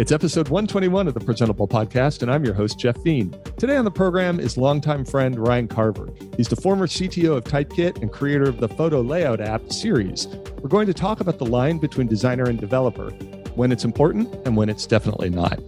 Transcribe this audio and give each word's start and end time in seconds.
It's 0.00 0.12
episode 0.12 0.48
121 0.48 1.08
of 1.08 1.12
the 1.12 1.20
Presentable 1.20 1.68
Podcast, 1.68 2.22
and 2.22 2.32
I'm 2.32 2.42
your 2.42 2.54
host, 2.54 2.78
Jeff 2.78 2.96
Veen. 3.04 3.38
Today 3.58 3.76
on 3.76 3.84
the 3.84 3.90
program 3.90 4.40
is 4.40 4.56
longtime 4.56 5.04
friend 5.04 5.38
Ryan 5.38 5.68
Carver. 5.68 6.08
He's 6.38 6.48
the 6.48 6.56
former 6.56 6.86
CTO 6.86 7.36
of 7.36 7.44
Typekit 7.44 8.00
and 8.00 8.10
creator 8.10 8.48
of 8.48 8.60
the 8.60 8.68
photo 8.68 9.02
layout 9.02 9.42
app 9.42 9.70
Series. 9.70 10.26
We're 10.62 10.70
going 10.70 10.86
to 10.86 10.94
talk 10.94 11.20
about 11.20 11.36
the 11.36 11.44
line 11.44 11.76
between 11.76 12.06
designer 12.06 12.44
and 12.44 12.58
developer, 12.58 13.10
when 13.56 13.70
it's 13.70 13.84
important 13.84 14.34
and 14.46 14.56
when 14.56 14.70
it's 14.70 14.86
definitely 14.86 15.28
not. 15.28 15.60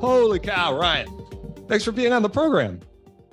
Holy 0.00 0.38
cow, 0.38 0.74
Ryan. 0.74 1.06
Thanks 1.68 1.84
for 1.84 1.92
being 1.92 2.14
on 2.14 2.22
the 2.22 2.30
program. 2.30 2.80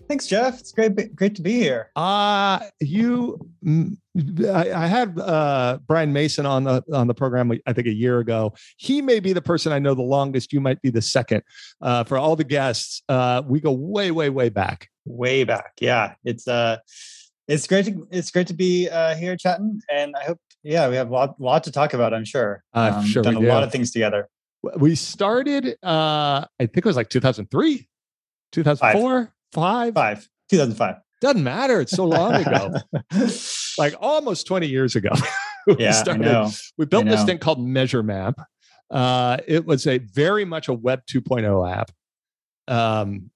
Thanks, 0.10 0.28
Jeff. 0.28 0.60
It's 0.60 0.74
great, 0.74 1.16
great 1.16 1.36
to 1.36 1.42
be 1.42 1.54
here. 1.54 1.90
Uh 1.96 2.60
you 2.82 3.40
I, 4.16 4.72
I 4.72 4.88
had 4.88 5.18
uh, 5.20 5.80
Bryan 5.88 6.14
Mason 6.14 6.46
on 6.46 6.64
the 6.66 6.84
on 6.94 7.08
the 7.08 7.14
program 7.14 7.52
I 7.66 7.74
think 7.74 7.88
a 7.88 7.94
year 7.94 8.20
ago. 8.20 8.54
He 8.78 9.02
may 9.02 9.20
be 9.20 9.34
the 9.34 9.42
person 9.42 9.72
I 9.72 9.80
know 9.80 9.96
the 9.96 10.04
longest. 10.04 10.54
You 10.54 10.62
might 10.62 10.82
be 10.82 10.92
the 10.92 11.02
second. 11.02 11.42
Uh, 11.82 12.04
for 12.04 12.18
all 12.18 12.36
the 12.36 12.44
guests, 12.44 13.02
uh, 13.10 13.42
we 13.46 13.60
go 13.60 13.72
way, 13.72 14.12
way, 14.12 14.30
way 14.30 14.50
back. 14.50 14.90
Way 15.06 15.44
back, 15.44 15.74
yeah. 15.82 16.14
It's 16.24 16.48
uh, 16.48 16.78
it's 17.48 17.66
great 17.66 17.86
to 17.86 18.08
it's 18.12 18.30
great 18.30 18.48
to 18.48 18.54
be 18.54 18.88
uh, 18.88 19.16
here 19.16 19.36
chatting, 19.36 19.82
and 19.92 20.16
I 20.16 20.26
hope 20.26 20.40
yeah 20.62 20.88
we 20.90 20.96
have 20.96 21.10
a 21.10 21.14
lot, 21.14 21.42
lot 21.42 21.64
to 21.64 21.72
talk 21.72 21.94
about. 21.94 22.14
I'm 22.14 22.26
sure. 22.26 22.64
I'm 22.74 22.96
um, 22.96 23.06
sure 23.06 23.24
done 23.24 23.38
a 23.38 23.40
do. 23.40 23.48
lot 23.48 23.64
of 23.64 23.72
things 23.72 23.92
together. 23.92 24.30
We 24.78 24.96
started. 24.96 25.76
Uh, 25.84 26.46
I 26.60 26.66
think 26.68 26.78
it 26.78 26.86
was 26.86 26.96
like 26.96 27.10
2003, 27.10 27.88
2004, 28.52 29.34
five, 29.52 29.94
five, 29.94 30.30
2005. 30.50 30.96
Doesn't 31.20 31.44
matter. 31.44 31.82
It's 31.82 31.94
so 31.94 32.06
long 32.06 32.36
ago. 32.36 32.74
like 33.78 33.96
almost 34.00 34.48
20 34.48 34.68
years 34.68 34.96
ago. 34.96 35.10
we 35.68 35.78
yeah, 35.78 35.92
started, 35.92 36.28
I 36.28 36.32
know. 36.32 36.52
We 36.78 36.86
built 36.86 37.06
this 37.06 37.24
thing 37.24 37.38
called 37.38 37.62
Measure 37.62 38.04
Map. 38.04 38.40
Uh, 38.90 39.38
it 39.48 39.66
was 39.66 39.88
a 39.88 39.98
very 39.98 40.46
much 40.46 40.68
a 40.68 40.74
Web 40.74 41.02
2.0 41.06 41.72
app. 41.72 41.92
Um, 42.68 43.32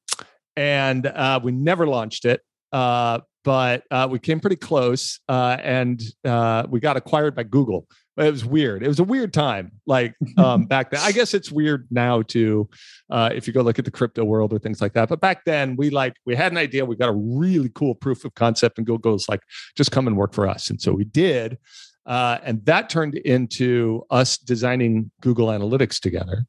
and 0.55 1.05
uh, 1.05 1.39
we 1.43 1.51
never 1.51 1.87
launched 1.87 2.25
it. 2.25 2.41
Uh, 2.71 3.19
but 3.47 3.83
uh, 3.91 4.05
we 4.11 4.19
came 4.19 4.41
pretty 4.41 4.57
close 4.57 5.21
uh, 5.29 5.55
and 5.63 6.01
uh, 6.25 6.67
we 6.69 6.81
got 6.81 6.97
acquired 6.97 7.33
by 7.33 7.43
Google 7.43 7.87
it 8.17 8.31
was 8.31 8.43
weird. 8.43 8.83
It 8.83 8.87
was 8.87 8.99
a 8.99 9.03
weird 9.03 9.31
time, 9.31 9.73
like 9.85 10.15
um, 10.37 10.65
back 10.67 10.89
then. 10.89 11.01
I 11.03 11.11
guess 11.11 11.33
it's 11.33 11.51
weird 11.51 11.87
now 11.91 12.23
too, 12.23 12.67
uh, 13.11 13.29
if 13.33 13.45
you 13.45 13.53
go 13.53 13.61
look 13.61 13.77
at 13.77 13.85
the 13.85 13.91
crypto 13.91 14.23
world 14.23 14.53
or 14.53 14.59
things 14.59 14.81
like 14.81 14.93
that. 14.93 15.07
But 15.07 15.21
back 15.21 15.45
then, 15.45 15.75
we 15.75 15.91
like 15.91 16.15
we 16.25 16.35
had 16.35 16.51
an 16.51 16.57
idea. 16.57 16.83
We 16.83 16.95
got 16.95 17.09
a 17.09 17.13
really 17.13 17.69
cool 17.75 17.93
proof 17.93 18.25
of 18.25 18.33
concept, 18.33 18.79
and 18.79 18.87
Google 18.87 19.11
goes 19.11 19.29
like, 19.29 19.41
just 19.75 19.91
come 19.91 20.07
and 20.07 20.17
work 20.17 20.33
for 20.33 20.47
us. 20.47 20.71
And 20.71 20.81
so 20.81 20.93
we 20.93 21.03
did, 21.03 21.59
uh, 22.07 22.39
and 22.43 22.65
that 22.65 22.89
turned 22.89 23.15
into 23.15 24.03
us 24.09 24.37
designing 24.37 25.11
Google 25.21 25.47
Analytics 25.49 25.99
together. 25.99 26.47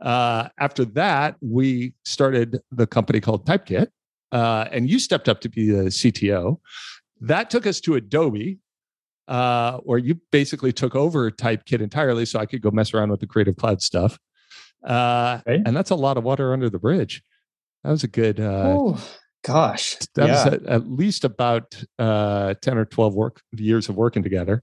Uh, 0.00 0.48
after 0.58 0.84
that, 0.84 1.34
we 1.40 1.92
started 2.04 2.60
the 2.70 2.86
company 2.86 3.20
called 3.20 3.46
Typekit, 3.46 3.88
uh, 4.32 4.66
and 4.70 4.88
you 4.88 4.98
stepped 4.98 5.28
up 5.28 5.40
to 5.40 5.48
be 5.48 5.70
the 5.70 5.84
CTO. 5.84 6.58
That 7.20 7.50
took 7.50 7.66
us 7.66 7.80
to 7.80 7.94
Adobe, 7.94 8.58
uh, 9.28 9.78
or 9.84 9.98
you 9.98 10.20
basically 10.32 10.72
took 10.72 10.94
over 10.94 11.30
Typekit 11.30 11.80
entirely 11.80 12.24
so 12.24 12.38
I 12.38 12.46
could 12.46 12.62
go 12.62 12.70
mess 12.70 12.94
around 12.94 13.10
with 13.10 13.20
the 13.20 13.26
Creative 13.26 13.56
Cloud 13.56 13.82
stuff. 13.82 14.18
Uh. 14.84 15.40
And 15.46 15.76
that's 15.76 15.90
a 15.90 15.94
lot 15.94 16.16
of 16.16 16.24
water 16.24 16.52
under 16.52 16.70
the 16.70 16.78
bridge. 16.78 17.22
That 17.84 17.90
was 17.90 18.04
a 18.04 18.08
good. 18.08 18.40
Uh, 18.40 18.76
oh, 18.76 19.08
gosh. 19.44 19.96
That 20.14 20.28
yeah. 20.28 20.32
was 20.32 20.54
at, 20.54 20.66
at, 20.66 20.90
least 20.90 21.24
about 21.24 21.82
uh, 21.98 22.54
10 22.60 22.78
or 22.78 22.84
12 22.84 23.14
work 23.14 23.40
years 23.52 23.88
of 23.88 23.96
working 23.96 24.22
together. 24.22 24.62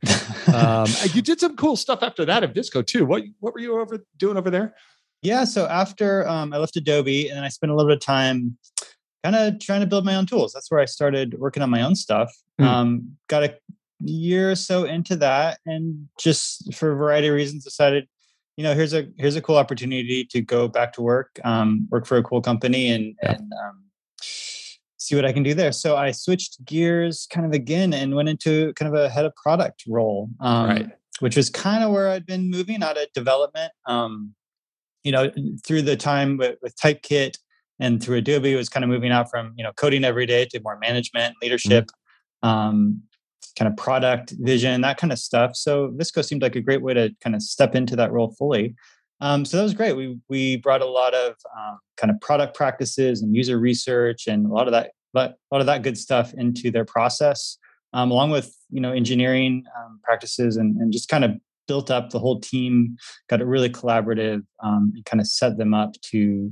um, 0.53 0.87
you 1.13 1.21
did 1.21 1.39
some 1.39 1.55
cool 1.55 1.75
stuff 1.75 2.03
after 2.03 2.25
that 2.25 2.43
at 2.43 2.53
VSCO 2.53 2.85
too. 2.85 3.05
What, 3.05 3.23
what 3.39 3.53
were 3.53 3.59
you 3.59 3.79
over 3.79 4.05
doing 4.17 4.37
over 4.37 4.49
there? 4.49 4.75
Yeah. 5.21 5.45
So 5.45 5.67
after 5.67 6.27
um, 6.27 6.53
I 6.53 6.57
left 6.57 6.75
Adobe 6.75 7.29
and 7.29 7.43
I 7.43 7.49
spent 7.49 7.71
a 7.71 7.75
little 7.75 7.89
bit 7.89 7.97
of 7.97 8.05
time 8.05 8.57
kind 9.23 9.35
of 9.35 9.59
trying 9.59 9.81
to 9.81 9.87
build 9.87 10.05
my 10.05 10.15
own 10.15 10.25
tools. 10.25 10.53
That's 10.53 10.69
where 10.71 10.79
I 10.79 10.85
started 10.85 11.39
working 11.39 11.63
on 11.63 11.69
my 11.69 11.81
own 11.81 11.95
stuff. 11.95 12.33
Mm. 12.59 12.65
Um, 12.65 13.17
got 13.27 13.43
a 13.43 13.57
year 13.99 14.51
or 14.51 14.55
so 14.55 14.83
into 14.83 15.15
that 15.15 15.59
and 15.65 16.07
just 16.19 16.73
for 16.73 16.91
a 16.91 16.95
variety 16.95 17.27
of 17.27 17.33
reasons 17.33 17.63
decided 17.63 18.07
you 18.55 18.63
know 18.63 18.73
here's 18.73 18.93
a 18.93 19.07
here's 19.17 19.35
a 19.35 19.41
cool 19.41 19.57
opportunity 19.57 20.23
to 20.23 20.41
go 20.41 20.67
back 20.67 20.93
to 20.93 21.01
work 21.01 21.39
um, 21.43 21.87
work 21.89 22.05
for 22.05 22.17
a 22.17 22.23
cool 22.23 22.41
company 22.41 22.89
and 22.89 23.15
yeah. 23.23 23.33
and 23.33 23.51
um, 23.65 23.83
see 24.97 25.15
what 25.15 25.25
i 25.25 25.31
can 25.31 25.43
do 25.43 25.53
there 25.53 25.71
so 25.71 25.95
i 25.95 26.11
switched 26.11 26.63
gears 26.65 27.27
kind 27.31 27.45
of 27.45 27.53
again 27.53 27.93
and 27.93 28.15
went 28.15 28.29
into 28.29 28.73
kind 28.73 28.93
of 28.93 28.99
a 28.99 29.09
head 29.09 29.25
of 29.25 29.35
product 29.35 29.83
role 29.87 30.29
um, 30.41 30.69
right. 30.69 30.91
which 31.19 31.35
was 31.35 31.49
kind 31.49 31.83
of 31.83 31.91
where 31.91 32.09
i'd 32.09 32.25
been 32.25 32.49
moving 32.49 32.83
out 32.83 32.97
of 32.97 33.07
development 33.13 33.71
um, 33.87 34.33
you 35.03 35.11
know 35.11 35.31
through 35.65 35.81
the 35.81 35.95
time 35.95 36.37
with, 36.37 36.57
with 36.61 36.75
typekit 36.75 37.37
and 37.79 38.01
through 38.01 38.17
adobe 38.17 38.55
was 38.55 38.69
kind 38.69 38.83
of 38.83 38.89
moving 38.89 39.11
out 39.11 39.29
from 39.29 39.53
you 39.55 39.63
know 39.63 39.71
coding 39.73 40.03
every 40.03 40.25
day 40.25 40.45
to 40.45 40.59
more 40.61 40.77
management 40.79 41.35
leadership 41.41 41.85
mm-hmm. 42.43 42.49
um, 42.49 43.01
kind 43.57 43.67
of 43.71 43.75
product 43.75 44.33
vision, 44.39 44.81
that 44.81 44.97
kind 44.97 45.11
of 45.11 45.19
stuff. 45.19 45.55
So 45.55 45.89
VSCO 45.89 46.23
seemed 46.23 46.41
like 46.41 46.55
a 46.55 46.61
great 46.61 46.81
way 46.81 46.93
to 46.93 47.09
kind 47.21 47.35
of 47.35 47.41
step 47.41 47.75
into 47.75 47.95
that 47.95 48.11
role 48.11 48.31
fully. 48.37 48.75
Um, 49.19 49.45
so 49.45 49.57
that 49.57 49.63
was 49.63 49.73
great. 49.73 49.93
We 49.93 50.19
we 50.29 50.57
brought 50.57 50.81
a 50.81 50.85
lot 50.85 51.15
of 51.15 51.33
um, 51.57 51.79
kind 51.97 52.11
of 52.11 52.21
product 52.21 52.55
practices 52.55 53.23
and 53.23 53.35
user 53.35 53.57
research 53.57 54.27
and 54.27 54.45
a 54.45 54.53
lot 54.53 54.67
of 54.67 54.73
that, 54.73 54.91
but 55.11 55.31
a 55.31 55.55
lot 55.55 55.59
of 55.59 55.65
that 55.65 55.81
good 55.81 55.97
stuff 55.97 56.33
into 56.35 56.69
their 56.69 56.85
process, 56.85 57.57
um, 57.93 58.11
along 58.11 58.29
with 58.29 58.55
you 58.69 58.79
know 58.79 58.91
engineering 58.93 59.63
um, 59.75 59.99
practices 60.03 60.57
and, 60.57 60.77
and 60.77 60.93
just 60.93 61.09
kind 61.09 61.25
of 61.25 61.31
built 61.67 61.89
up 61.89 62.11
the 62.11 62.19
whole 62.19 62.39
team. 62.39 62.95
Got 63.27 63.41
it 63.41 63.45
really 63.45 63.71
collaborative 63.71 64.43
um, 64.61 64.93
and 64.95 65.03
kind 65.05 65.19
of 65.19 65.25
set 65.25 65.57
them 65.57 65.73
up 65.73 65.99
to, 66.11 66.51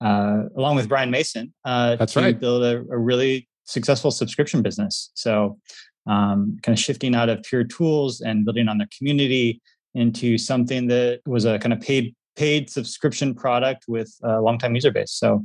uh, 0.00 0.44
along 0.56 0.76
with 0.76 0.88
Bryan 0.88 1.10
Mason, 1.10 1.52
uh, 1.64 1.96
That's 1.96 2.12
to 2.14 2.20
right. 2.20 2.38
build 2.38 2.62
a, 2.62 2.84
a 2.90 2.98
really 2.98 3.48
successful 3.64 4.10
subscription 4.10 4.62
business. 4.62 5.10
So 5.14 5.58
um, 6.06 6.58
kind 6.62 6.76
of 6.76 6.82
shifting 6.82 7.14
out 7.14 7.28
of 7.28 7.42
pure 7.42 7.64
tools 7.64 8.20
and 8.20 8.44
building 8.44 8.68
on 8.68 8.78
their 8.78 8.88
community 8.96 9.60
into 9.94 10.38
something 10.38 10.86
that 10.88 11.20
was 11.26 11.44
a 11.44 11.58
kind 11.58 11.72
of 11.72 11.80
paid 11.80 12.14
paid 12.36 12.68
subscription 12.68 13.34
product 13.34 13.86
with 13.88 14.14
a 14.22 14.40
long 14.40 14.58
time 14.58 14.74
user 14.74 14.90
base. 14.90 15.12
So 15.12 15.44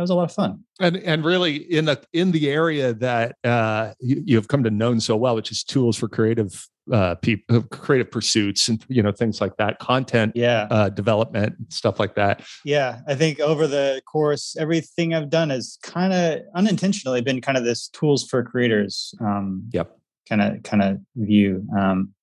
that 0.00 0.04
was 0.04 0.10
a 0.10 0.14
lot 0.14 0.24
of 0.24 0.32
fun. 0.32 0.64
And 0.80 0.96
and 0.96 1.22
really 1.22 1.56
in 1.56 1.84
the 1.84 2.02
in 2.14 2.30
the 2.30 2.48
area 2.48 2.94
that 2.94 3.36
uh, 3.44 3.92
you, 4.00 4.22
you 4.24 4.36
have 4.36 4.48
come 4.48 4.64
to 4.64 4.70
know 4.70 4.98
so 4.98 5.14
well, 5.14 5.34
which 5.34 5.52
is 5.52 5.62
tools 5.62 5.98
for 5.98 6.08
creative 6.08 6.66
uh, 6.90 7.16
people, 7.16 7.58
uh, 7.58 7.60
creative 7.70 8.10
pursuits, 8.10 8.66
and 8.68 8.82
you 8.88 9.02
know 9.02 9.12
things 9.12 9.42
like 9.42 9.58
that, 9.58 9.78
content, 9.78 10.32
yeah, 10.34 10.66
uh, 10.70 10.88
development, 10.88 11.54
stuff 11.68 12.00
like 12.00 12.14
that. 12.14 12.42
Yeah, 12.64 13.00
I 13.06 13.14
think 13.14 13.40
over 13.40 13.66
the 13.66 14.00
course, 14.10 14.56
everything 14.58 15.12
I've 15.12 15.28
done 15.28 15.50
has 15.50 15.76
kind 15.82 16.14
of 16.14 16.40
unintentionally 16.54 17.20
been 17.20 17.42
kind 17.42 17.58
of 17.58 17.64
this 17.64 17.88
tools 17.88 18.26
for 18.26 18.42
creators. 18.42 19.14
Um, 19.20 19.68
yep. 19.70 19.98
Kind 20.30 20.40
of 20.40 20.62
kind 20.62 20.82
of 20.82 20.98
view. 21.14 21.66
Um, 21.78 22.14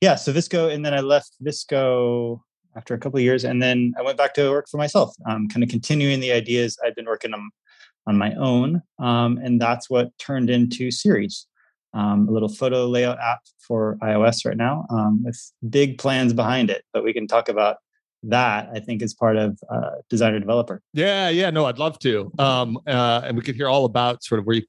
yeah. 0.00 0.14
So 0.14 0.32
VSCO, 0.32 0.72
and 0.72 0.86
then 0.86 0.94
I 0.94 1.00
left 1.00 1.32
VSCO 1.44 2.40
after 2.76 2.94
a 2.94 2.98
couple 2.98 3.16
of 3.18 3.24
years, 3.24 3.44
and 3.44 3.62
then 3.62 3.94
I 3.98 4.02
went 4.02 4.18
back 4.18 4.34
to 4.34 4.50
work 4.50 4.68
for 4.68 4.76
myself, 4.76 5.14
um, 5.28 5.48
kind 5.48 5.62
of 5.64 5.70
continuing 5.70 6.20
the 6.20 6.32
ideas 6.32 6.78
I'd 6.84 6.94
been 6.94 7.06
working 7.06 7.32
on 7.34 7.50
on 8.08 8.16
my 8.16 8.32
own, 8.34 8.82
um, 9.00 9.38
and 9.42 9.60
that's 9.60 9.90
what 9.90 10.16
turned 10.18 10.48
into 10.48 10.92
Series, 10.92 11.46
um, 11.92 12.28
a 12.28 12.30
little 12.30 12.48
photo 12.48 12.86
layout 12.86 13.18
app 13.18 13.40
for 13.66 13.98
iOS 14.00 14.46
right 14.46 14.56
now, 14.56 14.86
um, 14.90 15.24
with 15.24 15.52
big 15.68 15.98
plans 15.98 16.32
behind 16.32 16.70
it. 16.70 16.84
But 16.92 17.02
we 17.02 17.12
can 17.12 17.26
talk 17.26 17.48
about 17.48 17.78
that. 18.22 18.68
I 18.72 18.78
think 18.78 19.02
is 19.02 19.12
part 19.12 19.36
of 19.36 19.58
uh, 19.68 19.90
designer 20.08 20.38
developer. 20.38 20.82
Yeah, 20.92 21.30
yeah, 21.30 21.50
no, 21.50 21.64
I'd 21.64 21.78
love 21.78 21.98
to, 22.00 22.30
um, 22.38 22.78
uh, 22.86 23.22
and 23.24 23.36
we 23.36 23.42
could 23.42 23.56
hear 23.56 23.68
all 23.68 23.86
about 23.86 24.22
sort 24.22 24.38
of 24.38 24.46
where 24.46 24.56
you 24.56 24.62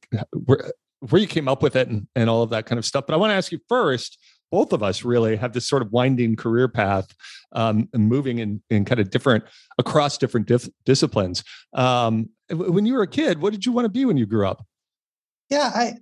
where, 0.45 0.71
where 1.09 1.21
you 1.21 1.27
came 1.27 1.47
up 1.47 1.61
with 1.61 1.75
it 1.75 1.89
and, 1.89 2.07
and 2.15 2.29
all 2.29 2.41
of 2.41 2.49
that 2.49 2.65
kind 2.65 2.79
of 2.79 2.85
stuff. 2.85 3.05
But 3.05 3.13
I 3.13 3.17
want 3.17 3.29
to 3.31 3.35
ask 3.35 3.51
you 3.51 3.59
first 3.69 4.17
both 4.51 4.73
of 4.73 4.81
us 4.81 5.03
really 5.03 5.35
have 5.35 5.53
this 5.53 5.67
sort 5.67 5.81
of 5.81 5.91
winding 5.91 6.35
career 6.35 6.67
path 6.67 7.13
um, 7.51 7.89
and 7.93 8.07
moving 8.07 8.39
in, 8.39 8.61
in 8.69 8.85
kind 8.85 8.99
of 8.99 9.09
different 9.09 9.43
across 9.77 10.17
different 10.17 10.47
dif- 10.47 10.69
disciplines. 10.85 11.43
Um, 11.73 12.29
when 12.49 12.85
you 12.85 12.93
were 12.93 13.01
a 13.01 13.07
kid 13.07 13.41
what 13.41 13.51
did 13.51 13.65
you 13.65 13.71
want 13.71 13.85
to 13.85 13.89
be 13.89 14.05
when 14.05 14.17
you 14.17 14.25
grew 14.25 14.47
up? 14.47 14.65
Yeah 15.49 15.71
i 15.73 15.93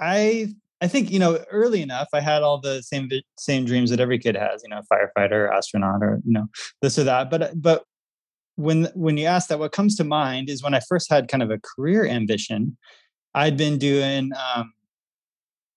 i 0.00 0.48
i 0.80 0.88
think 0.88 1.10
you 1.10 1.18
know 1.18 1.38
early 1.50 1.82
enough 1.82 2.08
i 2.14 2.20
had 2.20 2.42
all 2.42 2.58
the 2.60 2.82
same 2.82 3.08
same 3.38 3.64
dreams 3.64 3.90
that 3.90 4.00
every 4.00 4.18
kid 4.18 4.36
has 4.36 4.62
you 4.64 4.70
know 4.70 4.80
firefighter 4.90 5.52
astronaut 5.52 6.02
or 6.02 6.20
you 6.24 6.32
know 6.32 6.46
this 6.82 6.98
or 6.98 7.04
that 7.04 7.30
but 7.30 7.52
but 7.60 7.84
when 8.56 8.88
when 8.94 9.16
you 9.16 9.26
ask 9.26 9.48
that 9.48 9.58
what 9.58 9.72
comes 9.72 9.96
to 9.96 10.04
mind 10.04 10.48
is 10.48 10.62
when 10.62 10.74
i 10.74 10.80
first 10.88 11.10
had 11.10 11.28
kind 11.28 11.42
of 11.42 11.50
a 11.50 11.60
career 11.76 12.06
ambition 12.06 12.76
i'd 13.34 13.56
been 13.56 13.78
doing 13.78 14.30
um, 14.54 14.72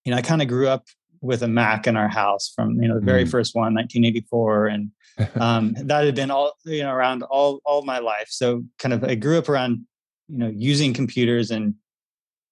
you 0.05 0.11
know 0.11 0.17
i 0.17 0.21
kind 0.21 0.41
of 0.41 0.47
grew 0.47 0.67
up 0.67 0.85
with 1.23 1.41
a 1.41 1.47
Mac 1.47 1.87
in 1.87 1.95
our 1.95 2.09
house 2.09 2.51
from 2.53 2.81
you 2.81 2.87
know 2.87 2.99
the 2.99 3.05
very 3.05 3.23
mm. 3.23 3.31
first 3.31 3.55
one, 3.55 3.73
1984, 3.73 4.67
and 4.67 4.91
um, 5.41 5.73
that 5.87 6.05
had 6.05 6.15
been 6.15 6.29
all 6.29 6.53
you 6.65 6.83
know 6.83 6.91
around 6.91 7.23
all 7.23 7.61
all 7.65 7.83
my 7.83 7.99
life. 7.99 8.27
So 8.29 8.63
kind 8.77 8.93
of 8.93 9.03
I 9.03 9.15
grew 9.15 9.37
up 9.37 9.49
around 9.49 9.85
you 10.27 10.37
know 10.37 10.51
using 10.55 10.93
computers 10.93 11.49
and 11.49 11.75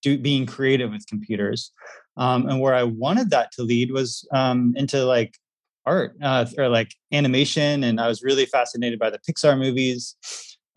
do, 0.01 0.17
being 0.17 0.45
creative 0.45 0.91
with 0.91 1.05
computers. 1.07 1.71
Um, 2.17 2.47
and 2.47 2.59
where 2.59 2.73
I 2.73 2.83
wanted 2.83 3.29
that 3.29 3.51
to 3.53 3.63
lead 3.63 3.91
was 3.91 4.27
um, 4.33 4.73
into 4.75 5.05
like 5.05 5.37
art 5.85 6.15
uh, 6.21 6.45
or 6.57 6.69
like 6.69 6.93
animation, 7.11 7.83
and 7.83 7.99
I 7.99 8.07
was 8.07 8.23
really 8.23 8.45
fascinated 8.45 8.99
by 8.99 9.09
the 9.09 9.19
Pixar 9.19 9.57
movies. 9.57 10.15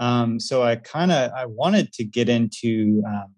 Um, 0.00 0.40
so 0.40 0.64
I 0.64 0.76
kind 0.76 1.12
of 1.12 1.30
I 1.32 1.46
wanted 1.46 1.92
to 1.94 2.04
get 2.04 2.28
into 2.28 3.02
um, 3.06 3.34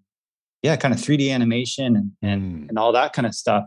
yeah, 0.63 0.77
kind 0.77 0.95
of 0.95 1.01
3D 1.01 1.31
animation 1.31 1.97
and 1.97 2.13
and, 2.23 2.43
mm. 2.43 2.69
and 2.71 2.79
all 2.79 2.93
that 2.93 3.13
kind 3.13 3.27
of 3.27 3.35
stuff. 3.35 3.65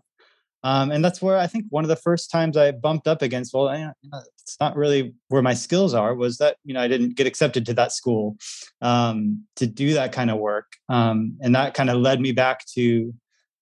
Um, 0.64 0.92
and 0.92 1.04
that's 1.04 1.22
where 1.22 1.38
I 1.38 1.48
think 1.48 1.66
one 1.70 1.86
of 1.86 1.88
the 1.88 1.96
first 1.96 2.32
times 2.32 2.58
I 2.58 2.72
bumped 2.72 3.08
up 3.08 3.22
against, 3.22 3.54
well, 3.54 3.74
you 3.78 3.86
know, 3.86 4.22
it's 4.42 4.58
not 4.60 4.76
really 4.76 5.14
where 5.30 5.42
my 5.42 5.54
skills 5.54 5.94
are, 5.94 6.14
was 6.14 6.38
that, 6.40 6.58
you 6.66 6.74
know, 6.74 6.82
I 6.82 6.88
didn't 6.88 7.16
get 7.16 7.28
accepted 7.28 7.66
to 7.68 7.74
that 7.76 7.94
school 7.94 8.36
um, 8.82 9.46
to 9.56 9.66
do 9.66 9.94
that 9.94 10.12
kind 10.12 10.30
of 10.30 10.38
work. 10.38 10.66
Um, 10.90 11.38
and 11.42 11.56
that 11.56 11.76
kind 11.76 11.90
of 11.90 11.98
led 11.98 12.20
me 12.20 12.34
back 12.34 12.66
to, 12.76 13.14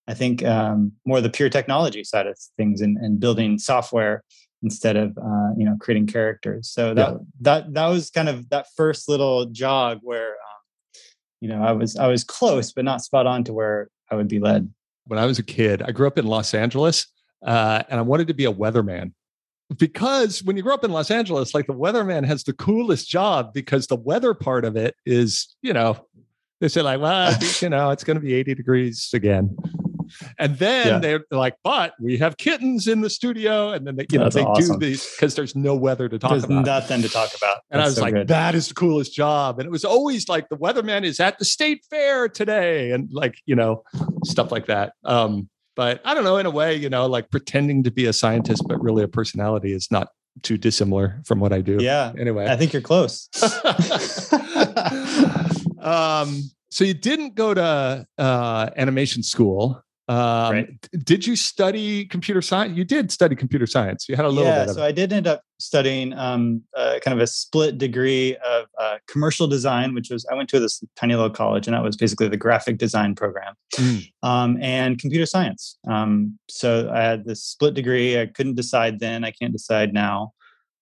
I 0.07 0.15
think, 0.15 0.43
um, 0.43 0.93
more 1.05 1.21
the 1.21 1.29
pure 1.29 1.49
technology 1.49 2.03
side 2.03 2.25
of 2.25 2.37
things 2.57 2.81
and, 2.81 2.97
and 2.97 3.19
building 3.19 3.59
software 3.59 4.23
instead 4.63 4.95
of, 4.95 5.15
uh, 5.17 5.51
you 5.55 5.65
know, 5.65 5.77
creating 5.79 6.07
characters. 6.07 6.67
So 6.67 6.95
that, 6.95 7.11
yeah. 7.11 7.17
that, 7.41 7.73
that 7.75 7.87
was 7.87 8.09
kind 8.09 8.27
of 8.27 8.49
that 8.49 8.65
first 8.75 9.07
little 9.07 9.45
jog 9.45 9.99
where, 10.01 10.29
um, 10.29 11.01
you 11.41 11.49
know, 11.49 11.61
I 11.61 11.73
was, 11.73 11.95
I 11.95 12.07
was 12.07 12.23
close, 12.23 12.71
but 12.71 12.85
not 12.85 13.03
spot 13.03 13.27
on 13.27 13.43
to 13.43 13.53
where 13.53 13.89
I 14.09 14.15
would 14.15 14.27
be 14.27 14.39
led 14.39 14.73
when 15.07 15.19
I 15.19 15.25
was 15.25 15.39
a 15.39 15.43
kid, 15.43 15.81
I 15.81 15.91
grew 15.91 16.07
up 16.07 16.17
in 16.17 16.25
Los 16.25 16.53
Angeles 16.53 17.07
uh, 17.45 17.83
and 17.89 17.99
I 17.99 18.03
wanted 18.03 18.27
to 18.27 18.33
be 18.33 18.45
a 18.45 18.53
weatherman 18.53 19.13
because 19.77 20.43
when 20.43 20.55
you 20.55 20.63
grow 20.63 20.73
up 20.73 20.83
in 20.83 20.91
Los 20.91 21.11
Angeles, 21.11 21.53
like 21.53 21.67
the 21.67 21.73
weatherman 21.73 22.25
has 22.25 22.43
the 22.43 22.53
coolest 22.53 23.09
job 23.09 23.53
because 23.53 23.87
the 23.87 23.95
weather 23.95 24.33
part 24.33 24.65
of 24.65 24.75
it 24.75 24.95
is, 25.05 25.55
you 25.61 25.73
know, 25.73 26.05
they 26.61 26.67
say 26.67 26.81
like, 26.81 27.01
well, 27.01 27.37
you 27.61 27.69
know, 27.69 27.91
it's 27.91 28.03
going 28.03 28.15
to 28.15 28.21
be 28.21 28.33
80 28.33 28.55
degrees 28.55 29.09
again. 29.13 29.55
And 30.39 30.57
then 30.57 30.87
yeah. 30.87 30.99
they're 30.99 31.25
like, 31.31 31.55
but 31.63 31.93
we 31.99 32.17
have 32.17 32.37
kittens 32.37 32.87
in 32.87 33.01
the 33.01 33.09
studio. 33.09 33.71
And 33.71 33.85
then 33.85 33.95
they, 33.95 34.05
you 34.11 34.19
That's 34.19 34.35
know, 34.35 34.41
they 34.41 34.47
awesome. 34.47 34.79
do 34.79 34.85
these 34.85 35.15
because 35.15 35.35
there's 35.35 35.55
no 35.55 35.75
weather 35.75 36.09
to 36.09 36.19
talk 36.19 36.31
there's 36.31 36.43
about. 36.43 36.65
nothing 36.65 37.01
to 37.01 37.09
talk 37.09 37.29
about. 37.35 37.57
And 37.71 37.79
That's 37.79 37.85
I 37.85 37.89
was 37.89 37.95
so 37.95 38.01
like, 38.01 38.13
good. 38.13 38.27
that 38.29 38.55
is 38.55 38.67
the 38.67 38.73
coolest 38.73 39.13
job. 39.13 39.59
And 39.59 39.67
it 39.67 39.71
was 39.71 39.85
always 39.85 40.29
like 40.29 40.49
the 40.49 40.57
weatherman 40.57 41.03
is 41.03 41.19
at 41.19 41.39
the 41.39 41.45
state 41.45 41.85
fair 41.89 42.29
today. 42.29 42.91
And 42.91 43.09
like, 43.11 43.35
you 43.45 43.55
know, 43.55 43.83
stuff 44.23 44.51
like 44.51 44.67
that. 44.67 44.93
Um, 45.03 45.49
but 45.75 46.01
I 46.03 46.15
don't 46.15 46.23
know, 46.23 46.37
in 46.37 46.47
a 46.47 46.51
way, 46.51 46.75
you 46.75 46.89
know, 46.89 47.05
like 47.05 47.29
pretending 47.29 47.83
to 47.83 47.91
be 47.91 48.07
a 48.07 48.13
scientist, 48.13 48.63
but 48.67 48.81
really 48.81 49.03
a 49.03 49.07
personality 49.07 49.73
is 49.73 49.91
not 49.91 50.09
too 50.41 50.57
dissimilar 50.57 51.21
from 51.25 51.39
what 51.39 51.53
I 51.53 51.61
do. 51.61 51.77
Yeah. 51.79 52.13
Anyway, 52.17 52.47
I 52.47 52.55
think 52.55 52.73
you're 52.73 52.81
close. 52.81 53.29
um, 55.79 56.43
so 56.69 56.83
you 56.83 56.93
didn't 56.93 57.35
go 57.35 57.53
to 57.53 58.05
uh, 58.17 58.69
animation 58.75 59.23
school. 59.23 59.81
Um, 60.09 60.53
right. 60.53 60.89
Did 61.03 61.27
you 61.27 61.35
study 61.35 62.05
computer 62.05 62.41
science? 62.41 62.77
You 62.77 62.85
did 62.85 63.11
study 63.11 63.35
computer 63.35 63.67
science. 63.67 64.07
You 64.07 64.15
had 64.15 64.25
a 64.25 64.29
little 64.29 64.49
yeah, 64.49 64.65
bit. 64.65 64.75
so 64.75 64.83
I 64.83 64.93
did 64.93 65.11
end 65.11 65.27
up 65.27 65.41
studying 65.59 66.13
um, 66.13 66.61
uh, 66.77 66.99
kind 67.03 67.17
of 67.17 67.21
a 67.21 67.27
split 67.27 67.77
degree 67.77 68.37
of 68.37 68.67
uh, 68.79 68.97
commercial 69.07 69.47
design, 69.47 69.93
which 69.93 70.09
was 70.09 70.25
I 70.31 70.35
went 70.35 70.47
to 70.49 70.61
this 70.61 70.81
tiny 70.95 71.15
little 71.15 71.29
college, 71.29 71.67
and 71.67 71.75
that 71.75 71.83
was 71.83 71.97
basically 71.97 72.29
the 72.29 72.37
graphic 72.37 72.77
design 72.77 73.15
program, 73.15 73.53
mm. 73.75 74.09
um, 74.23 74.57
and 74.61 74.97
computer 74.97 75.25
science. 75.25 75.77
Um, 75.89 76.39
so 76.49 76.89
I 76.93 77.01
had 77.01 77.25
this 77.25 77.43
split 77.43 77.73
degree. 77.73 78.19
I 78.19 78.27
couldn't 78.27 78.55
decide 78.55 78.99
then. 78.99 79.25
I 79.25 79.31
can't 79.31 79.51
decide 79.51 79.93
now. 79.93 80.31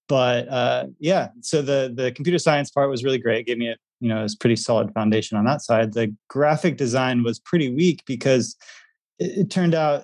But 0.07 0.48
uh, 0.50 0.86
yeah, 1.00 1.30
so 1.42 1.63
the 1.63 1.92
the 1.95 2.12
computer 2.12 2.38
science 2.38 2.69
part 2.69 2.92
was 2.92 3.04
really 3.04 3.18
great. 3.18 3.39
It 3.39 3.48
gave 3.48 3.57
me 3.57 3.69
a 3.69 3.75
you 4.01 4.10
know 4.10 4.19
it 4.19 4.24
was 4.24 4.36
pretty 4.36 4.56
solid 4.56 4.94
foundation 4.94 5.36
on 5.36 5.45
that 5.45 5.62
side. 5.62 5.94
The 5.94 6.13
graphic 6.27 6.77
design 6.77 7.24
was 7.24 7.39
pretty 7.39 7.74
weak 7.74 8.04
because 8.06 8.56
it, 9.19 9.38
it, 9.39 9.50
turned 9.50 9.73
out 9.75 10.03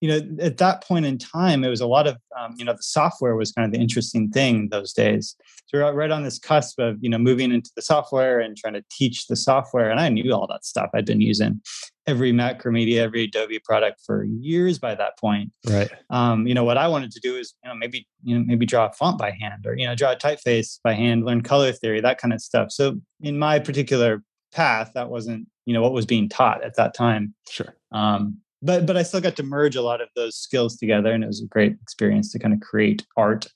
you 0.00 0.08
know 0.08 0.44
at 0.44 0.58
that 0.58 0.82
point 0.82 1.06
in 1.06 1.16
time 1.16 1.64
it 1.64 1.68
was 1.68 1.80
a 1.80 1.86
lot 1.86 2.06
of 2.06 2.16
um, 2.38 2.54
you 2.58 2.64
know 2.64 2.72
the 2.72 2.82
software 2.82 3.36
was 3.36 3.52
kind 3.52 3.64
of 3.64 3.72
the 3.72 3.80
interesting 3.80 4.30
thing 4.30 4.68
those 4.68 4.92
days. 4.92 5.36
So 5.66 5.78
we're 5.78 5.92
right 5.92 6.10
on 6.10 6.24
this 6.24 6.38
cusp 6.38 6.78
of 6.78 6.96
you 7.00 7.08
know 7.08 7.18
moving 7.18 7.52
into 7.52 7.70
the 7.76 7.82
software 7.82 8.40
and 8.40 8.56
trying 8.56 8.74
to 8.74 8.84
teach 8.90 9.26
the 9.28 9.36
software 9.36 9.90
and 9.90 10.00
i 10.00 10.08
knew 10.08 10.32
all 10.32 10.46
that 10.48 10.64
stuff 10.64 10.90
i'd 10.94 11.06
been 11.06 11.20
using 11.20 11.62
every 12.06 12.32
macromedia 12.32 12.98
every 12.98 13.24
adobe 13.24 13.60
product 13.60 14.00
for 14.04 14.24
years 14.24 14.78
by 14.78 14.94
that 14.94 15.16
point. 15.18 15.52
Right. 15.68 15.90
Um, 16.10 16.46
you 16.46 16.54
know 16.54 16.64
what 16.64 16.76
i 16.76 16.88
wanted 16.88 17.12
to 17.12 17.20
do 17.20 17.36
is 17.36 17.54
you 17.62 17.70
know 17.70 17.76
maybe 17.76 18.06
you 18.24 18.36
know 18.36 18.44
maybe 18.44 18.66
draw 18.66 18.86
a 18.86 18.92
font 18.92 19.18
by 19.18 19.30
hand 19.30 19.66
or 19.66 19.76
you 19.76 19.86
know 19.86 19.94
draw 19.94 20.12
a 20.12 20.16
typeface 20.16 20.80
by 20.82 20.94
hand 20.94 21.24
learn 21.24 21.42
color 21.42 21.72
theory 21.72 22.00
that 22.00 22.18
kind 22.18 22.34
of 22.34 22.40
stuff. 22.40 22.72
So 22.72 23.00
in 23.20 23.38
my 23.38 23.58
particular 23.58 24.22
path 24.52 24.90
that 24.94 25.10
wasn't 25.10 25.46
you 25.64 25.72
know 25.72 25.80
what 25.80 25.92
was 25.92 26.06
being 26.06 26.28
taught 26.28 26.64
at 26.64 26.76
that 26.76 26.92
time. 26.92 27.34
Sure 27.48 27.72
um, 27.92 28.38
but 28.62 28.86
but 28.86 28.96
I 28.96 29.02
still 29.02 29.20
got 29.20 29.36
to 29.36 29.42
merge 29.42 29.76
a 29.76 29.82
lot 29.82 30.00
of 30.00 30.08
those 30.14 30.36
skills 30.36 30.76
together, 30.76 31.12
and 31.12 31.24
it 31.24 31.26
was 31.26 31.42
a 31.42 31.46
great 31.46 31.76
experience 31.82 32.30
to 32.32 32.38
kind 32.38 32.54
of 32.54 32.60
create 32.60 33.04
art 33.16 33.46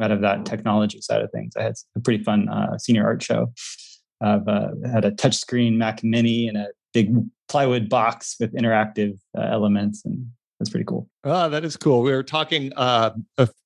out 0.00 0.10
of 0.10 0.20
that 0.20 0.44
technology 0.44 1.00
side 1.00 1.22
of 1.22 1.30
things. 1.30 1.54
I 1.56 1.62
had 1.62 1.74
a 1.96 2.00
pretty 2.00 2.22
fun 2.22 2.48
uh, 2.48 2.76
senior 2.78 3.04
art 3.04 3.22
show. 3.22 3.52
I've 4.20 4.46
uh, 4.48 4.70
had 4.90 5.04
a 5.04 5.10
touchscreen 5.10 5.76
Mac 5.76 6.02
Mini 6.02 6.48
and 6.48 6.56
a 6.56 6.68
big 6.92 7.14
plywood 7.48 7.88
box 7.88 8.36
with 8.40 8.52
interactive 8.54 9.18
uh, 9.36 9.42
elements, 9.42 10.04
and 10.04 10.26
that's 10.58 10.70
pretty 10.70 10.84
cool. 10.84 11.08
Oh, 11.24 11.48
that 11.48 11.64
is 11.64 11.76
cool. 11.76 12.02
We 12.02 12.12
were 12.12 12.22
talking 12.22 12.72
uh, 12.76 13.10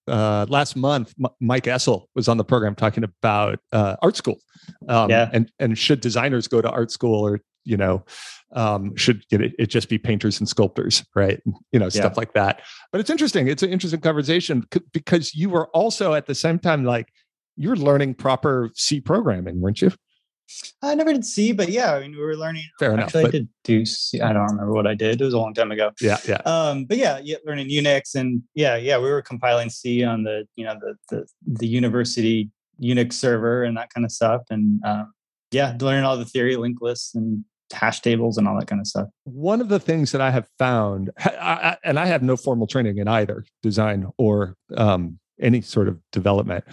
uh, 0.09 0.47
last 0.49 0.77
month. 0.77 1.15
M- 1.23 1.31
Mike 1.41 1.65
Essl 1.65 2.07
was 2.15 2.29
on 2.29 2.37
the 2.37 2.45
program 2.45 2.75
talking 2.75 3.05
about 3.05 3.61
uh, 3.73 3.97
art 4.03 4.17
school, 4.17 4.39
um, 4.89 5.11
yeah. 5.11 5.31
and 5.33 5.51
and 5.59 5.79
should 5.79 6.01
designers 6.01 6.49
go 6.49 6.61
to 6.61 6.71
art 6.71 6.91
school 6.91 7.27
or 7.27 7.41
you 7.65 7.77
know 7.77 8.05
um, 8.53 8.95
should 8.97 9.23
you 9.31 9.39
know, 9.39 9.49
it 9.59 9.67
just 9.67 9.89
be 9.89 9.99
painters 9.99 10.41
and 10.41 10.49
sculptors 10.49 11.05
right 11.15 11.41
you 11.73 11.79
know 11.79 11.89
stuff 11.89 12.13
yeah. 12.13 12.19
like 12.19 12.33
that 12.33 12.63
but 12.93 13.01
it's 13.01 13.11
interesting 13.11 13.49
it's 13.49 13.63
an 13.63 13.71
interesting 13.71 14.01
conversation 14.01 14.65
because 14.93 15.35
you 15.35 15.49
were 15.49 15.69
also 15.69 16.15
at 16.15 16.27
the 16.27 16.35
same 16.35 16.59
time 16.59 16.85
like 16.85 17.13
you're 17.57 17.77
learning 17.77 18.15
proper 18.15 18.71
c 18.75 19.01
programming 19.01 19.61
weren't 19.61 19.81
you 19.81 19.93
I 20.83 20.95
never 20.95 21.13
did 21.13 21.25
C, 21.25 21.53
but 21.53 21.69
yeah, 21.69 21.95
I 21.95 22.01
mean, 22.01 22.13
we 22.13 22.19
were 22.19 22.37
learning. 22.37 22.65
Fair 22.79 22.99
Actually, 22.99 23.21
enough. 23.21 23.29
I 23.29 23.39
did 23.39 23.49
do 23.65 23.87
C. 23.87 24.21
I 24.21 24.33
don't 24.33 24.47
remember 24.47 24.73
what 24.73 24.87
I 24.87 24.95
did. 24.95 25.21
It 25.21 25.25
was 25.25 25.35
a 25.35 25.39
long 25.39 25.55
time 25.55 25.71
ago. 25.71 25.93
Yeah, 26.01 26.19
yeah. 26.27 26.41
Um, 26.45 26.85
but 26.87 26.97
yeah, 26.97 27.21
yeah, 27.23 27.37
learning 27.47 27.69
Unix 27.69 28.15
and 28.15 28.43
yeah, 28.55 28.77
yeah, 28.77 28.99
we 28.99 29.11
were 29.11 29.23
compiling 29.23 29.71
C 29.71 30.03
on 30.03 30.25
the 30.25 30.47
you 30.57 30.65
know 30.65 30.75
the 30.81 30.95
the, 31.09 31.27
the 31.47 31.67
university 31.67 32.51
Unix 32.83 33.13
server 33.13 33.63
and 33.63 33.77
that 33.77 33.93
kind 33.93 34.05
of 34.05 34.11
stuff, 34.11 34.43
and 34.51 34.83
um, 34.85 35.13
yeah, 35.51 35.77
learning 35.81 36.05
all 36.05 36.17
the 36.17 36.25
theory, 36.25 36.57
linked 36.57 36.83
lists, 36.83 37.15
and 37.15 37.45
hash 37.73 38.01
tables 38.01 38.39
and 38.39 38.49
all 38.49 38.59
that 38.59 38.67
kind 38.67 38.81
of 38.81 38.87
stuff. 38.87 39.09
One 39.25 39.61
of 39.61 39.69
the 39.69 39.81
things 39.81 40.13
that 40.13 40.21
I 40.21 40.31
have 40.31 40.49
found, 40.59 41.11
and 41.85 41.99
I 41.99 42.07
have 42.07 42.23
no 42.23 42.37
formal 42.37 42.67
training 42.67 42.99
in 42.99 43.09
either 43.09 43.45
design 43.63 44.07
or 44.19 44.57
um, 44.77 45.19
any 45.41 45.61
sort 45.61 45.89
of 45.89 45.99
development, 46.13 46.65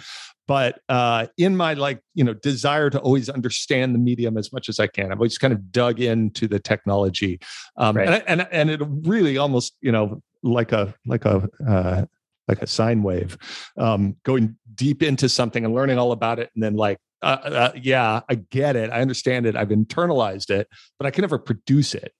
but 0.46 0.80
uh, 0.88 1.26
in 1.36 1.56
my 1.56 1.74
like 1.74 2.00
you 2.14 2.24
know 2.24 2.34
desire 2.34 2.90
to 2.90 2.98
always 3.00 3.28
understand 3.28 3.94
the 3.94 3.98
medium 3.98 4.36
as 4.36 4.52
much 4.52 4.68
as 4.68 4.80
I 4.80 4.86
can, 4.86 5.12
I've 5.12 5.18
always 5.18 5.38
kind 5.38 5.52
of 5.52 5.70
dug 5.70 6.00
into 6.00 6.48
the 6.48 6.58
technology, 6.58 7.40
um, 7.76 7.96
right. 7.96 8.08
and, 8.08 8.24
and 8.26 8.48
and 8.50 8.70
it 8.70 8.80
really 9.02 9.38
almost 9.38 9.76
you 9.80 9.92
know 9.92 10.22
like 10.42 10.72
a 10.72 10.94
like 11.06 11.24
a 11.24 11.48
uh, 11.68 12.04
like 12.48 12.62
a 12.62 12.66
sine 12.66 13.02
wave, 13.02 13.36
um, 13.76 14.16
going 14.24 14.56
deep 14.74 15.02
into 15.02 15.28
something 15.28 15.64
and 15.64 15.74
learning 15.74 15.98
all 15.98 16.12
about 16.12 16.38
it, 16.38 16.50
and 16.54 16.62
then 16.62 16.74
like 16.74 16.98
uh, 17.22 17.26
uh, 17.44 17.72
yeah, 17.74 18.20
I 18.28 18.36
get 18.36 18.76
it. 18.76 18.90
I 18.90 19.00
understand 19.00 19.46
it. 19.46 19.56
I've 19.56 19.68
internalized 19.68 20.50
it, 20.50 20.68
but 20.98 21.06
I 21.06 21.10
can 21.10 21.22
never 21.22 21.38
produce 21.38 21.94
it. 21.94 22.12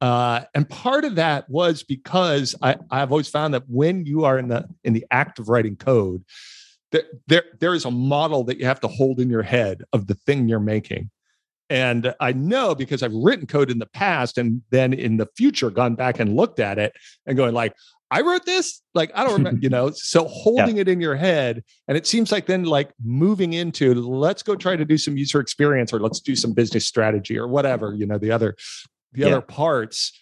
Uh, 0.00 0.40
and 0.54 0.68
part 0.68 1.04
of 1.04 1.16
that 1.16 1.48
was 1.50 1.82
because 1.82 2.54
I, 2.62 2.76
I've 2.90 3.10
always 3.10 3.28
found 3.28 3.52
that 3.54 3.64
when 3.68 4.06
you 4.06 4.24
are 4.24 4.38
in 4.38 4.48
the 4.48 4.66
in 4.84 4.94
the 4.94 5.04
act 5.10 5.38
of 5.38 5.48
writing 5.48 5.76
code, 5.76 6.24
there, 6.92 7.02
there 7.26 7.44
there 7.60 7.74
is 7.74 7.84
a 7.84 7.90
model 7.90 8.44
that 8.44 8.58
you 8.58 8.64
have 8.64 8.80
to 8.80 8.88
hold 8.88 9.20
in 9.20 9.28
your 9.28 9.42
head 9.42 9.82
of 9.92 10.06
the 10.06 10.14
thing 10.14 10.48
you're 10.48 10.60
making. 10.60 11.10
And 11.70 12.14
I 12.18 12.32
know 12.32 12.74
because 12.74 13.02
I've 13.02 13.12
written 13.12 13.46
code 13.46 13.70
in 13.70 13.78
the 13.78 13.86
past 13.86 14.38
and 14.38 14.62
then 14.70 14.94
in 14.94 15.18
the 15.18 15.28
future 15.36 15.70
gone 15.70 15.96
back 15.96 16.18
and 16.18 16.34
looked 16.34 16.60
at 16.60 16.78
it 16.78 16.94
and 17.26 17.36
going 17.36 17.52
like, 17.52 17.74
I 18.10 18.22
wrote 18.22 18.46
this. 18.46 18.82
Like, 18.94 19.10
I 19.14 19.24
don't 19.24 19.34
remember, 19.34 19.60
you 19.62 19.68
know, 19.68 19.90
so 19.90 20.26
holding 20.26 20.76
yeah. 20.76 20.82
it 20.82 20.88
in 20.88 21.00
your 21.00 21.16
head. 21.16 21.62
And 21.86 21.96
it 21.96 22.06
seems 22.06 22.32
like 22.32 22.46
then, 22.46 22.64
like, 22.64 22.90
moving 23.04 23.52
into 23.52 23.94
let's 23.94 24.42
go 24.42 24.56
try 24.56 24.76
to 24.76 24.84
do 24.84 24.98
some 24.98 25.16
user 25.16 25.40
experience 25.40 25.92
or 25.92 26.00
let's 26.00 26.20
do 26.20 26.34
some 26.34 26.52
business 26.52 26.86
strategy 26.86 27.38
or 27.38 27.48
whatever, 27.48 27.94
you 27.94 28.06
know, 28.06 28.18
the 28.18 28.30
other, 28.30 28.56
the 29.12 29.22
yeah. 29.22 29.26
other 29.28 29.40
parts. 29.40 30.18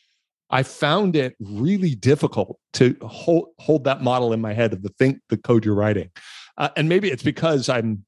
I 0.49 0.63
found 0.63 1.17
it 1.17 1.35
really 1.41 1.95
difficult 1.97 2.59
to 2.75 2.97
hold 3.03 3.49
hold 3.59 3.83
that 3.85 4.01
model 4.01 4.33
in 4.33 4.41
my 4.41 4.53
head 4.53 4.73
of 4.73 4.83
the 4.83 4.91
think 4.91 5.19
the 5.29 5.37
code 5.37 5.65
you're 5.65 5.75
writing, 5.75 6.11
uh, 6.57 6.69
and 6.77 6.89
maybe 6.89 7.11
it's 7.11 7.25
because 7.25 7.69
I'm 7.69 8.05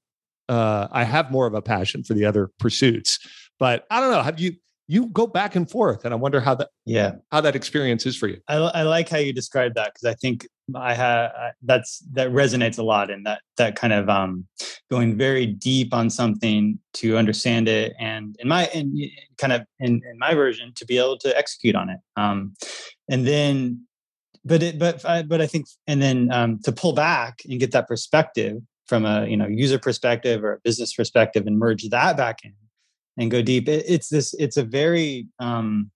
uh, 0.48 0.86
I 0.92 1.02
have 1.02 1.32
more 1.32 1.48
of 1.48 1.54
a 1.54 1.62
passion 1.62 2.04
for 2.04 2.14
the 2.14 2.24
other 2.24 2.50
pursuits. 2.60 3.18
But 3.58 3.86
I 3.90 4.00
don't 4.00 4.12
know. 4.12 4.22
Have 4.22 4.38
you 4.38 4.52
you 4.88 5.06
go 5.06 5.26
back 5.26 5.54
and 5.54 5.70
forth 5.70 6.04
and 6.04 6.12
i 6.12 6.16
wonder 6.16 6.40
how 6.40 6.54
that 6.54 6.70
yeah. 6.86 7.12
how 7.30 7.40
that 7.40 7.54
experience 7.54 8.06
is 8.06 8.16
for 8.16 8.26
you. 8.26 8.38
I, 8.48 8.56
I 8.56 8.82
like 8.82 9.08
how 9.08 9.18
you 9.18 9.32
describe 9.32 9.74
that 9.74 9.94
because 9.94 10.04
i 10.04 10.14
think 10.14 10.48
i 10.74 10.94
have 10.94 11.30
that's 11.62 12.00
that 12.12 12.30
resonates 12.30 12.78
a 12.78 12.82
lot 12.82 13.10
in 13.10 13.22
that 13.22 13.42
that 13.56 13.76
kind 13.76 13.92
of 13.92 14.08
um 14.08 14.46
going 14.90 15.16
very 15.16 15.46
deep 15.46 15.92
on 15.92 16.08
something 16.10 16.78
to 16.94 17.16
understand 17.16 17.68
it 17.68 17.94
and 17.98 18.36
in 18.38 18.48
my 18.48 18.66
in 18.68 19.10
kind 19.36 19.52
of 19.52 19.62
in, 19.78 20.00
in 20.10 20.18
my 20.18 20.34
version 20.34 20.72
to 20.74 20.86
be 20.86 20.98
able 20.98 21.18
to 21.18 21.36
execute 21.36 21.74
on 21.74 21.90
it. 21.90 22.00
Um 22.16 22.54
and 23.08 23.26
then 23.26 23.86
but 24.44 24.62
it 24.62 24.78
but 24.78 25.04
I, 25.04 25.22
but 25.22 25.40
I 25.40 25.46
think 25.46 25.66
and 25.86 26.00
then 26.00 26.32
um, 26.32 26.60
to 26.64 26.72
pull 26.72 26.92
back 26.92 27.42
and 27.48 27.60
get 27.60 27.72
that 27.72 27.86
perspective 27.86 28.58
from 28.86 29.04
a 29.04 29.26
you 29.26 29.36
know 29.36 29.46
user 29.46 29.78
perspective 29.78 30.42
or 30.42 30.54
a 30.54 30.60
business 30.60 30.94
perspective 30.94 31.46
and 31.46 31.58
merge 31.58 31.88
that 31.90 32.16
back 32.16 32.38
in 32.44 32.54
and 33.18 33.30
go 33.30 33.42
deep. 33.42 33.68
It, 33.68 33.84
it's 33.86 34.08
this. 34.08 34.34
It's 34.38 34.56
a 34.56 34.64
very 34.64 35.28
um, 35.38 35.90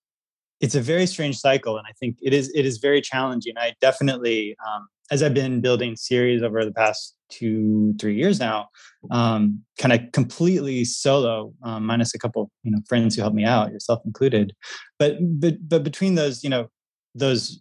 it's 0.60 0.74
a 0.74 0.80
very 0.80 1.06
strange 1.06 1.38
cycle, 1.38 1.78
and 1.78 1.86
I 1.88 1.92
think 1.98 2.18
it 2.20 2.34
is 2.34 2.52
it 2.54 2.66
is 2.66 2.78
very 2.78 3.00
challenging. 3.00 3.54
I 3.56 3.74
definitely 3.80 4.56
um, 4.66 4.88
as 5.10 5.22
I've 5.22 5.34
been 5.34 5.60
building 5.60 5.96
series 5.96 6.42
over 6.42 6.64
the 6.64 6.72
past 6.72 7.14
two 7.30 7.94
three 7.98 8.14
years 8.14 8.38
now, 8.38 8.68
um, 9.10 9.62
kind 9.78 9.92
of 9.92 10.00
completely 10.12 10.84
solo, 10.84 11.52
um, 11.62 11.86
minus 11.86 12.14
a 12.14 12.18
couple 12.18 12.50
you 12.64 12.70
know 12.70 12.78
friends 12.88 13.14
who 13.14 13.22
helped 13.22 13.36
me 13.36 13.44
out, 13.44 13.72
yourself 13.72 14.02
included. 14.04 14.52
But 14.98 15.16
but 15.20 15.68
but 15.68 15.84
between 15.84 16.16
those 16.16 16.42
you 16.42 16.50
know 16.50 16.68
those 17.14 17.60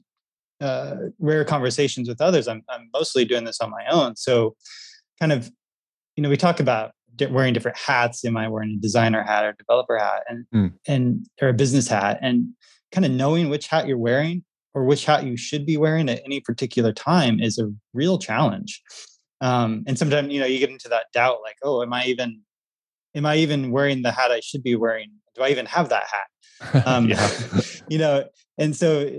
uh, 0.60 0.96
rare 1.20 1.46
conversations 1.46 2.10
with 2.10 2.22
others, 2.22 2.48
I'm 2.48 2.63
I'm 2.70 2.89
mostly 2.94 3.25
doing 3.25 3.46
this 3.46 3.62
on 3.62 3.70
my 3.70 3.86
own. 3.91 4.15
So 4.15 4.56
kind 5.20 5.32
of 5.32 5.51
you 6.15 6.24
know 6.24 6.30
we 6.30 6.38
talk 6.38 6.60
about 6.60 6.91
wearing 7.30 7.53
different 7.53 7.77
hats. 7.77 8.24
Am 8.25 8.38
I 8.38 8.48
wearing 8.48 8.72
a 8.72 8.82
designer 8.82 9.24
hat 9.24 9.46
or 9.46 9.53
developer 9.53 9.98
hat, 9.98 10.24
and 10.27 10.46
mm. 10.53 10.74
and 10.88 11.25
or 11.41 11.50
a 11.50 11.53
business 11.53 11.88
hat, 11.88 12.20
and 12.22 12.50
kind 12.91 13.06
of 13.06 13.12
knowing 13.12 13.50
which 13.50 13.68
hat 13.68 13.88
you're 13.88 13.98
wearing 13.98 14.44
or 14.74 14.86
which 14.86 15.06
hat 15.06 15.25
you 15.25 15.38
should 15.38 15.65
be 15.65 15.77
wearing 15.77 16.10
at 16.10 16.22
any 16.25 16.39
particular 16.39 16.94
time 16.94 17.39
is 17.39 17.58
a 17.58 17.72
real 17.94 18.18
challenge. 18.18 18.82
Um, 19.41 19.84
and 19.88 19.98
sometimes 19.98 20.32
you 20.32 20.39
know 20.39 20.46
you 20.46 20.60
get 20.60 20.70
into 20.70 20.89
that 20.89 21.08
doubt, 21.13 21.39
like, 21.44 21.58
oh, 21.63 21.82
am 21.82 21.94
I 21.94 22.06
even 22.06 22.41
am 23.15 23.25
I 23.25 23.38
even 23.38 23.72
wearing 23.72 24.01
the 24.01 24.12
hat 24.12 24.32
I 24.32 24.39
should 24.39 24.63
be 24.63 24.75
wearing? 24.75 25.12
Do 25.36 25.44
I 25.44 25.50
even 25.50 25.65
have 25.65 25.89
that 25.89 26.03
hat? 26.03 26.27
Um, 26.86 27.12
you 27.89 27.98
know, 27.98 28.25
and 28.60 28.75
so 28.75 29.10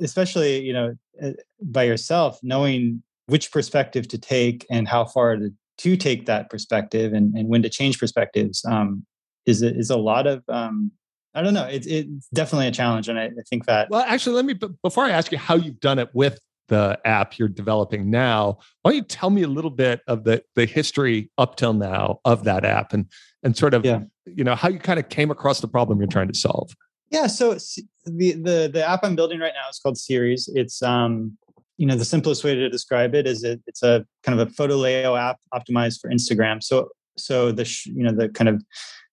especially 0.00 0.60
you 0.60 0.72
know 0.72 0.94
eh, 1.20 1.32
by 1.60 1.82
yourself, 1.82 2.38
knowing 2.42 3.02
which 3.26 3.50
perspective 3.50 4.06
to 4.08 4.18
take 4.18 4.64
and 4.70 4.86
how 4.86 5.04
far 5.04 5.36
to 5.36 5.52
to 5.78 5.96
take 5.96 6.26
that 6.26 6.50
perspective 6.50 7.12
and, 7.12 7.34
and 7.34 7.48
when 7.48 7.62
to 7.62 7.68
change 7.68 7.98
perspectives 7.98 8.64
um, 8.64 9.04
is 9.46 9.62
a, 9.62 9.74
is 9.74 9.90
a 9.90 9.96
lot 9.96 10.26
of 10.26 10.42
um, 10.48 10.92
I 11.34 11.42
don't 11.42 11.54
know. 11.54 11.66
It's 11.66 11.86
it's 11.86 12.28
definitely 12.32 12.68
a 12.68 12.70
challenge, 12.70 13.08
and 13.08 13.18
I, 13.18 13.24
I 13.24 13.42
think 13.50 13.66
that. 13.66 13.90
Well, 13.90 14.04
actually, 14.06 14.36
let 14.36 14.44
me 14.44 14.54
before 14.82 15.04
I 15.04 15.10
ask 15.10 15.32
you 15.32 15.38
how 15.38 15.56
you've 15.56 15.80
done 15.80 15.98
it 15.98 16.08
with 16.14 16.38
the 16.68 16.98
app 17.04 17.38
you're 17.38 17.48
developing 17.48 18.10
now. 18.10 18.58
Why 18.82 18.92
don't 18.92 18.96
you 18.96 19.02
tell 19.02 19.30
me 19.30 19.42
a 19.42 19.48
little 19.48 19.70
bit 19.70 20.00
of 20.06 20.24
the 20.24 20.42
the 20.54 20.64
history 20.64 21.30
up 21.36 21.56
till 21.56 21.72
now 21.72 22.20
of 22.24 22.44
that 22.44 22.64
app 22.64 22.92
and 22.92 23.06
and 23.42 23.56
sort 23.56 23.74
of 23.74 23.84
yeah. 23.84 24.00
you 24.26 24.44
know 24.44 24.54
how 24.54 24.68
you 24.68 24.78
kind 24.78 24.98
of 25.00 25.08
came 25.08 25.30
across 25.30 25.60
the 25.60 25.68
problem 25.68 25.98
you're 25.98 26.06
trying 26.06 26.28
to 26.28 26.38
solve. 26.38 26.74
Yeah. 27.10 27.26
So 27.26 27.54
the 27.54 28.32
the 28.32 28.70
the 28.72 28.86
app 28.86 29.00
I'm 29.02 29.16
building 29.16 29.40
right 29.40 29.52
now 29.54 29.68
is 29.68 29.78
called 29.78 29.98
Series. 29.98 30.48
It's 30.54 30.82
um 30.82 31.36
you 31.76 31.86
know 31.86 31.96
the 31.96 32.04
simplest 32.04 32.44
way 32.44 32.54
to 32.54 32.68
describe 32.68 33.14
it 33.14 33.26
is 33.26 33.44
it, 33.44 33.60
it's 33.66 33.82
a 33.82 34.04
kind 34.22 34.38
of 34.38 34.48
a 34.48 34.50
photo 34.50 34.76
layout 34.76 35.18
app 35.18 35.38
optimized 35.52 36.00
for 36.00 36.10
instagram. 36.10 36.62
So 36.62 36.88
so 37.16 37.52
the 37.52 37.64
sh- 37.64 37.86
you 37.86 38.02
know 38.02 38.12
the 38.12 38.28
kind 38.28 38.48
of 38.48 38.62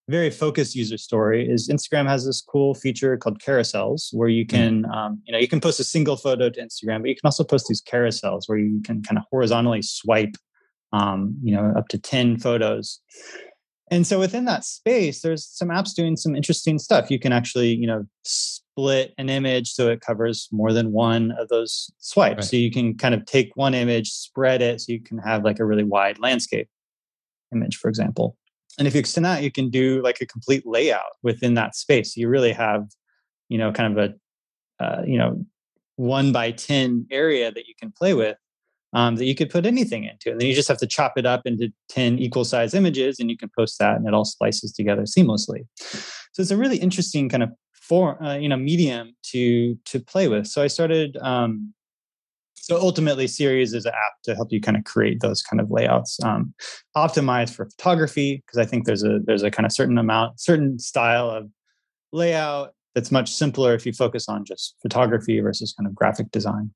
very 0.08 0.30
focused 0.30 0.74
user 0.74 0.98
story 0.98 1.48
is 1.48 1.68
instagram 1.68 2.08
has 2.08 2.26
this 2.26 2.40
cool 2.42 2.74
feature 2.74 3.16
called 3.16 3.40
carousels 3.40 4.08
where 4.12 4.28
you 4.28 4.44
mm-hmm. 4.44 4.56
can 4.56 4.92
um, 4.92 5.22
you 5.24 5.32
know 5.32 5.38
you 5.38 5.46
can 5.46 5.60
post 5.60 5.78
a 5.78 5.84
single 5.84 6.16
photo 6.16 6.50
to 6.50 6.60
instagram 6.60 7.00
but 7.00 7.08
you 7.08 7.14
can 7.14 7.24
also 7.24 7.44
post 7.44 7.66
these 7.68 7.80
carousels 7.80 8.42
where 8.46 8.58
you 8.58 8.82
can 8.82 9.00
kind 9.02 9.16
of 9.16 9.24
horizontally 9.30 9.80
swipe 9.80 10.34
um, 10.92 11.36
you 11.42 11.54
know 11.54 11.72
up 11.76 11.88
to 11.88 11.98
10 11.98 12.38
photos. 12.38 13.00
And 13.90 14.06
so 14.06 14.18
within 14.18 14.44
that 14.46 14.64
space 14.64 15.22
there's 15.22 15.46
some 15.46 15.68
apps 15.68 15.94
doing 15.94 16.16
some 16.16 16.34
interesting 16.34 16.78
stuff. 16.78 17.10
You 17.10 17.18
can 17.18 17.32
actually 17.32 17.74
you 17.74 17.86
know 17.86 18.04
split 18.72 19.12
an 19.18 19.28
image 19.28 19.72
so 19.72 19.88
it 19.88 20.00
covers 20.00 20.48
more 20.50 20.72
than 20.72 20.92
one 20.92 21.30
of 21.32 21.48
those 21.48 21.90
swipes 21.98 22.36
right. 22.36 22.44
so 22.44 22.56
you 22.56 22.70
can 22.70 22.96
kind 22.96 23.14
of 23.14 23.24
take 23.26 23.50
one 23.54 23.74
image 23.74 24.10
spread 24.10 24.62
it 24.62 24.80
so 24.80 24.92
you 24.92 25.00
can 25.00 25.18
have 25.18 25.44
like 25.44 25.58
a 25.58 25.64
really 25.64 25.84
wide 25.84 26.18
landscape 26.18 26.68
image 27.52 27.76
for 27.76 27.88
example 27.88 28.36
and 28.78 28.88
if 28.88 28.94
you 28.94 29.00
extend 29.00 29.26
that 29.26 29.42
you 29.42 29.50
can 29.50 29.68
do 29.68 30.02
like 30.02 30.20
a 30.20 30.26
complete 30.26 30.62
layout 30.66 31.12
within 31.22 31.54
that 31.54 31.76
space 31.76 32.16
you 32.16 32.28
really 32.28 32.52
have 32.52 32.86
you 33.48 33.58
know 33.58 33.70
kind 33.72 33.98
of 33.98 34.10
a 34.10 34.84
uh, 34.84 35.02
you 35.06 35.18
know 35.18 35.44
one 35.96 36.32
by 36.32 36.50
10 36.50 37.06
area 37.10 37.52
that 37.52 37.66
you 37.66 37.74
can 37.78 37.92
play 37.92 38.14
with 38.14 38.36
um, 38.92 39.16
that 39.16 39.24
you 39.24 39.34
could 39.34 39.50
put 39.50 39.66
anything 39.66 40.04
into. 40.04 40.30
And 40.30 40.40
then 40.40 40.48
you 40.48 40.54
just 40.54 40.68
have 40.68 40.78
to 40.78 40.86
chop 40.86 41.14
it 41.16 41.26
up 41.26 41.42
into 41.46 41.72
10 41.88 42.18
equal 42.18 42.44
size 42.44 42.74
images 42.74 43.18
and 43.18 43.30
you 43.30 43.36
can 43.36 43.50
post 43.56 43.78
that 43.78 43.96
and 43.96 44.06
it 44.06 44.14
all 44.14 44.24
splices 44.24 44.72
together 44.72 45.02
seamlessly. 45.02 45.66
So 45.76 46.40
it's 46.40 46.50
a 46.50 46.56
really 46.56 46.78
interesting 46.78 47.28
kind 47.28 47.42
of 47.42 47.50
form, 47.92 48.24
uh, 48.24 48.36
you 48.36 48.48
know, 48.48 48.56
medium 48.56 49.14
to 49.22 49.76
to 49.84 50.00
play 50.00 50.26
with. 50.26 50.46
So 50.46 50.62
I 50.62 50.66
started 50.66 51.18
um, 51.20 51.74
so 52.54 52.80
ultimately 52.80 53.26
series 53.26 53.74
is 53.74 53.84
an 53.84 53.92
app 53.92 54.22
to 54.22 54.34
help 54.34 54.50
you 54.50 54.60
kind 54.60 54.78
of 54.78 54.84
create 54.84 55.20
those 55.20 55.42
kind 55.42 55.60
of 55.60 55.70
layouts 55.70 56.18
um, 56.24 56.54
optimized 56.96 57.54
for 57.54 57.68
photography 57.68 58.42
because 58.46 58.58
i 58.58 58.64
think 58.64 58.86
there's 58.86 59.02
a 59.02 59.18
there's 59.24 59.42
a 59.42 59.50
kind 59.50 59.66
of 59.66 59.72
certain 59.72 59.98
amount 59.98 60.38
certain 60.38 60.78
style 60.78 61.28
of 61.28 61.50
layout 62.12 62.72
that's 62.94 63.10
much 63.10 63.32
simpler 63.32 63.74
if 63.74 63.84
you 63.86 63.92
focus 63.92 64.28
on 64.28 64.44
just 64.44 64.76
photography 64.82 65.40
versus 65.40 65.72
kind 65.72 65.86
of 65.86 65.94
graphic 65.94 66.30
design. 66.30 66.70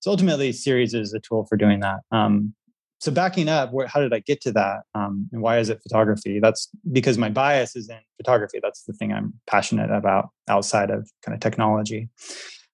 So 0.00 0.10
ultimately, 0.10 0.52
Series 0.52 0.94
is 0.94 1.12
a 1.12 1.20
tool 1.20 1.46
for 1.48 1.56
doing 1.56 1.80
that. 1.80 2.00
Um, 2.10 2.54
so 3.00 3.10
backing 3.10 3.48
up, 3.48 3.72
where, 3.72 3.86
how 3.86 4.00
did 4.00 4.12
I 4.12 4.20
get 4.20 4.40
to 4.42 4.52
that, 4.52 4.82
um, 4.94 5.28
and 5.32 5.40
why 5.40 5.58
is 5.58 5.70
it 5.70 5.82
photography? 5.82 6.38
That's 6.38 6.68
because 6.92 7.16
my 7.16 7.30
bias 7.30 7.74
is 7.74 7.88
in 7.88 7.98
photography. 8.18 8.60
That's 8.62 8.84
the 8.84 8.92
thing 8.92 9.12
I'm 9.12 9.32
passionate 9.46 9.90
about 9.90 10.28
outside 10.48 10.90
of 10.90 11.10
kind 11.24 11.34
of 11.34 11.40
technology. 11.40 12.08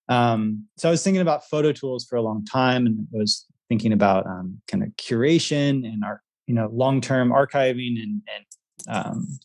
Um, 0.09 0.67
so 0.77 0.89
I 0.89 0.91
was 0.91 1.03
thinking 1.03 1.23
about 1.23 1.49
photo 1.49 1.73
tools 1.73 2.05
for 2.05 2.17
a 2.17 2.23
long 2.23 2.45
time, 2.45 2.87
and 2.87 3.07
was 3.13 3.47
thinking 3.69 3.93
about 3.93 4.27
um, 4.27 4.61
kind 4.69 4.83
of 4.83 4.91
curation 4.97 5.87
and 5.87 6.05
our, 6.05 6.23
you 6.47 6.55
know, 6.55 6.71
long-term 6.73 7.31
archiving 7.31 8.01
and, 8.03 8.23
and 8.35 8.45
um, 8.89 9.39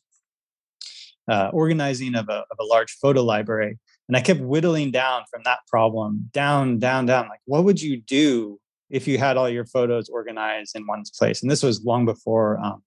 uh, 1.27 1.49
organizing 1.53 2.15
of 2.15 2.27
a, 2.29 2.43
of 2.51 2.57
a 2.59 2.65
large 2.65 2.91
photo 3.01 3.23
library. 3.23 3.79
And 4.07 4.17
I 4.17 4.21
kept 4.21 4.41
whittling 4.41 4.91
down 4.91 5.23
from 5.31 5.41
that 5.45 5.59
problem 5.67 6.29
down, 6.33 6.79
down, 6.79 7.05
down. 7.05 7.29
Like, 7.29 7.39
what 7.45 7.63
would 7.63 7.81
you 7.81 8.01
do 8.01 8.59
if 8.91 9.07
you 9.07 9.17
had 9.17 9.37
all 9.37 9.49
your 9.49 9.65
photos 9.65 10.09
organized 10.09 10.75
in 10.75 10.85
one 10.85 11.03
place? 11.17 11.41
And 11.41 11.49
this 11.49 11.63
was 11.63 11.83
long 11.83 12.05
before. 12.05 12.59
Um, 12.59 12.83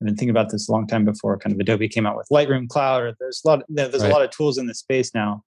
I've 0.00 0.06
been 0.06 0.16
thinking 0.16 0.30
about 0.30 0.50
this 0.50 0.68
a 0.68 0.72
long 0.72 0.86
time 0.86 1.04
before 1.04 1.38
kind 1.38 1.54
of 1.54 1.60
Adobe 1.60 1.88
came 1.88 2.06
out 2.06 2.16
with 2.16 2.28
Lightroom 2.30 2.68
Cloud. 2.68 3.02
Or 3.02 3.14
there's 3.18 3.40
a 3.44 3.48
lot. 3.48 3.60
Of, 3.60 3.64
there's 3.68 4.02
right. 4.02 4.10
a 4.10 4.12
lot 4.12 4.22
of 4.22 4.30
tools 4.30 4.58
in 4.58 4.66
this 4.66 4.80
space 4.80 5.14
now. 5.14 5.42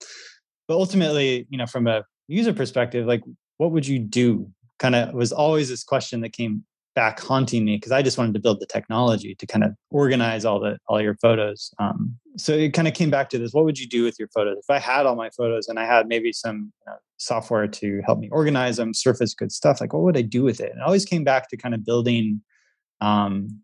But 0.68 0.76
ultimately, 0.76 1.48
you 1.50 1.58
know, 1.58 1.66
from 1.66 1.88
a 1.88 2.04
user 2.28 2.54
perspective, 2.54 3.06
like, 3.06 3.22
what 3.58 3.72
would 3.72 3.88
you 3.88 4.00
do? 4.00 4.52
Kind 4.80 4.96
of 4.96 5.14
was 5.14 5.32
always 5.32 5.70
this 5.70 5.84
question 5.84 6.22
that 6.22 6.34
came 6.34 6.64
back 6.96 7.20
haunting 7.20 7.66
me 7.66 7.78
because 7.78 7.92
I 7.92 8.02
just 8.02 8.18
wanted 8.18 8.34
to 8.34 8.40
build 8.40 8.60
the 8.60 8.66
technology 8.66 9.36
to 9.36 9.46
kind 9.46 9.64
of 9.64 9.74
organize 9.92 10.46
all 10.46 10.60
the 10.60 10.78
all 10.88 11.02
your 11.02 11.16
photos. 11.16 11.74
Um, 11.80 12.18
so 12.38 12.54
it 12.54 12.74
kind 12.74 12.88
of 12.88 12.94
came 12.94 13.10
back 13.10 13.30
to 13.30 13.38
this: 13.38 13.54
what 13.54 13.66
would 13.66 13.80
you 13.80 13.88
do 13.88 14.04
with 14.04 14.18
your 14.20 14.28
photos 14.30 14.58
if 14.58 14.70
I 14.70 14.80
had 14.80 15.06
all 15.06 15.16
my 15.16 15.30
photos 15.30 15.68
and 15.68 15.80
I 15.80 15.86
had 15.86 16.08
maybe 16.08 16.34
some 16.34 16.72
you 16.86 16.92
know, 16.92 16.98
software 17.18 17.68
to 17.68 18.02
help 18.06 18.20
me 18.20 18.30
organize 18.32 18.78
them, 18.78 18.94
surface 18.94 19.34
good 19.34 19.52
stuff? 19.52 19.82
Like, 19.82 19.94
what 19.94 20.04
would 20.04 20.18
I 20.18 20.22
do 20.22 20.44
with 20.44 20.60
it? 20.60 20.72
And 20.72 20.82
it 20.82 20.86
always 20.86 21.06
came 21.06 21.24
back 21.24 21.50
to 21.50 21.58
kind 21.58 21.76
of 21.76 21.86
building, 21.86 22.42
um, 23.02 23.62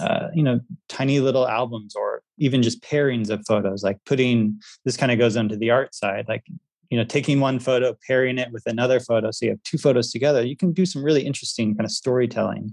uh, 0.00 0.28
you 0.34 0.42
know, 0.42 0.60
tiny 0.88 1.20
little 1.20 1.46
albums 1.46 1.94
or 1.94 2.22
even 2.38 2.62
just 2.62 2.82
pairings 2.82 3.30
of 3.30 3.44
photos. 3.46 3.82
Like 3.82 3.98
putting 4.06 4.60
this 4.84 4.96
kind 4.96 5.12
of 5.12 5.18
goes 5.18 5.36
into 5.36 5.56
the 5.56 5.70
art 5.70 5.94
side, 5.94 6.26
like 6.28 6.44
you 6.90 6.98
know 6.98 7.04
taking 7.04 7.40
one 7.40 7.58
photo 7.58 7.96
pairing 8.06 8.38
it 8.38 8.50
with 8.52 8.64
another 8.66 9.00
photo 9.00 9.30
so 9.30 9.46
you 9.46 9.50
have 9.50 9.62
two 9.62 9.78
photos 9.78 10.10
together 10.10 10.44
you 10.44 10.56
can 10.56 10.72
do 10.72 10.86
some 10.86 11.04
really 11.04 11.24
interesting 11.24 11.74
kind 11.74 11.84
of 11.84 11.90
storytelling 11.90 12.70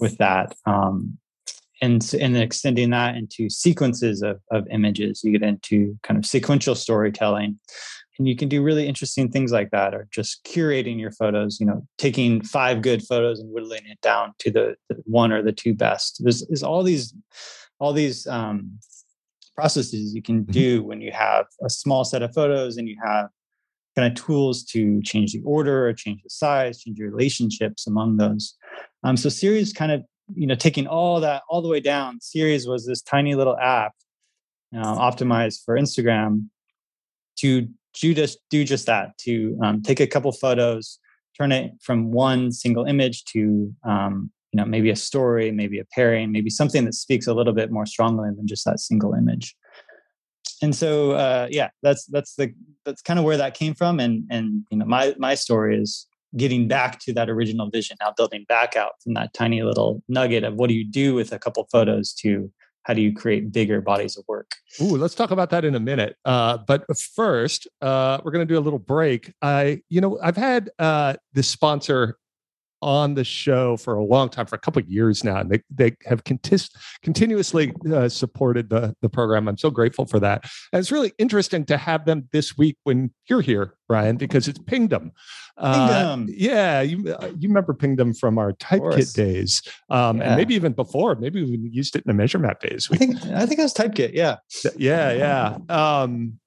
with 0.00 0.16
that 0.18 0.54
um, 0.66 1.18
and 1.80 2.14
and 2.14 2.34
then 2.34 2.42
extending 2.42 2.90
that 2.90 3.16
into 3.16 3.48
sequences 3.48 4.22
of, 4.22 4.40
of 4.50 4.66
images 4.70 5.22
you 5.24 5.32
get 5.32 5.42
into 5.42 5.98
kind 6.02 6.18
of 6.18 6.26
sequential 6.26 6.74
storytelling 6.74 7.58
and 8.18 8.26
you 8.26 8.34
can 8.34 8.48
do 8.48 8.62
really 8.62 8.88
interesting 8.88 9.30
things 9.30 9.52
like 9.52 9.70
that 9.70 9.94
or 9.94 10.08
just 10.10 10.44
curating 10.44 10.98
your 10.98 11.12
photos 11.12 11.60
you 11.60 11.66
know 11.66 11.86
taking 11.98 12.42
five 12.42 12.82
good 12.82 13.02
photos 13.02 13.40
and 13.40 13.50
whittling 13.52 13.86
it 13.86 14.00
down 14.00 14.32
to 14.38 14.50
the, 14.50 14.74
the 14.88 14.96
one 15.04 15.32
or 15.32 15.42
the 15.42 15.52
two 15.52 15.74
best 15.74 16.18
there's, 16.22 16.46
there's 16.48 16.62
all 16.62 16.82
these 16.82 17.14
all 17.80 17.92
these 17.92 18.26
um, 18.26 18.78
processes 19.54 20.14
you 20.14 20.22
can 20.22 20.42
mm-hmm. 20.42 20.52
do 20.52 20.82
when 20.82 21.00
you 21.00 21.12
have 21.12 21.46
a 21.64 21.70
small 21.70 22.04
set 22.04 22.22
of 22.22 22.32
photos 22.32 22.76
and 22.76 22.88
you 22.88 22.96
have 23.04 23.28
kind 23.98 24.16
of 24.16 24.24
tools 24.24 24.62
to 24.62 25.02
change 25.02 25.32
the 25.32 25.42
order, 25.44 25.88
or 25.88 25.92
change 25.92 26.22
the 26.22 26.30
size, 26.30 26.80
change 26.80 26.98
your 26.98 27.10
relationships 27.10 27.84
among 27.88 28.16
those. 28.16 28.54
Um, 29.02 29.16
so 29.16 29.28
Series 29.28 29.72
kind 29.72 29.90
of, 29.90 30.04
you 30.36 30.46
know, 30.46 30.54
taking 30.54 30.86
all 30.86 31.18
that 31.20 31.42
all 31.48 31.62
the 31.62 31.68
way 31.68 31.80
down. 31.80 32.20
Series 32.20 32.68
was 32.68 32.86
this 32.86 33.02
tiny 33.02 33.34
little 33.34 33.58
app 33.58 33.92
uh, 34.76 34.94
optimized 34.94 35.64
for 35.64 35.76
Instagram 35.76 36.46
to 37.40 37.66
do 37.94 38.14
just 38.14 38.38
do 38.50 38.64
just 38.64 38.86
that 38.86 39.18
to 39.18 39.58
um, 39.64 39.82
take 39.82 39.98
a 39.98 40.06
couple 40.06 40.30
photos, 40.30 41.00
turn 41.36 41.50
it 41.50 41.72
from 41.82 42.12
one 42.12 42.52
single 42.52 42.84
image 42.84 43.24
to 43.24 43.74
um, 43.84 44.30
you 44.52 44.58
know 44.58 44.64
maybe 44.64 44.90
a 44.90 44.96
story, 44.96 45.50
maybe 45.50 45.80
a 45.80 45.84
pairing, 45.92 46.30
maybe 46.30 46.50
something 46.50 46.84
that 46.84 46.94
speaks 46.94 47.26
a 47.26 47.34
little 47.34 47.52
bit 47.52 47.72
more 47.72 47.86
strongly 47.86 48.30
than 48.36 48.46
just 48.46 48.64
that 48.64 48.78
single 48.78 49.12
image. 49.12 49.56
And 50.62 50.74
so 50.74 51.12
uh, 51.12 51.48
yeah, 51.50 51.70
that's 51.82 52.06
that's 52.06 52.34
the 52.34 52.52
that's 52.84 53.02
kind 53.02 53.18
of 53.18 53.24
where 53.24 53.36
that 53.36 53.54
came 53.54 53.74
from. 53.74 54.00
And 54.00 54.24
and 54.30 54.64
you 54.70 54.78
know, 54.78 54.84
my 54.84 55.14
my 55.18 55.34
story 55.34 55.78
is 55.78 56.06
getting 56.36 56.68
back 56.68 56.98
to 57.00 57.12
that 57.14 57.30
original 57.30 57.70
vision, 57.70 57.96
now 58.00 58.12
building 58.16 58.44
back 58.48 58.76
out 58.76 58.92
from 59.02 59.14
that 59.14 59.32
tiny 59.32 59.62
little 59.62 60.02
nugget 60.08 60.44
of 60.44 60.54
what 60.54 60.68
do 60.68 60.74
you 60.74 60.84
do 60.84 61.14
with 61.14 61.32
a 61.32 61.38
couple 61.38 61.66
photos 61.72 62.12
to 62.12 62.50
how 62.88 62.94
do 62.94 63.02
you 63.02 63.14
create 63.14 63.52
bigger 63.52 63.82
bodies 63.82 64.16
of 64.16 64.24
work? 64.28 64.50
Ooh, 64.80 64.96
let's 64.96 65.14
talk 65.14 65.30
about 65.30 65.50
that 65.50 65.64
in 65.64 65.74
a 65.74 65.80
minute. 65.80 66.16
Uh, 66.24 66.56
but 66.56 66.84
first, 67.14 67.68
uh, 67.82 68.18
we're 68.24 68.30
going 68.30 68.46
to 68.46 68.52
do 68.52 68.58
a 68.58 68.64
little 68.64 68.78
break. 68.78 69.32
I, 69.42 69.82
you 69.90 70.00
know, 70.00 70.18
I've 70.22 70.38
had 70.38 70.70
uh, 70.78 71.16
this 71.34 71.48
sponsor 71.48 72.16
on 72.80 73.14
the 73.14 73.24
show 73.24 73.76
for 73.76 73.94
a 73.94 74.04
long 74.04 74.28
time, 74.28 74.46
for 74.46 74.56
a 74.56 74.58
couple 74.58 74.80
of 74.80 74.88
years 74.88 75.24
now, 75.24 75.36
and 75.36 75.50
they 75.50 75.62
they 75.70 75.96
have 76.06 76.24
contis- 76.24 76.70
continuously 77.02 77.72
uh, 77.92 78.08
supported 78.08 78.70
the 78.70 78.94
the 79.02 79.08
program. 79.08 79.48
I'm 79.48 79.58
so 79.58 79.70
grateful 79.70 80.06
for 80.06 80.20
that. 80.20 80.44
And 80.72 80.80
it's 80.80 80.92
really 80.92 81.12
interesting 81.18 81.64
to 81.66 81.76
have 81.76 82.04
them 82.04 82.28
this 82.32 82.56
week 82.56 82.76
when 82.84 83.12
you're 83.28 83.40
here, 83.40 83.74
Brian, 83.88 84.16
because 84.16 84.48
it's 84.48 84.58
Pingdom. 84.58 85.12
Uh, 85.56 85.88
Pingdom. 85.88 86.34
yeah, 86.36 86.80
you 86.80 87.14
uh, 87.14 87.30
you 87.38 87.48
remember 87.48 87.74
Pingdom 87.74 88.14
from 88.14 88.38
our 88.38 88.52
Typekit 88.52 89.14
days, 89.14 89.62
um, 89.90 90.18
yeah. 90.18 90.24
and 90.24 90.36
maybe 90.36 90.54
even 90.54 90.72
before. 90.72 91.16
Maybe 91.16 91.42
we 91.42 91.68
used 91.70 91.96
it 91.96 92.04
in 92.04 92.08
the 92.08 92.14
Measure 92.14 92.38
Map 92.38 92.60
days. 92.60 92.88
We, 92.88 92.96
I 92.96 92.98
think 92.98 93.26
I 93.26 93.46
think 93.46 93.60
it 93.60 93.62
was 93.62 93.74
Typekit. 93.74 94.12
Yeah, 94.14 94.36
yeah, 94.76 95.12
yeah. 95.12 95.58
Um, 95.68 96.38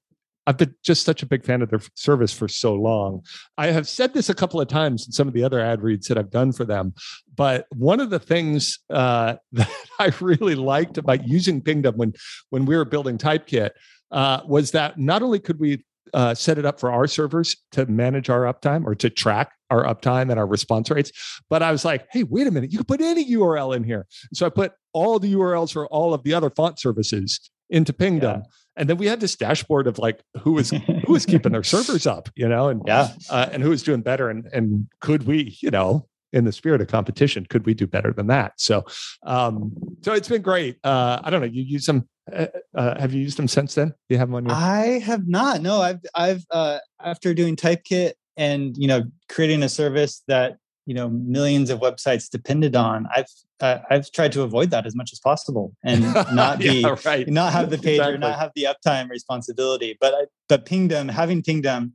I've 0.52 0.58
been 0.58 0.76
just 0.84 1.06
such 1.06 1.24
a 1.24 1.26
big 1.26 1.46
fan 1.46 1.62
of 1.62 1.70
their 1.70 1.80
service 1.96 2.34
for 2.34 2.50
so 2.50 2.74
long. 2.74 3.24
I 3.58 3.68
have 3.68 3.88
said 3.88 4.14
this 4.14 4.28
a 4.28 4.34
couple 4.34 4.60
of 4.60 4.68
times 4.68 5.06
in 5.06 5.14
some 5.14 5.26
of 5.26 5.34
the 5.34 5.46
other 5.46 5.62
ad 5.62 5.82
reads 5.82 6.10
that 6.10 6.18
I've 6.18 6.30
done 6.30 6.52
for 6.52 6.66
them, 6.66 6.94
but 7.38 7.68
one 7.74 8.02
of 8.02 8.10
the 8.10 8.20
things 8.20 8.78
uh, 8.90 9.36
that 9.54 9.70
I 9.98 10.12
really 10.20 10.56
liked 10.56 10.98
about 10.98 11.26
using 11.26 11.62
Pingdom 11.62 11.96
when 11.96 12.12
when 12.50 12.66
we 12.66 12.76
were 12.76 12.84
building 12.84 13.18
Typekit 13.18 13.70
uh, 14.12 14.42
was 14.46 14.72
that 14.72 15.00
not 15.00 15.24
only 15.24 15.40
could 15.40 15.58
we 15.58 15.86
uh, 16.14 16.36
set 16.36 16.58
it 16.58 16.66
up 16.66 16.82
for 16.82 16.92
our 16.92 17.08
servers 17.08 17.56
to 17.72 17.86
manage 17.86 18.30
our 18.30 18.42
uptime 18.42 18.84
or 18.84 18.94
to 18.94 19.10
track 19.10 19.54
our 19.70 19.86
uptime 19.86 20.30
and 20.30 20.38
our 20.38 20.46
response 20.46 20.92
rates. 20.92 21.14
But 21.50 21.64
I 21.64 21.72
was 21.72 21.86
like, 21.86 22.08
hey, 22.12 22.24
wait 22.24 22.46
a 22.46 22.52
minute, 22.52 22.74
you 22.74 22.80
can 22.80 22.86
put 22.86 23.00
any 23.00 23.32
URL 23.32 23.74
in 23.74 23.86
here. 23.86 24.06
So 24.34 24.46
I 24.46 24.50
put 24.50 24.74
all 24.92 25.18
the 25.18 25.34
URLs 25.34 25.72
for 25.72 25.88
all 25.88 26.14
of 26.14 26.24
the 26.24 26.34
other 26.34 26.50
font 26.50 26.78
services 26.78 27.50
into 27.70 27.94
Pingdom. 27.94 28.42
Yeah 28.44 28.52
and 28.76 28.90
then 28.90 28.98
we 28.98 29.06
had 29.06 29.20
this 29.20 29.36
dashboard 29.36 29.88
of 29.88 30.00
like 30.00 30.22
who 30.42 30.54
was 30.54 30.70
who 31.06 31.14
was 31.14 31.26
keeping 31.26 31.52
their 31.52 31.64
servers 31.64 32.08
up 32.08 32.30
you 32.36 32.48
know 32.48 32.70
and 32.70 32.82
yeah. 32.86 33.10
uh, 33.30 33.50
and 33.52 33.64
who 33.64 33.70
was 33.70 33.84
doing 33.84 34.02
better 34.02 34.30
and 34.30 34.46
and 34.54 34.88
could 35.00 35.24
we 35.24 35.58
you 35.62 35.70
know 35.70 36.08
in 36.34 36.46
the 36.46 36.52
spirit 36.52 36.80
of 36.80 36.88
competition 36.88 37.46
could 37.50 37.66
we 37.66 37.74
do 37.74 37.86
better 37.86 38.14
than 38.14 38.28
that? 38.28 38.54
So 38.58 38.86
um 39.24 39.74
so 40.02 40.14
it's 40.14 40.30
been 40.30 40.42
great. 40.42 40.78
Uh 40.84 41.20
i 41.24 41.30
don't 41.30 41.42
know 41.42 41.48
you 41.48 41.64
use 41.64 41.86
them 41.86 42.08
uh, 42.32 42.46
uh, 42.76 43.00
have 43.00 43.14
you 43.14 43.22
used 43.22 43.38
them 43.38 43.48
since 43.48 43.76
then? 43.76 43.90
Do 43.90 43.96
you 44.10 44.18
have 44.18 44.28
them 44.28 44.36
on 44.36 44.46
your 44.46 44.54
i 44.56 45.00
have 45.00 45.28
not 45.28 45.62
no 45.62 45.82
i've 45.82 46.00
i've 46.16 46.46
uh 46.52 46.78
after 47.04 47.34
doing 47.34 47.56
typekit 47.56 48.14
and 48.38 48.76
you 48.78 48.88
know 48.88 49.04
creating 49.28 49.64
a 49.64 49.70
service 49.70 50.24
that 50.28 50.58
you 50.92 50.96
know 50.96 51.10
millions 51.10 51.70
of 51.70 51.80
websites 51.80 52.30
depended 52.30 52.76
on 52.76 53.08
i've 53.16 53.32
uh, 53.62 53.78
i've 53.90 54.12
tried 54.12 54.30
to 54.30 54.42
avoid 54.42 54.70
that 54.72 54.86
as 54.86 54.94
much 54.94 55.14
as 55.14 55.20
possible 55.22 55.74
and 55.86 56.02
not 56.34 56.60
be 56.60 56.82
yeah, 56.82 56.98
right. 57.06 57.30
not 57.30 57.54
have 57.54 57.70
the 57.70 57.78
page 57.78 58.00
exactly. 58.00 58.16
or 58.16 58.18
not 58.18 58.38
have 58.38 58.52
the 58.58 58.68
uptime 58.72 59.10
responsibility 59.10 59.98
but 60.02 60.14
I, 60.14 60.24
but 60.50 60.66
pingdom 60.66 61.08
having 61.08 61.42
pingdom 61.44 61.94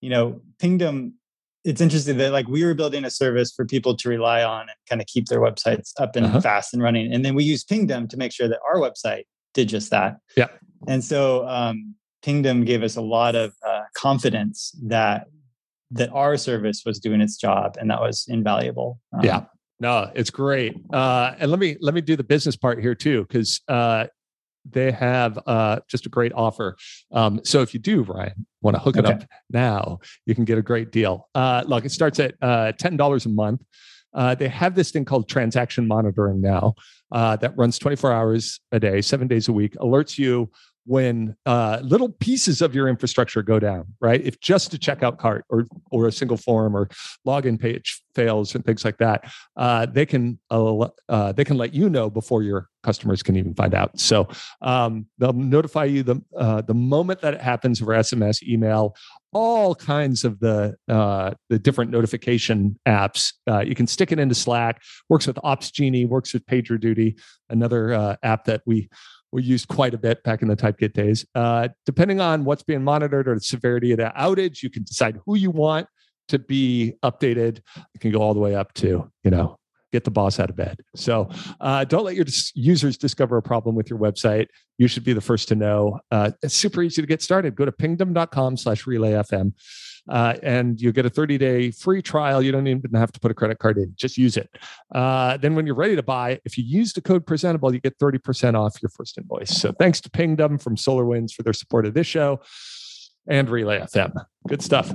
you 0.00 0.10
know 0.10 0.40
pingdom 0.60 1.14
it's 1.64 1.80
interesting 1.80 2.18
that 2.18 2.30
like 2.30 2.46
we 2.46 2.64
were 2.64 2.74
building 2.74 3.04
a 3.04 3.10
service 3.10 3.52
for 3.52 3.64
people 3.64 3.96
to 3.96 4.08
rely 4.08 4.44
on 4.44 4.60
and 4.60 4.78
kind 4.88 5.00
of 5.00 5.08
keep 5.08 5.26
their 5.26 5.40
websites 5.40 5.90
up 5.98 6.14
and 6.14 6.26
uh-huh. 6.26 6.40
fast 6.40 6.72
and 6.72 6.84
running 6.84 7.12
and 7.12 7.24
then 7.24 7.34
we 7.34 7.42
use 7.42 7.64
pingdom 7.64 8.06
to 8.06 8.16
make 8.16 8.30
sure 8.30 8.46
that 8.46 8.60
our 8.68 8.76
website 8.76 9.24
did 9.54 9.68
just 9.68 9.90
that 9.90 10.18
yeah 10.36 10.46
and 10.86 11.02
so 11.02 11.48
um, 11.48 11.96
pingdom 12.22 12.64
gave 12.64 12.84
us 12.84 12.94
a 12.94 13.00
lot 13.00 13.34
of 13.34 13.54
uh, 13.66 13.82
confidence 13.96 14.70
that 14.84 15.26
that 15.92 16.10
our 16.12 16.36
service 16.36 16.82
was 16.84 16.98
doing 16.98 17.20
its 17.20 17.36
job 17.36 17.76
and 17.78 17.90
that 17.90 18.00
was 18.00 18.26
invaluable. 18.28 19.00
Um, 19.12 19.20
yeah. 19.24 19.44
No 19.78 20.10
it's 20.14 20.30
great. 20.30 20.74
Uh, 20.92 21.34
and 21.38 21.50
let 21.50 21.60
me 21.60 21.76
let 21.80 21.94
me 21.94 22.00
do 22.00 22.16
the 22.16 22.24
business 22.24 22.56
part 22.56 22.80
here 22.80 22.94
too 22.94 23.22
because 23.22 23.60
uh, 23.68 24.06
they 24.68 24.90
have 24.90 25.38
uh, 25.46 25.80
just 25.88 26.06
a 26.06 26.08
great 26.08 26.32
offer. 26.34 26.76
Um, 27.12 27.40
so 27.44 27.62
if 27.62 27.74
you 27.74 27.80
do 27.80 28.02
ryan 28.02 28.46
want 28.62 28.74
to 28.74 28.80
hook 28.80 28.96
it 28.96 29.04
up 29.06 29.22
now 29.50 29.98
you 30.24 30.34
can 30.34 30.44
get 30.44 30.58
a 30.58 30.62
great 30.62 30.90
deal. 30.92 31.28
Uh, 31.34 31.62
look 31.66 31.84
it 31.84 31.92
starts 31.92 32.18
at 32.20 32.34
uh, 32.42 32.72
$10 32.72 33.26
a 33.26 33.28
month. 33.28 33.62
Uh, 34.14 34.34
they 34.34 34.48
have 34.48 34.74
this 34.74 34.90
thing 34.90 35.04
called 35.04 35.28
transaction 35.28 35.86
monitoring 35.86 36.40
now 36.40 36.74
uh, 37.12 37.36
that 37.36 37.56
runs 37.56 37.78
24 37.78 38.12
hours 38.12 38.60
a 38.72 38.80
day, 38.80 39.02
seven 39.02 39.28
days 39.28 39.48
a 39.48 39.52
week, 39.52 39.74
alerts 39.76 40.18
you 40.18 40.50
when 40.86 41.36
uh, 41.46 41.80
little 41.82 42.08
pieces 42.08 42.62
of 42.62 42.74
your 42.74 42.88
infrastructure 42.88 43.42
go 43.42 43.58
down, 43.58 43.84
right? 44.00 44.24
If 44.24 44.40
just 44.40 44.72
a 44.72 44.78
checkout 44.78 45.18
cart 45.18 45.44
or 45.50 45.66
or 45.90 46.06
a 46.06 46.12
single 46.12 46.36
form 46.36 46.76
or 46.76 46.88
login 47.26 47.58
page 47.58 48.02
fails 48.14 48.54
and 48.54 48.64
things 48.64 48.84
like 48.84 48.98
that, 48.98 49.30
uh, 49.56 49.86
they 49.86 50.06
can 50.06 50.38
uh, 50.50 50.88
uh, 51.08 51.32
they 51.32 51.44
can 51.44 51.56
let 51.56 51.74
you 51.74 51.90
know 51.90 52.08
before 52.08 52.42
your 52.42 52.68
customers 52.84 53.20
can 53.20 53.36
even 53.36 53.52
find 53.52 53.74
out. 53.74 53.98
So 53.98 54.28
um, 54.62 55.06
they'll 55.18 55.32
notify 55.32 55.84
you 55.84 56.04
the 56.04 56.22
uh, 56.36 56.62
the 56.62 56.74
moment 56.74 57.20
that 57.20 57.34
it 57.34 57.40
happens 57.40 57.82
over 57.82 57.92
SMS, 57.92 58.42
email, 58.44 58.94
all 59.32 59.74
kinds 59.74 60.24
of 60.24 60.38
the 60.38 60.76
uh, 60.88 61.32
the 61.48 61.58
different 61.58 61.90
notification 61.90 62.78
apps. 62.86 63.32
You 63.66 63.74
can 63.74 63.88
stick 63.88 64.12
it 64.12 64.20
into 64.20 64.36
Slack. 64.36 64.82
Works 65.08 65.26
with 65.26 65.36
Opsgenie. 65.36 66.08
Works 66.08 66.32
with 66.32 66.46
PagerDuty, 66.46 67.18
another 67.50 68.16
app 68.22 68.44
that 68.44 68.62
we 68.66 68.88
we 69.36 69.42
used 69.42 69.68
quite 69.68 69.92
a 69.92 69.98
bit 69.98 70.22
back 70.22 70.40
in 70.40 70.48
the 70.48 70.56
typekit 70.56 70.94
days. 70.94 71.26
Uh, 71.34 71.68
depending 71.84 72.22
on 72.22 72.46
what's 72.46 72.62
being 72.62 72.82
monitored 72.82 73.28
or 73.28 73.34
the 73.34 73.40
severity 73.42 73.92
of 73.92 73.98
the 73.98 74.10
outage, 74.18 74.62
you 74.62 74.70
can 74.70 74.82
decide 74.82 75.20
who 75.26 75.36
you 75.36 75.50
want 75.50 75.86
to 76.28 76.38
be 76.38 76.94
updated. 77.04 77.58
It 77.94 78.00
can 78.00 78.10
go 78.12 78.22
all 78.22 78.32
the 78.32 78.40
way 78.40 78.54
up 78.54 78.72
to, 78.74 79.10
you 79.24 79.30
know, 79.30 79.58
get 79.92 80.04
the 80.04 80.10
boss 80.10 80.40
out 80.40 80.48
of 80.48 80.56
bed. 80.56 80.78
So 80.94 81.28
uh, 81.60 81.84
don't 81.84 82.04
let 82.04 82.14
your 82.14 82.24
dis- 82.24 82.50
users 82.54 82.96
discover 82.96 83.36
a 83.36 83.42
problem 83.42 83.76
with 83.76 83.90
your 83.90 83.98
website. 83.98 84.46
You 84.78 84.88
should 84.88 85.04
be 85.04 85.12
the 85.12 85.20
first 85.20 85.48
to 85.48 85.54
know. 85.54 86.00
Uh, 86.10 86.30
it's 86.42 86.56
super 86.56 86.82
easy 86.82 87.02
to 87.02 87.06
get 87.06 87.20
started. 87.20 87.54
Go 87.54 87.66
to 87.66 87.72
pingdom.com 87.72 88.56
slash 88.56 88.84
relayfm 88.84 89.52
uh, 90.08 90.34
and 90.42 90.80
you 90.80 90.92
get 90.92 91.06
a 91.06 91.10
30 91.10 91.38
day 91.38 91.70
free 91.70 92.02
trial. 92.02 92.42
You 92.42 92.52
don't 92.52 92.66
even 92.66 92.92
have 92.94 93.12
to 93.12 93.20
put 93.20 93.30
a 93.30 93.34
credit 93.34 93.58
card 93.58 93.78
in, 93.78 93.92
just 93.96 94.18
use 94.18 94.36
it. 94.36 94.50
Uh, 94.94 95.36
then, 95.36 95.54
when 95.54 95.66
you're 95.66 95.74
ready 95.74 95.96
to 95.96 96.02
buy, 96.02 96.40
if 96.44 96.56
you 96.58 96.64
use 96.64 96.92
the 96.92 97.00
code 97.00 97.26
presentable, 97.26 97.72
you 97.74 97.80
get 97.80 97.98
30% 97.98 98.54
off 98.54 98.80
your 98.82 98.90
first 98.90 99.18
invoice. 99.18 99.50
So, 99.50 99.72
thanks 99.72 100.00
to 100.02 100.10
Pingdom 100.10 100.58
from 100.58 100.76
SolarWinds 100.76 101.32
for 101.32 101.42
their 101.42 101.52
support 101.52 101.86
of 101.86 101.94
this 101.94 102.06
show 102.06 102.40
and 103.26 103.48
Relay 103.48 103.80
FM. 103.80 104.24
Good 104.48 104.62
stuff. 104.62 104.92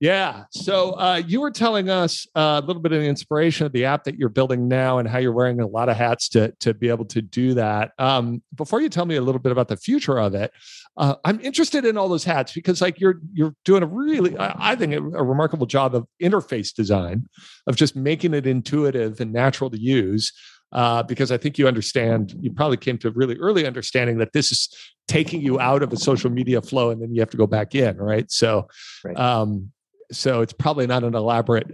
Yeah. 0.00 0.44
So 0.52 0.92
uh, 0.92 1.22
you 1.26 1.40
were 1.40 1.50
telling 1.50 1.90
us 1.90 2.24
uh, 2.36 2.60
a 2.62 2.64
little 2.64 2.80
bit 2.80 2.92
of 2.92 3.00
the 3.00 3.08
inspiration 3.08 3.66
of 3.66 3.72
the 3.72 3.84
app 3.84 4.04
that 4.04 4.16
you're 4.16 4.28
building 4.28 4.68
now 4.68 4.98
and 4.98 5.08
how 5.08 5.18
you're 5.18 5.32
wearing 5.32 5.60
a 5.60 5.66
lot 5.66 5.88
of 5.88 5.96
hats 5.96 6.28
to, 6.30 6.52
to 6.60 6.72
be 6.72 6.88
able 6.88 7.04
to 7.06 7.20
do 7.20 7.54
that. 7.54 7.92
Um, 7.98 8.40
before 8.54 8.80
you 8.80 8.90
tell 8.90 9.06
me 9.06 9.16
a 9.16 9.20
little 9.20 9.40
bit 9.40 9.50
about 9.50 9.66
the 9.66 9.76
future 9.76 10.20
of 10.20 10.36
it, 10.36 10.52
uh, 10.96 11.16
I'm 11.24 11.40
interested 11.40 11.84
in 11.84 11.96
all 11.96 12.08
those 12.08 12.22
hats 12.22 12.52
because 12.52 12.80
like 12.80 13.00
you're 13.00 13.20
you're 13.32 13.54
doing 13.64 13.82
a 13.82 13.86
really 13.86 14.36
I, 14.38 14.72
I 14.72 14.76
think 14.76 14.92
a, 14.92 14.98
a 14.98 15.24
remarkable 15.24 15.66
job 15.66 15.96
of 15.96 16.06
interface 16.22 16.72
design 16.72 17.26
of 17.66 17.74
just 17.74 17.96
making 17.96 18.34
it 18.34 18.46
intuitive 18.46 19.20
and 19.20 19.32
natural 19.32 19.68
to 19.70 19.80
use 19.80 20.32
uh, 20.70 21.02
because 21.02 21.32
I 21.32 21.38
think 21.38 21.58
you 21.58 21.66
understand, 21.66 22.34
you 22.40 22.52
probably 22.52 22.76
came 22.76 22.98
to 22.98 23.08
a 23.08 23.12
really 23.12 23.36
early 23.36 23.66
understanding 23.66 24.18
that 24.18 24.32
this 24.32 24.52
is 24.52 24.68
taking 25.06 25.40
you 25.40 25.58
out 25.58 25.82
of 25.82 25.92
a 25.92 25.96
social 25.96 26.30
media 26.30 26.60
flow 26.60 26.90
and 26.90 27.00
then 27.00 27.14
you 27.14 27.20
have 27.20 27.30
to 27.30 27.38
go 27.38 27.46
back 27.46 27.74
in, 27.74 27.96
right? 27.96 28.30
So, 28.30 28.68
right. 29.04 29.16
Um, 29.16 29.72
so 30.12 30.40
it's 30.40 30.52
probably 30.52 30.86
not 30.86 31.04
an 31.04 31.14
elaborate 31.14 31.66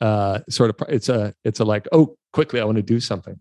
uh, 0.00 0.40
sort 0.48 0.70
of. 0.70 0.88
It's 0.88 1.08
a 1.08 1.34
it's 1.44 1.60
a 1.60 1.64
like 1.64 1.88
oh 1.92 2.16
quickly 2.32 2.60
I 2.60 2.64
want 2.64 2.76
to 2.76 2.82
do 2.82 3.00
something, 3.00 3.38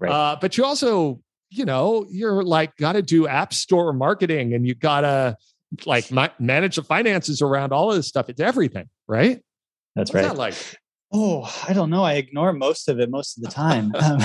right. 0.00 0.10
uh, 0.10 0.36
but 0.40 0.56
you 0.56 0.64
also 0.64 1.20
you 1.50 1.64
know 1.64 2.06
you're 2.10 2.42
like 2.42 2.76
got 2.76 2.92
to 2.92 3.02
do 3.02 3.26
app 3.26 3.54
store 3.54 3.92
marketing 3.92 4.54
and 4.54 4.66
you 4.66 4.74
got 4.74 5.02
to 5.02 5.36
like 5.84 6.10
ma- 6.10 6.28
manage 6.38 6.76
the 6.76 6.82
finances 6.82 7.42
around 7.42 7.72
all 7.72 7.90
of 7.90 7.96
this 7.96 8.08
stuff. 8.08 8.28
It's 8.28 8.40
everything, 8.40 8.88
right? 9.08 9.40
That's 9.94 10.12
What's 10.12 10.14
right. 10.14 10.28
That 10.28 10.36
like 10.36 10.54
Oh, 11.12 11.50
I 11.66 11.72
don't 11.72 11.90
know. 11.90 12.02
I 12.02 12.14
ignore 12.14 12.52
most 12.52 12.88
of 12.88 12.98
it 12.98 13.10
most 13.10 13.38
of 13.38 13.44
the 13.44 13.50
time, 13.50 13.92
um, 14.02 14.18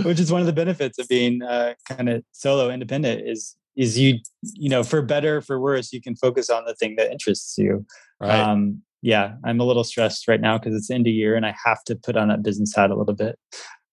which 0.04 0.18
is 0.18 0.32
one 0.32 0.40
of 0.40 0.46
the 0.46 0.52
benefits 0.52 0.98
of 0.98 1.08
being 1.08 1.42
uh, 1.42 1.74
kind 1.88 2.08
of 2.08 2.24
solo 2.32 2.70
independent. 2.70 3.28
Is 3.28 3.56
is 3.76 3.98
you 3.98 4.18
you 4.54 4.68
know 4.68 4.82
for 4.82 5.02
better 5.02 5.40
for 5.40 5.60
worse 5.60 5.92
you 5.92 6.00
can 6.00 6.16
focus 6.16 6.50
on 6.50 6.64
the 6.64 6.74
thing 6.74 6.96
that 6.96 7.10
interests 7.10 7.56
you. 7.58 7.86
Right. 8.20 8.38
Um, 8.38 8.82
yeah, 9.02 9.34
I'm 9.44 9.60
a 9.60 9.64
little 9.64 9.84
stressed 9.84 10.26
right 10.26 10.40
now 10.40 10.58
because 10.58 10.74
it's 10.74 10.90
end 10.90 11.06
of 11.06 11.12
year 11.12 11.36
and 11.36 11.46
I 11.46 11.54
have 11.64 11.84
to 11.84 11.96
put 11.96 12.16
on 12.16 12.28
that 12.28 12.42
business 12.42 12.74
hat 12.74 12.90
a 12.90 12.96
little 12.96 13.14
bit. 13.14 13.38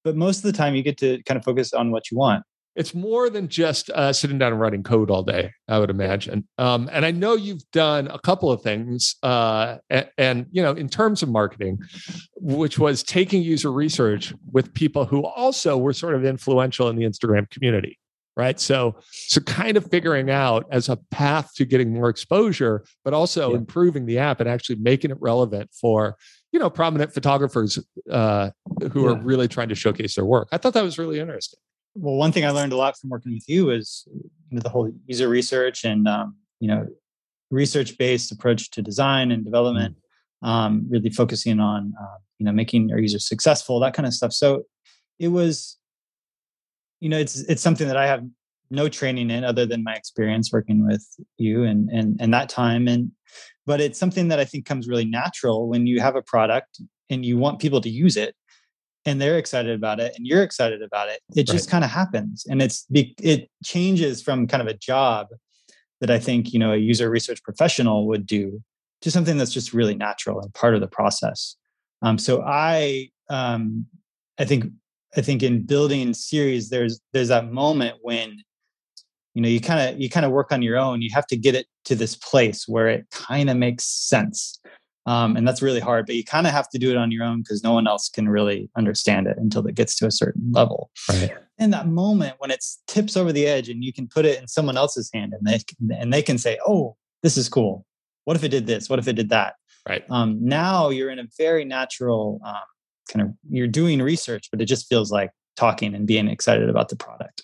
But 0.04 0.16
most 0.16 0.38
of 0.38 0.44
the 0.44 0.54
time, 0.54 0.76
you 0.76 0.84
get 0.84 0.98
to 1.00 1.22
kind 1.24 1.38
of 1.38 1.44
focus 1.44 1.74
on 1.74 1.92
what 1.92 2.10
you 2.10 2.18
want 2.18 2.44
it's 2.76 2.94
more 2.94 3.30
than 3.30 3.48
just 3.48 3.90
uh, 3.92 4.12
sitting 4.12 4.38
down 4.38 4.52
and 4.52 4.60
writing 4.62 4.84
code 4.84 5.10
all 5.10 5.24
day 5.24 5.52
i 5.68 5.80
would 5.80 5.90
imagine 5.90 6.48
um, 6.58 6.90
and 6.92 7.06
i 7.06 7.12
know 7.12 7.34
you've 7.34 7.64
done 7.72 8.08
a 8.08 8.20
couple 8.20 8.52
of 8.52 8.62
things 8.62 9.16
uh, 9.24 9.78
and, 9.90 10.10
and, 10.18 10.46
you 10.52 10.62
know 10.62 10.74
in 10.74 10.90
terms 10.90 11.24
of 11.24 11.30
marketing 11.30 11.80
which 12.36 12.78
was 12.78 13.04
taking 13.04 13.42
user 13.42 13.72
research 13.72 14.34
with 14.52 14.74
people 14.74 15.06
who 15.06 15.24
also 15.26 15.78
were 15.78 15.94
sort 15.94 16.16
of 16.16 16.26
influential 16.26 16.90
in 16.90 16.96
the 16.96 17.04
instagram 17.04 17.50
community 17.50 17.98
right 18.36 18.60
so 18.60 18.96
so 19.12 19.42
kind 19.42 19.78
of 19.78 19.90
figuring 19.90 20.30
out 20.30 20.66
as 20.72 20.90
a 20.90 20.98
path 21.12 21.54
to 21.56 21.66
getting 21.66 21.94
more 21.94 22.10
exposure 22.10 22.84
but 23.04 23.14
also 23.14 23.52
yeah. 23.52 23.58
improving 23.58 24.06
the 24.06 24.18
app 24.18 24.40
and 24.40 24.50
actually 24.50 24.76
making 24.78 25.12
it 25.12 25.18
relevant 25.20 25.70
for 25.74 26.16
you 26.52 26.60
know 26.60 26.70
prominent 26.70 27.14
photographers 27.14 27.80
uh, 28.10 28.50
who 28.92 29.06
yeah. 29.06 29.12
are 29.12 29.22
really 29.22 29.48
trying 29.48 29.70
to 29.70 29.76
showcase 29.76 30.16
their 30.16 30.26
work 30.26 30.48
i 30.52 30.58
thought 30.58 30.74
that 30.74 30.84
was 30.84 30.98
really 30.98 31.20
interesting 31.20 31.60
well 31.96 32.16
one 32.16 32.32
thing 32.32 32.46
i 32.46 32.50
learned 32.50 32.74
a 32.74 32.78
lot 32.78 32.98
from 32.98 33.10
working 33.10 33.34
with 33.34 33.48
you 33.48 33.70
is 33.70 34.04
you 34.50 34.58
know, 34.58 34.62
the 34.62 34.70
whole 34.70 34.92
user 35.06 35.30
research 35.30 35.84
and 35.84 36.08
um, 36.08 36.36
you 36.60 36.68
know 36.68 36.86
research 37.52 37.98
based 37.98 38.32
approach 38.32 38.70
to 38.72 38.82
design 38.82 39.32
and 39.32 39.46
development 39.46 39.96
mm. 40.44 40.48
um, 40.48 40.86
really 40.90 41.10
focusing 41.10 41.60
on 41.60 41.94
uh, 42.02 42.18
you 42.38 42.46
know 42.46 42.52
making 42.52 42.92
our 42.92 43.00
users 43.00 43.28
successful 43.28 43.80
that 43.80 43.94
kind 43.94 44.06
of 44.06 44.14
stuff 44.14 44.34
so 44.34 44.64
it 45.20 45.30
was 45.30 45.78
you 47.06 47.10
know 47.10 47.20
it's 47.20 47.42
it's 47.42 47.62
something 47.62 47.88
that 47.88 47.98
i 47.98 48.08
have 48.08 48.24
no 48.72 48.90
training 48.90 49.30
in 49.30 49.44
other 49.44 49.64
than 49.68 49.84
my 49.84 49.94
experience 49.94 50.52
working 50.52 50.84
with 50.84 51.06
you 51.38 51.64
and 51.64 51.88
and 51.92 52.20
and 52.20 52.34
that 52.34 52.50
time 52.50 52.88
and 52.88 53.12
but 53.68 53.80
it's 53.80 54.00
something 54.00 54.28
that 54.30 54.40
i 54.40 54.44
think 54.44 54.66
comes 54.66 54.88
really 54.88 55.06
natural 55.06 55.70
when 55.70 55.86
you 55.86 56.02
have 56.02 56.16
a 56.16 56.24
product 56.24 56.82
and 57.12 57.24
you 57.24 57.38
want 57.38 57.60
people 57.60 57.80
to 57.80 57.92
use 57.92 58.18
it 58.18 58.36
and 59.06 59.22
they're 59.22 59.38
excited 59.38 59.76
about 59.76 60.00
it 60.00 60.14
and 60.18 60.26
you're 60.26 60.42
excited 60.42 60.82
about 60.82 61.08
it 61.08 61.20
it 61.36 61.46
just 61.46 61.70
kind 61.70 61.84
of 61.84 61.92
happens 61.92 62.44
and 62.50 62.60
it's 62.60 62.88
it 62.90 63.52
changes 63.64 64.24
from 64.24 64.48
kind 64.48 64.64
of 64.64 64.68
a 64.68 64.74
job 64.74 65.28
that 66.02 66.10
i 66.10 66.18
think 66.18 66.54
you 66.54 66.58
know 66.58 66.74
a 66.74 66.78
user 66.78 67.08
research 67.08 67.44
professional 67.44 68.08
would 68.08 68.26
do 68.26 68.64
to 69.02 69.12
something 69.12 69.38
that's 69.38 69.54
just 69.54 69.76
really 69.76 69.94
natural 69.94 70.42
and 70.42 70.52
part 70.56 70.74
of 70.74 70.82
the 70.82 70.88
process. 70.88 71.56
Um, 72.02 72.18
so 72.18 72.42
i 72.42 73.10
um, 73.30 73.86
i 74.40 74.46
think 74.46 74.66
I 75.16 75.22
think 75.22 75.44
in 75.44 75.66
building 75.66 76.14
series, 76.14 76.70
there's 76.70 77.00
there's 77.14 77.30
that 77.30 77.52
moment 77.52 77.98
when 78.02 78.38
you 79.34 79.42
know 79.42 79.48
you 79.48 79.62
kind 79.62 79.90
of 79.90 80.00
you 80.00 80.10
kind 80.10 80.26
of 80.26 80.32
work 80.32 80.52
on 80.52 80.62
your 80.62 80.78
own. 80.78 81.02
You 81.02 81.10
have 81.14 81.28
to 81.28 81.38
get 81.38 81.56
it 81.56 81.68
to 81.86 81.96
this 81.96 82.16
place 82.16 82.68
where 82.68 82.90
it 82.90 83.06
kind 83.12 83.50
of 83.50 83.58
makes 83.58 83.86
sense, 83.86 84.60
um, 85.06 85.38
and 85.38 85.48
that's 85.48 85.62
really 85.62 85.80
hard. 85.80 86.06
But 86.06 86.16
you 86.16 86.24
kind 86.24 86.48
of 86.48 86.54
have 86.54 86.70
to 86.70 86.78
do 86.78 86.92
it 86.92 86.98
on 86.98 87.12
your 87.12 87.24
own 87.24 87.42
because 87.42 87.64
no 87.64 87.74
one 87.74 87.88
else 87.88 88.10
can 88.10 88.28
really 88.28 88.70
understand 88.76 89.28
it 89.28 89.38
until 89.38 89.66
it 89.68 89.76
gets 89.76 89.98
to 90.00 90.08
a 90.08 90.12
certain 90.12 90.52
level. 90.52 90.90
Right. 91.10 91.32
In 91.58 91.72
that 91.72 91.88
moment 91.88 92.36
when 92.40 92.52
it 92.52 92.64
tips 92.88 93.16
over 93.16 93.32
the 93.32 93.48
edge, 93.48 93.70
and 93.70 93.84
you 93.84 93.94
can 93.94 94.08
put 94.08 94.26
it 94.26 94.40
in 94.42 94.48
someone 94.48 94.76
else's 94.76 95.10
hand, 95.14 95.34
and 95.34 95.48
they 95.48 95.60
and 95.98 96.12
they 96.12 96.22
can 96.22 96.38
say, 96.38 96.60
"Oh, 96.68 96.98
this 97.24 97.38
is 97.38 97.48
cool. 97.48 97.86
What 98.26 98.36
if 98.36 98.44
it 98.44 98.50
did 98.50 98.68
this? 98.68 98.90
What 98.90 99.00
if 99.00 99.08
it 99.08 99.14
did 99.14 99.30
that?" 99.30 99.56
Right. 99.88 100.04
Um, 100.10 100.40
now 100.42 100.90
you're 100.90 101.12
in 101.12 101.20
a 101.20 101.28
very 101.38 101.64
natural 101.64 102.42
um, 102.44 102.56
kind 103.12 103.24
of 103.26 103.34
you're 103.50 103.68
doing 103.68 104.02
research, 104.02 104.50
but 104.52 104.62
it 104.62 104.66
just 104.66 104.88
feels 104.88 105.12
like 105.12 105.32
talking 105.56 105.96
and 105.96 106.06
being 106.08 106.28
excited 106.28 106.70
about 106.70 106.90
the 106.90 106.96
product. 106.96 107.44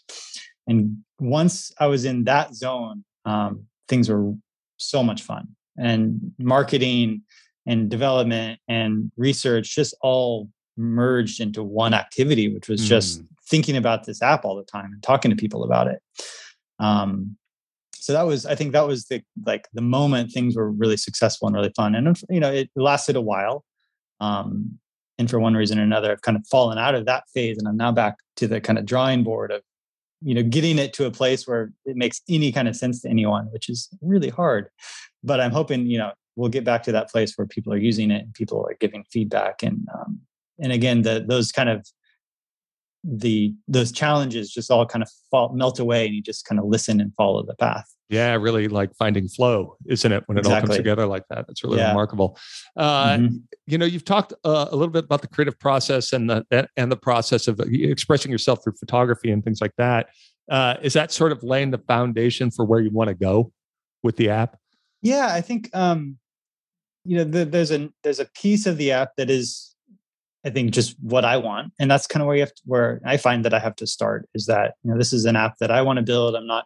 And 0.67 0.97
once 1.19 1.71
I 1.79 1.87
was 1.87 2.05
in 2.05 2.25
that 2.25 2.53
zone, 2.55 3.03
um, 3.25 3.65
things 3.87 4.09
were 4.09 4.33
so 4.77 5.03
much 5.03 5.21
fun. 5.21 5.47
And 5.77 6.33
marketing 6.37 7.23
and 7.65 7.89
development 7.89 8.59
and 8.67 9.11
research 9.17 9.75
just 9.75 9.95
all 10.01 10.49
merged 10.77 11.39
into 11.39 11.63
one 11.63 11.93
activity, 11.93 12.53
which 12.53 12.67
was 12.67 12.87
just 12.87 13.21
mm. 13.21 13.27
thinking 13.47 13.77
about 13.77 14.05
this 14.05 14.21
app 14.21 14.45
all 14.45 14.55
the 14.55 14.63
time 14.63 14.91
and 14.93 15.03
talking 15.03 15.31
to 15.31 15.37
people 15.37 15.63
about 15.63 15.87
it. 15.87 16.01
Um, 16.79 17.37
so 17.93 18.13
that 18.13 18.23
was, 18.23 18.45
I 18.45 18.55
think 18.55 18.71
that 18.71 18.87
was 18.87 19.05
the 19.05 19.21
like 19.45 19.67
the 19.73 19.81
moment 19.81 20.31
things 20.31 20.55
were 20.55 20.71
really 20.71 20.97
successful 20.97 21.47
and 21.47 21.55
really 21.55 21.71
fun. 21.75 21.93
And 21.93 22.19
you 22.29 22.39
know, 22.39 22.51
it 22.51 22.69
lasted 22.75 23.15
a 23.15 23.21
while. 23.21 23.63
Um, 24.19 24.79
and 25.21 25.29
for 25.29 25.39
one 25.39 25.53
reason 25.53 25.79
or 25.79 25.83
another 25.83 26.11
i've 26.11 26.21
kind 26.21 26.35
of 26.35 26.45
fallen 26.47 26.77
out 26.77 26.95
of 26.95 27.05
that 27.05 27.23
phase 27.33 27.57
and 27.57 27.67
i'm 27.67 27.77
now 27.77 27.91
back 27.91 28.17
to 28.35 28.47
the 28.47 28.59
kind 28.59 28.77
of 28.77 28.85
drawing 28.85 29.23
board 29.23 29.51
of 29.51 29.61
you 30.21 30.35
know 30.35 30.43
getting 30.43 30.77
it 30.77 30.93
to 30.93 31.05
a 31.05 31.11
place 31.11 31.47
where 31.47 31.71
it 31.85 31.95
makes 31.95 32.21
any 32.27 32.51
kind 32.51 32.67
of 32.67 32.75
sense 32.75 33.01
to 33.01 33.09
anyone 33.09 33.45
which 33.51 33.69
is 33.69 33.89
really 34.01 34.29
hard. 34.29 34.67
But 35.23 35.39
i'm 35.39 35.51
hoping 35.51 35.85
you 35.85 35.97
know 35.97 36.11
we'll 36.35 36.49
get 36.49 36.63
back 36.63 36.83
to 36.83 36.91
that 36.91 37.09
place 37.09 37.37
where 37.37 37.47
people 37.47 37.71
are 37.73 37.77
using 37.77 38.11
it 38.11 38.23
and 38.23 38.33
people 38.33 38.65
are 38.67 38.75
giving 38.79 39.03
feedback 39.11 39.63
and 39.63 39.87
um, 39.93 40.19
and 40.59 40.71
again 40.71 41.03
the 41.03 41.23
those 41.27 41.51
kind 41.51 41.69
of 41.69 41.87
the 43.03 43.53
those 43.67 43.91
challenges 43.91 44.51
just 44.51 44.69
all 44.69 44.85
kind 44.85 45.03
of 45.03 45.09
fall, 45.31 45.53
melt 45.53 45.79
away 45.79 46.05
and 46.05 46.15
you 46.15 46.21
just 46.21 46.45
kind 46.45 46.59
of 46.59 46.65
listen 46.65 47.01
and 47.01 47.13
follow 47.15 47.43
the 47.43 47.55
path 47.55 47.95
yeah 48.11 48.35
really 48.35 48.67
like 48.67 48.93
finding 48.95 49.27
flow 49.27 49.77
isn't 49.87 50.11
it 50.11 50.23
when 50.27 50.37
it 50.37 50.41
exactly. 50.41 50.55
all 50.55 50.67
comes 50.67 50.77
together 50.77 51.05
like 51.05 51.23
that 51.29 51.45
it's 51.49 51.63
really 51.63 51.77
yeah. 51.77 51.87
remarkable 51.87 52.37
uh, 52.77 53.11
mm-hmm. 53.13 53.37
you 53.65 53.77
know 53.77 53.85
you've 53.85 54.05
talked 54.05 54.33
uh, 54.43 54.67
a 54.69 54.75
little 54.75 54.91
bit 54.91 55.05
about 55.05 55.21
the 55.21 55.27
creative 55.27 55.57
process 55.57 56.13
and 56.13 56.29
the 56.29 56.67
and 56.77 56.91
the 56.91 56.97
process 56.97 57.47
of 57.47 57.59
uh, 57.59 57.65
expressing 57.69 58.31
yourself 58.31 58.63
through 58.63 58.73
photography 58.79 59.31
and 59.31 59.43
things 59.43 59.61
like 59.61 59.73
that. 59.77 60.09
Uh, 60.49 60.75
is 60.81 60.93
that 60.93 61.11
sort 61.11 61.31
of 61.31 61.41
laying 61.43 61.71
the 61.71 61.77
foundation 61.77 62.51
for 62.51 62.65
where 62.65 62.81
you 62.81 62.91
want 62.91 63.07
to 63.07 63.13
go 63.13 63.51
with 64.03 64.17
the 64.17 64.29
app 64.29 64.57
yeah 65.01 65.29
i 65.31 65.39
think 65.39 65.69
um 65.73 66.17
you 67.05 67.17
know 67.17 67.23
the, 67.23 67.45
there's 67.45 67.71
a 67.71 67.89
there's 68.03 68.19
a 68.19 68.25
piece 68.25 68.65
of 68.65 68.77
the 68.77 68.91
app 68.91 69.15
that 69.15 69.29
is 69.29 69.71
I 70.43 70.49
think 70.49 70.71
just 70.71 70.95
what 71.01 71.23
I 71.23 71.37
want, 71.37 71.71
and 71.77 71.89
that's 71.89 72.07
kind 72.07 72.21
of 72.21 72.27
where 72.27 72.35
you 72.35 72.41
have 72.41 72.53
to, 72.53 72.61
where 72.65 72.99
I 73.05 73.17
find 73.17 73.45
that 73.45 73.53
I 73.53 73.59
have 73.59 73.75
to 73.75 73.85
start 73.85 74.27
is 74.33 74.47
that 74.47 74.73
you 74.83 74.91
know 74.91 74.97
this 74.97 75.13
is 75.13 75.25
an 75.25 75.35
app 75.35 75.57
that 75.59 75.69
I 75.69 75.83
want 75.83 75.97
to 75.97 76.03
build. 76.03 76.35
I'm 76.35 76.47
not 76.47 76.65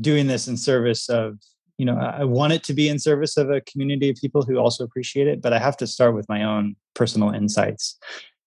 doing 0.00 0.26
this 0.26 0.48
in 0.48 0.56
service 0.56 1.08
of 1.08 1.38
you 1.78 1.86
know 1.86 1.96
I 1.96 2.24
want 2.24 2.52
it 2.52 2.62
to 2.64 2.74
be 2.74 2.88
in 2.88 2.98
service 2.98 3.36
of 3.36 3.50
a 3.50 3.62
community 3.62 4.10
of 4.10 4.16
people 4.16 4.42
who 4.42 4.58
also 4.58 4.84
appreciate 4.84 5.26
it, 5.26 5.40
but 5.40 5.52
I 5.52 5.58
have 5.58 5.76
to 5.78 5.86
start 5.86 6.14
with 6.14 6.28
my 6.28 6.44
own 6.44 6.76
personal 6.94 7.30
insights. 7.30 7.98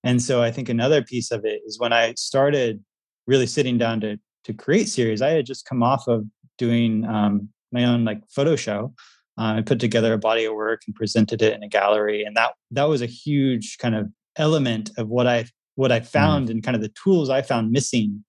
And 0.03 0.21
so 0.21 0.43
I 0.43 0.51
think 0.51 0.69
another 0.69 1.01
piece 1.01 1.32
of 1.32 1.45
it 1.45 1.62
is 1.65 1.79
when 1.79 1.93
I 1.93 2.13
started 2.15 2.84
really 3.25 3.47
sitting 3.47 3.77
down 3.77 4.01
to 4.01 4.17
to 4.45 4.53
create 4.53 4.89
series, 4.89 5.21
I 5.21 5.29
had 5.29 5.45
just 5.45 5.65
come 5.65 5.82
off 5.82 6.08
of 6.08 6.25
doing 6.58 7.06
um, 7.06 7.49
my 7.71 7.86
own 7.86 8.06
like 8.06 8.21
photo 8.29 8.56
show. 8.56 8.93
Uh, 9.38 9.56
I 9.58 9.62
put 9.62 9.79
together 9.79 10.13
a 10.13 10.17
body 10.17 10.45
of 10.45 10.53
work 10.53 10.82
and 10.86 10.95
presented 10.95 11.41
it 11.41 11.56
in 11.56 11.63
a 11.63 11.67
gallery, 11.67 12.23
and 12.23 12.36
that 12.38 12.51
that 12.71 12.84
was 12.84 13.01
a 13.01 13.08
huge 13.08 13.77
kind 13.79 13.95
of 13.95 14.10
element 14.36 14.91
of 14.97 15.08
what 15.08 15.27
I 15.27 15.45
what 15.75 15.91
I 15.91 15.99
mm. 15.99 16.06
found 16.06 16.47
mm. 16.47 16.51
and 16.51 16.63
kind 16.63 16.75
of 16.75 16.82
the 16.82 16.93
tools 17.03 17.29
I 17.29 17.41
found 17.41 17.71
missing 17.71 18.23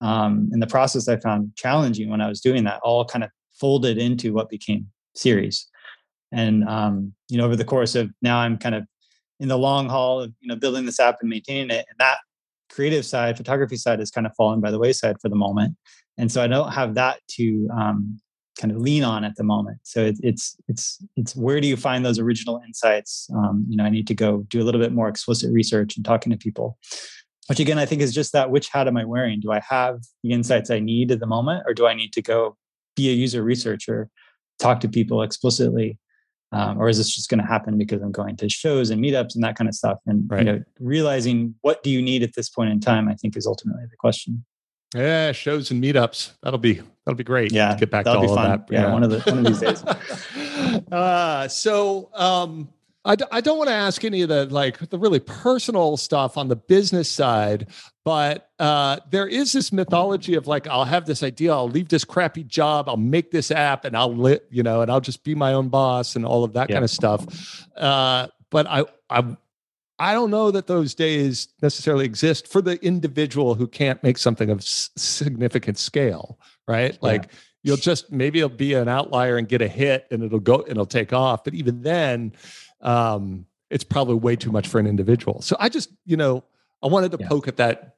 um, 0.00 0.50
in 0.52 0.60
the 0.60 0.66
process 0.66 1.08
I 1.08 1.16
found 1.16 1.54
challenging 1.56 2.10
when 2.10 2.20
I 2.20 2.28
was 2.28 2.40
doing 2.40 2.64
that 2.64 2.80
all 2.82 3.04
kind 3.04 3.24
of 3.24 3.30
folded 3.58 3.98
into 3.98 4.32
what 4.32 4.48
became 4.48 4.88
series. 5.14 5.68
And 6.32 6.68
um, 6.68 7.12
you 7.28 7.38
know, 7.38 7.44
over 7.44 7.56
the 7.56 7.64
course 7.64 7.94
of 7.94 8.10
now, 8.20 8.38
I'm 8.38 8.58
kind 8.58 8.74
of 8.74 8.84
in 9.40 9.48
the 9.48 9.58
long 9.58 9.88
haul 9.88 10.20
of 10.20 10.32
you 10.40 10.48
know 10.48 10.56
building 10.56 10.86
this 10.86 11.00
app 11.00 11.18
and 11.20 11.30
maintaining 11.30 11.70
it, 11.70 11.86
and 11.88 11.98
that 11.98 12.18
creative 12.70 13.06
side, 13.06 13.36
photography 13.36 13.76
side, 13.76 14.00
has 14.00 14.10
kind 14.10 14.26
of 14.26 14.34
fallen 14.36 14.60
by 14.60 14.70
the 14.70 14.78
wayside 14.78 15.16
for 15.20 15.28
the 15.28 15.36
moment. 15.36 15.76
And 16.18 16.30
so 16.30 16.42
I 16.42 16.46
don't 16.46 16.72
have 16.72 16.94
that 16.94 17.20
to 17.32 17.68
um, 17.76 18.18
kind 18.58 18.72
of 18.72 18.78
lean 18.78 19.04
on 19.04 19.24
at 19.24 19.36
the 19.36 19.44
moment. 19.44 19.78
So 19.82 20.04
it, 20.06 20.16
it's 20.22 20.56
it's 20.68 21.04
it's 21.16 21.36
where 21.36 21.60
do 21.60 21.68
you 21.68 21.76
find 21.76 22.04
those 22.04 22.18
original 22.18 22.60
insights? 22.66 23.28
Um, 23.34 23.66
you 23.68 23.76
know, 23.76 23.84
I 23.84 23.90
need 23.90 24.06
to 24.08 24.14
go 24.14 24.44
do 24.48 24.60
a 24.60 24.64
little 24.64 24.80
bit 24.80 24.92
more 24.92 25.08
explicit 25.08 25.52
research 25.52 25.96
and 25.96 26.04
talking 26.04 26.30
to 26.32 26.38
people. 26.38 26.78
Which 27.48 27.60
again, 27.60 27.78
I 27.78 27.86
think 27.86 28.00
is 28.00 28.14
just 28.14 28.32
that: 28.32 28.50
which 28.50 28.68
hat 28.68 28.88
am 28.88 28.96
I 28.96 29.04
wearing? 29.04 29.40
Do 29.40 29.52
I 29.52 29.60
have 29.68 30.00
the 30.22 30.32
insights 30.32 30.70
I 30.70 30.78
need 30.78 31.10
at 31.10 31.20
the 31.20 31.26
moment, 31.26 31.64
or 31.66 31.74
do 31.74 31.86
I 31.86 31.94
need 31.94 32.12
to 32.14 32.22
go 32.22 32.56
be 32.96 33.10
a 33.10 33.12
user 33.12 33.42
researcher, 33.42 34.08
talk 34.58 34.80
to 34.80 34.88
people 34.88 35.22
explicitly, 35.22 35.98
um, 36.52 36.78
or 36.80 36.88
is 36.88 36.98
this 36.98 37.14
just 37.14 37.28
going 37.28 37.40
to 37.40 37.46
happen 37.46 37.76
because 37.76 38.00
I'm 38.00 38.12
going 38.12 38.36
to 38.36 38.48
shows 38.48 38.90
and 38.90 39.02
meetups 39.02 39.34
and 39.34 39.42
that 39.42 39.56
kind 39.56 39.68
of 39.68 39.74
stuff? 39.74 39.98
And 40.06 40.30
right. 40.30 40.38
you 40.38 40.44
know, 40.44 40.62
realizing 40.78 41.54
what 41.62 41.82
do 41.82 41.90
you 41.90 42.00
need 42.00 42.22
at 42.22 42.34
this 42.34 42.48
point 42.48 42.70
in 42.70 42.80
time, 42.80 43.08
I 43.08 43.14
think 43.14 43.36
is 43.36 43.46
ultimately 43.46 43.84
the 43.90 43.96
question. 43.96 44.44
Yeah, 44.94 45.32
shows 45.32 45.72
and 45.72 45.82
meetups. 45.82 46.34
That'll 46.42 46.60
be 46.60 46.80
that'll 47.04 47.16
be 47.16 47.24
great. 47.24 47.52
Yeah, 47.52 47.76
get 47.76 47.90
back 47.90 48.04
to 48.04 48.12
all 48.12 48.34
fun. 48.34 48.50
of 48.52 48.66
that. 48.66 48.72
Yeah, 48.72 48.86
yeah, 48.86 48.92
one 48.92 49.02
of 49.02 49.10
the 49.10 49.18
one 49.20 49.38
of 49.38 49.44
these 49.44 49.58
days. 49.58 49.82
uh, 50.92 51.48
so 51.48 52.10
um, 52.14 52.68
I 53.04 53.16
d- 53.16 53.24
I 53.30 53.40
don't 53.40 53.58
want 53.58 53.68
to 53.68 53.74
ask 53.74 54.04
any 54.04 54.22
of 54.22 54.30
the 54.30 54.46
like 54.46 54.78
the 54.90 54.98
really 54.98 55.20
personal 55.20 55.96
stuff 55.96 56.38
on 56.38 56.48
the 56.48 56.56
business 56.56 57.10
side, 57.10 57.68
but 58.04 58.48
uh, 58.58 58.98
there 59.10 59.26
is 59.26 59.52
this 59.52 59.72
mythology 59.72 60.34
of 60.34 60.46
like 60.46 60.66
I'll 60.66 60.86
have 60.86 61.04
this 61.04 61.22
idea, 61.22 61.52
I'll 61.52 61.68
leave 61.68 61.88
this 61.88 62.04
crappy 62.04 62.44
job, 62.44 62.88
I'll 62.88 62.96
make 62.96 63.30
this 63.30 63.50
app, 63.50 63.84
and 63.84 63.96
I'll 63.96 64.14
lit, 64.14 64.46
you 64.50 64.62
know, 64.62 64.80
and 64.80 64.90
I'll 64.90 65.02
just 65.02 65.22
be 65.22 65.34
my 65.34 65.52
own 65.52 65.68
boss 65.68 66.16
and 66.16 66.24
all 66.24 66.44
of 66.44 66.54
that 66.54 66.70
yeah. 66.70 66.76
kind 66.76 66.84
of 66.84 66.90
stuff. 66.90 67.66
Uh, 67.76 68.28
but 68.50 68.66
I 68.66 68.84
I 69.10 69.36
I 69.98 70.12
don't 70.12 70.30
know 70.30 70.50
that 70.50 70.66
those 70.66 70.94
days 70.94 71.48
necessarily 71.62 72.04
exist 72.04 72.48
for 72.48 72.60
the 72.60 72.82
individual 72.84 73.54
who 73.54 73.66
can't 73.66 74.02
make 74.02 74.18
something 74.18 74.50
of 74.50 74.62
significant 74.62 75.78
scale, 75.78 76.38
right? 76.66 77.00
Like 77.02 77.24
yeah. 77.24 77.38
you'll 77.62 77.76
just 77.76 78.10
maybe 78.10 78.40
it'll 78.40 78.48
be 78.48 78.74
an 78.74 78.88
outlier 78.88 79.36
and 79.36 79.48
get 79.48 79.62
a 79.62 79.68
hit 79.68 80.06
and 80.10 80.22
it'll 80.22 80.40
go 80.40 80.62
and 80.62 80.70
it'll 80.70 80.86
take 80.86 81.12
off. 81.12 81.44
But 81.44 81.54
even 81.54 81.82
then, 81.82 82.32
um, 82.84 83.46
it's 83.70 83.84
probably 83.84 84.14
way 84.14 84.36
too 84.36 84.52
much 84.52 84.68
for 84.68 84.78
an 84.78 84.86
individual. 84.86 85.40
So 85.42 85.56
I 85.58 85.68
just, 85.68 85.90
you 86.04 86.16
know, 86.16 86.44
I 86.82 86.86
wanted 86.86 87.12
to 87.12 87.18
yeah. 87.20 87.28
poke 87.28 87.48
at 87.48 87.56
that 87.56 87.96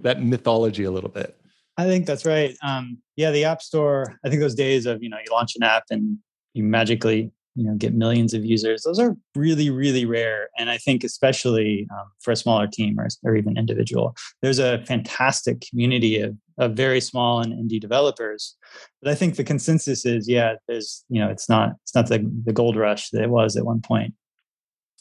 that 0.00 0.22
mythology 0.22 0.84
a 0.84 0.90
little 0.90 1.10
bit. 1.10 1.36
I 1.76 1.84
think 1.84 2.06
that's 2.06 2.24
right. 2.24 2.56
Um, 2.62 2.98
yeah, 3.16 3.30
the 3.30 3.44
App 3.44 3.62
Store. 3.62 4.18
I 4.24 4.28
think 4.28 4.40
those 4.40 4.54
days 4.54 4.86
of 4.86 5.02
you 5.02 5.08
know 5.08 5.18
you 5.18 5.32
launch 5.32 5.54
an 5.56 5.62
app 5.62 5.84
and 5.90 6.18
you 6.54 6.64
magically 6.64 7.30
you 7.54 7.64
know 7.64 7.74
get 7.74 7.94
millions 7.94 8.34
of 8.34 8.44
users 8.44 8.82
those 8.82 8.98
are 8.98 9.16
really 9.36 9.70
really 9.70 10.04
rare 10.04 10.48
and 10.58 10.70
i 10.70 10.76
think 10.76 11.04
especially 11.04 11.86
um, 11.92 12.10
for 12.20 12.32
a 12.32 12.36
smaller 12.36 12.66
team 12.66 12.98
or, 12.98 13.08
or 13.22 13.36
even 13.36 13.56
individual 13.56 14.14
there's 14.42 14.58
a 14.58 14.84
fantastic 14.86 15.62
community 15.68 16.18
of 16.18 16.36
of 16.58 16.72
very 16.72 17.00
small 17.00 17.40
and 17.40 17.52
indie 17.52 17.80
developers. 17.80 18.56
But 19.02 19.10
I 19.10 19.14
think 19.14 19.36
the 19.36 19.44
consensus 19.44 20.06
is, 20.06 20.28
yeah, 20.28 20.54
there's 20.68 21.04
you 21.08 21.20
know, 21.20 21.30
it's 21.30 21.48
not 21.48 21.72
it's 21.82 21.94
not 21.94 22.08
the 22.08 22.30
the 22.44 22.52
gold 22.52 22.76
rush 22.76 23.10
that 23.10 23.22
it 23.22 23.30
was 23.30 23.56
at 23.56 23.64
one 23.64 23.80
point. 23.80 24.14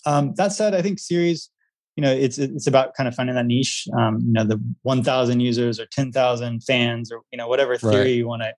Um, 0.06 0.34
that 0.36 0.52
said, 0.52 0.74
I 0.74 0.82
think 0.82 1.00
series, 1.00 1.50
you 1.96 2.02
know, 2.02 2.12
it's 2.12 2.38
it's 2.38 2.68
about 2.68 2.96
kind 2.96 3.08
of 3.08 3.16
finding 3.16 3.36
that 3.36 3.46
niche. 3.46 3.88
Um, 3.98 4.20
you 4.26 4.34
know, 4.34 4.44
the 4.44 4.62
1,000 4.82 5.40
users 5.40 5.80
or 5.80 5.86
10,000 5.86 6.62
fans 6.64 7.12
or 7.12 7.22
you 7.32 7.38
know 7.38 7.48
whatever 7.48 7.78
theory 7.78 7.96
right. 7.96 8.16
you 8.16 8.28
want 8.28 8.42
to 8.42 8.54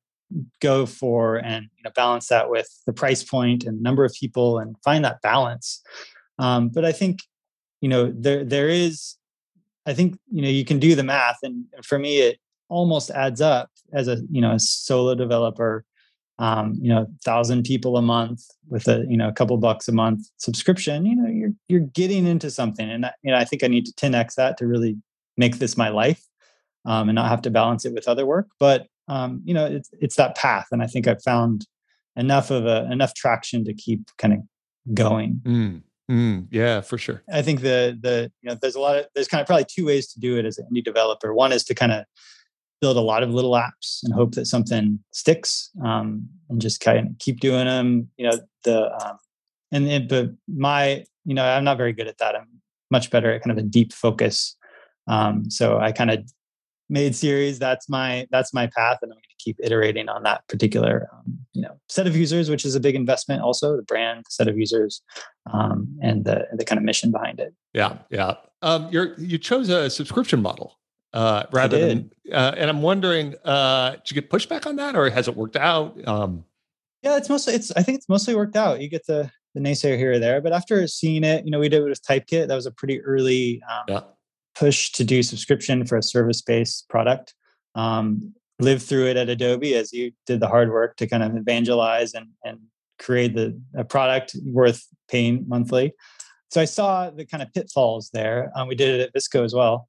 go 0.61 0.85
for, 0.85 1.37
and 1.37 1.63
you 1.77 1.83
know 1.83 1.91
balance 1.95 2.27
that 2.29 2.49
with 2.49 2.67
the 2.85 2.93
price 2.93 3.23
point 3.23 3.63
and 3.63 3.81
number 3.81 4.05
of 4.05 4.13
people, 4.13 4.59
and 4.59 4.75
find 4.83 5.03
that 5.03 5.21
balance. 5.21 5.81
Um, 6.39 6.69
but 6.69 6.85
I 6.85 6.91
think 6.91 7.19
you 7.81 7.89
know 7.89 8.11
there 8.15 8.43
there 8.43 8.69
is, 8.69 9.15
I 9.85 9.93
think 9.93 10.17
you 10.31 10.41
know 10.41 10.49
you 10.49 10.65
can 10.65 10.79
do 10.79 10.95
the 10.95 11.03
math, 11.03 11.37
and 11.43 11.65
for 11.83 11.99
me 11.99 12.19
it 12.19 12.39
almost 12.69 13.11
adds 13.11 13.41
up 13.41 13.69
as 13.93 14.07
a 14.07 14.17
you 14.29 14.41
know 14.41 14.51
a 14.51 14.59
solo 14.59 15.15
developer 15.15 15.85
um, 16.37 16.77
you 16.81 16.89
know, 16.89 17.07
thousand 17.23 17.63
people 17.63 17.97
a 17.97 18.01
month 18.01 18.43
with 18.67 18.87
a 18.87 19.05
you 19.07 19.15
know 19.15 19.29
a 19.29 19.33
couple 19.33 19.55
bucks 19.57 19.87
a 19.87 19.91
month 19.91 20.27
subscription, 20.37 21.05
you 21.05 21.15
know, 21.15 21.29
you're 21.29 21.53
you're 21.69 21.87
getting 21.93 22.27
into 22.27 22.51
something, 22.51 22.89
and 22.89 23.09
you 23.23 23.31
know, 23.31 23.37
I 23.37 23.45
think 23.45 23.63
I 23.63 23.67
need 23.67 23.85
to 23.85 23.93
10x 23.93 24.35
that 24.35 24.57
to 24.57 24.67
really 24.67 24.97
make 25.37 25.59
this 25.59 25.77
my 25.77 25.89
life, 25.89 26.21
um, 26.85 27.07
and 27.09 27.15
not 27.15 27.29
have 27.29 27.41
to 27.43 27.49
balance 27.49 27.85
it 27.85 27.93
with 27.93 28.07
other 28.07 28.25
work. 28.25 28.47
But 28.59 28.87
um, 29.07 29.41
you 29.45 29.53
know, 29.53 29.65
it's 29.65 29.89
it's 30.01 30.15
that 30.15 30.35
path, 30.35 30.67
and 30.71 30.83
I 30.83 30.87
think 30.87 31.07
I've 31.07 31.23
found 31.23 31.67
enough 32.17 32.51
of 32.51 32.65
a 32.65 32.89
enough 32.91 33.13
traction 33.13 33.63
to 33.65 33.73
keep 33.73 34.09
kind 34.17 34.33
of 34.33 34.39
going. 34.93 35.41
Mm, 35.45 35.83
mm, 36.11 36.47
yeah, 36.51 36.81
for 36.81 36.97
sure. 36.97 37.23
I 37.31 37.43
think 37.43 37.61
the 37.61 37.97
the 38.01 38.29
you 38.41 38.49
know 38.49 38.57
there's 38.61 38.75
a 38.75 38.81
lot 38.81 38.97
of 38.97 39.05
there's 39.15 39.29
kind 39.29 39.39
of 39.39 39.47
probably 39.47 39.67
two 39.69 39.85
ways 39.85 40.11
to 40.11 40.19
do 40.19 40.37
it 40.37 40.43
as 40.43 40.57
an 40.57 40.67
indie 40.69 40.83
developer. 40.83 41.33
One 41.33 41.53
is 41.53 41.63
to 41.65 41.75
kind 41.75 41.93
of 41.93 42.03
build 42.81 42.97
a 42.97 43.01
lot 43.01 43.23
of 43.23 43.33
little 43.33 43.53
apps 43.53 44.03
and 44.03 44.13
hope 44.13 44.35
that 44.35 44.45
something 44.45 44.99
sticks 45.11 45.71
um, 45.83 46.27
and 46.49 46.61
just 46.61 46.81
kind 46.81 46.99
of 46.99 47.17
keep 47.19 47.39
doing 47.39 47.65
them 47.65 48.09
you 48.17 48.29
know 48.29 48.37
the 48.63 48.91
um, 49.05 49.17
and, 49.71 49.87
and 49.87 50.09
but 50.09 50.29
my 50.47 51.03
you 51.25 51.33
know 51.33 51.45
i'm 51.45 51.63
not 51.63 51.77
very 51.77 51.93
good 51.93 52.07
at 52.07 52.17
that. 52.17 52.35
I'm 52.35 52.47
much 52.91 53.09
better 53.09 53.31
at 53.31 53.41
kind 53.41 53.51
of 53.51 53.57
a 53.57 53.67
deep 53.67 53.91
focus. 53.93 54.55
Um, 55.07 55.49
so 55.49 55.79
i 55.79 55.91
kind 55.91 56.11
of 56.11 56.31
made 56.89 57.15
series. 57.15 57.57
That's 57.59 57.89
my 57.89 58.27
that's 58.31 58.53
my 58.53 58.67
path 58.67 58.99
and 59.01 59.11
i'm 59.11 59.15
going 59.15 59.21
to 59.21 59.43
keep 59.43 59.57
iterating 59.63 60.09
on 60.09 60.23
that 60.23 60.47
particular 60.47 61.07
um, 61.13 61.37
you 61.53 61.61
know 61.61 61.75
set 61.89 62.07
of 62.07 62.15
users 62.15 62.49
which 62.49 62.65
is 62.65 62.75
a 62.75 62.79
big 62.79 62.95
investment 62.95 63.41
also 63.41 63.75
the 63.75 63.83
brand 63.83 64.25
set 64.29 64.47
of 64.47 64.57
users 64.57 65.01
um, 65.51 65.87
and 66.01 66.25
the 66.25 66.47
the 66.53 66.65
kind 66.65 66.77
of 66.77 66.83
mission 66.83 67.11
behind 67.11 67.39
it. 67.39 67.53
Yeah 67.73 67.97
yeah. 68.09 68.35
Um, 68.61 68.89
you're 68.91 69.13
you 69.17 69.37
chose 69.37 69.69
a 69.69 69.89
subscription 69.89 70.41
model 70.41 70.79
uh, 71.15 71.45
rather 71.51 71.79
than. 71.79 72.11
Uh, 72.31 72.53
and 72.57 72.69
I'm 72.69 72.81
wondering, 72.81 73.35
uh, 73.45 73.91
did 73.91 74.11
you 74.11 74.21
get 74.21 74.29
pushback 74.29 74.67
on 74.67 74.75
that, 74.75 74.95
or 74.95 75.09
has 75.09 75.27
it 75.27 75.35
worked 75.35 75.55
out? 75.55 75.97
Um, 76.07 76.43
yeah, 77.01 77.17
it's 77.17 77.29
mostly. 77.29 77.53
It's. 77.53 77.71
I 77.71 77.81
think 77.81 77.97
it's 77.97 78.09
mostly 78.09 78.35
worked 78.35 78.55
out. 78.55 78.81
You 78.81 78.89
get 78.89 79.07
the 79.07 79.31
the 79.53 79.61
naysayer 79.61 79.97
here 79.97 80.13
or 80.13 80.19
there, 80.19 80.41
but 80.41 80.51
after 80.51 80.85
seeing 80.87 81.23
it, 81.23 81.45
you 81.45 81.51
know, 81.51 81.59
we 81.59 81.69
did 81.69 81.81
it 81.81 81.85
with 81.85 82.03
Typekit. 82.03 82.49
That 82.49 82.55
was 82.55 82.65
a 82.65 82.71
pretty 82.71 83.01
early 83.01 83.61
um, 83.71 83.85
yeah. 83.87 84.01
push 84.55 84.91
to 84.91 85.05
do 85.05 85.23
subscription 85.23 85.85
for 85.85 85.97
a 85.97 86.03
service 86.03 86.41
based 86.41 86.89
product. 86.89 87.33
Um, 87.75 88.33
lived 88.59 88.83
through 88.83 89.07
it 89.07 89.17
at 89.17 89.29
Adobe 89.29 89.75
as 89.75 89.91
you 89.91 90.11
did 90.25 90.39
the 90.39 90.47
hard 90.47 90.71
work 90.71 90.95
to 90.97 91.07
kind 91.07 91.23
of 91.23 91.35
evangelize 91.35 92.13
and 92.13 92.27
and 92.43 92.59
create 92.99 93.35
the 93.35 93.59
a 93.77 93.85
product 93.85 94.35
worth 94.45 94.85
paying 95.09 95.45
monthly. 95.47 95.93
So 96.51 96.59
I 96.59 96.65
saw 96.65 97.09
the 97.09 97.25
kind 97.25 97.43
of 97.43 97.53
pitfalls 97.53 98.09
there. 98.11 98.51
Um, 98.55 98.67
we 98.67 98.75
did 98.75 98.99
it 98.99 99.01
at 99.01 99.13
VSCO 99.13 99.43
as 99.43 99.53
well 99.53 99.87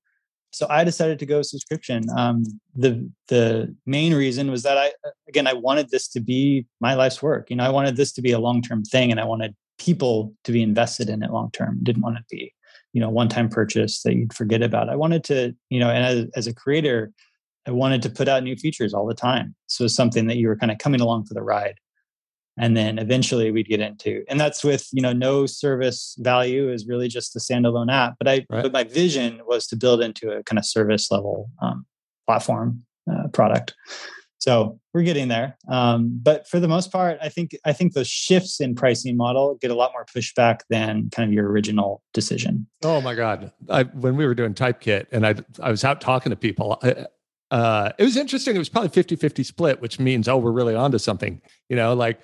so 0.56 0.66
I 0.70 0.84
decided 0.84 1.18
to 1.18 1.26
go 1.26 1.42
subscription. 1.42 2.04
Um, 2.16 2.42
the 2.74 3.06
the 3.28 3.76
main 3.84 4.14
reason 4.14 4.50
was 4.50 4.62
that 4.62 4.78
I 4.78 4.90
again 5.28 5.46
I 5.46 5.52
wanted 5.52 5.90
this 5.90 6.08
to 6.08 6.20
be 6.20 6.64
my 6.80 6.94
life's 6.94 7.22
work. 7.22 7.50
You 7.50 7.56
know, 7.56 7.64
I 7.64 7.68
wanted 7.68 7.96
this 7.96 8.10
to 8.12 8.22
be 8.22 8.32
a 8.32 8.38
long 8.38 8.62
term 8.62 8.82
thing, 8.82 9.10
and 9.10 9.20
I 9.20 9.26
wanted 9.26 9.54
people 9.76 10.32
to 10.44 10.52
be 10.52 10.62
invested 10.62 11.10
in 11.10 11.22
it 11.22 11.30
long 11.30 11.50
term. 11.50 11.80
Didn't 11.82 12.00
want 12.00 12.16
it 12.16 12.24
to 12.30 12.36
be 12.36 12.54
you 12.94 13.02
know 13.02 13.10
one 13.10 13.28
time 13.28 13.50
purchase 13.50 14.02
that 14.04 14.14
you'd 14.14 14.32
forget 14.32 14.62
about. 14.62 14.88
I 14.88 14.96
wanted 14.96 15.24
to 15.24 15.54
you 15.68 15.78
know, 15.78 15.90
and 15.90 16.04
as, 16.06 16.26
as 16.36 16.46
a 16.46 16.54
creator, 16.54 17.12
I 17.66 17.72
wanted 17.72 18.00
to 18.04 18.08
put 18.08 18.26
out 18.26 18.42
new 18.42 18.56
features 18.56 18.94
all 18.94 19.06
the 19.06 19.14
time. 19.14 19.54
So 19.66 19.86
something 19.86 20.26
that 20.28 20.38
you 20.38 20.48
were 20.48 20.56
kind 20.56 20.72
of 20.72 20.78
coming 20.78 21.02
along 21.02 21.26
for 21.26 21.34
the 21.34 21.42
ride 21.42 21.74
and 22.58 22.76
then 22.76 22.98
eventually 22.98 23.50
we'd 23.50 23.68
get 23.68 23.80
into 23.80 24.24
and 24.28 24.40
that's 24.40 24.64
with 24.64 24.88
you 24.92 25.02
know 25.02 25.12
no 25.12 25.46
service 25.46 26.16
value 26.20 26.70
is 26.70 26.86
really 26.86 27.08
just 27.08 27.36
a 27.36 27.38
standalone 27.38 27.92
app 27.92 28.14
but 28.18 28.28
i 28.28 28.44
right. 28.50 28.62
but 28.62 28.72
my 28.72 28.84
vision 28.84 29.40
was 29.46 29.66
to 29.66 29.76
build 29.76 30.00
into 30.00 30.30
a 30.30 30.42
kind 30.42 30.58
of 30.58 30.64
service 30.64 31.10
level 31.10 31.50
um, 31.62 31.86
platform 32.26 32.82
uh, 33.10 33.28
product. 33.28 33.74
So 34.38 34.78
we're 34.92 35.02
getting 35.02 35.28
there 35.28 35.56
um, 35.68 36.20
but 36.22 36.46
for 36.46 36.60
the 36.60 36.68
most 36.68 36.92
part 36.92 37.18
i 37.20 37.28
think 37.28 37.56
i 37.64 37.72
think 37.72 37.94
those 37.94 38.08
shifts 38.08 38.60
in 38.60 38.74
pricing 38.74 39.16
model 39.16 39.56
get 39.60 39.70
a 39.70 39.74
lot 39.74 39.92
more 39.92 40.04
pushback 40.04 40.60
than 40.70 41.10
kind 41.10 41.28
of 41.28 41.32
your 41.32 41.48
original 41.48 42.02
decision. 42.12 42.66
Oh 42.84 43.00
my 43.00 43.14
god. 43.14 43.52
I, 43.68 43.84
when 43.84 44.16
we 44.16 44.26
were 44.26 44.34
doing 44.34 44.54
typekit 44.54 45.06
and 45.10 45.26
i 45.26 45.34
i 45.60 45.70
was 45.70 45.84
out 45.84 46.00
talking 46.00 46.30
to 46.30 46.36
people 46.36 46.78
I, 46.82 47.06
uh, 47.50 47.92
it 47.98 48.04
was 48.04 48.16
interesting. 48.16 48.56
It 48.56 48.58
was 48.58 48.68
probably 48.68 48.90
50 48.90 49.16
50 49.16 49.42
split, 49.42 49.80
which 49.80 49.98
means, 49.98 50.28
oh, 50.28 50.36
we're 50.36 50.52
really 50.52 50.74
onto 50.74 50.98
something. 50.98 51.40
You 51.68 51.76
know, 51.76 51.94
like 51.94 52.20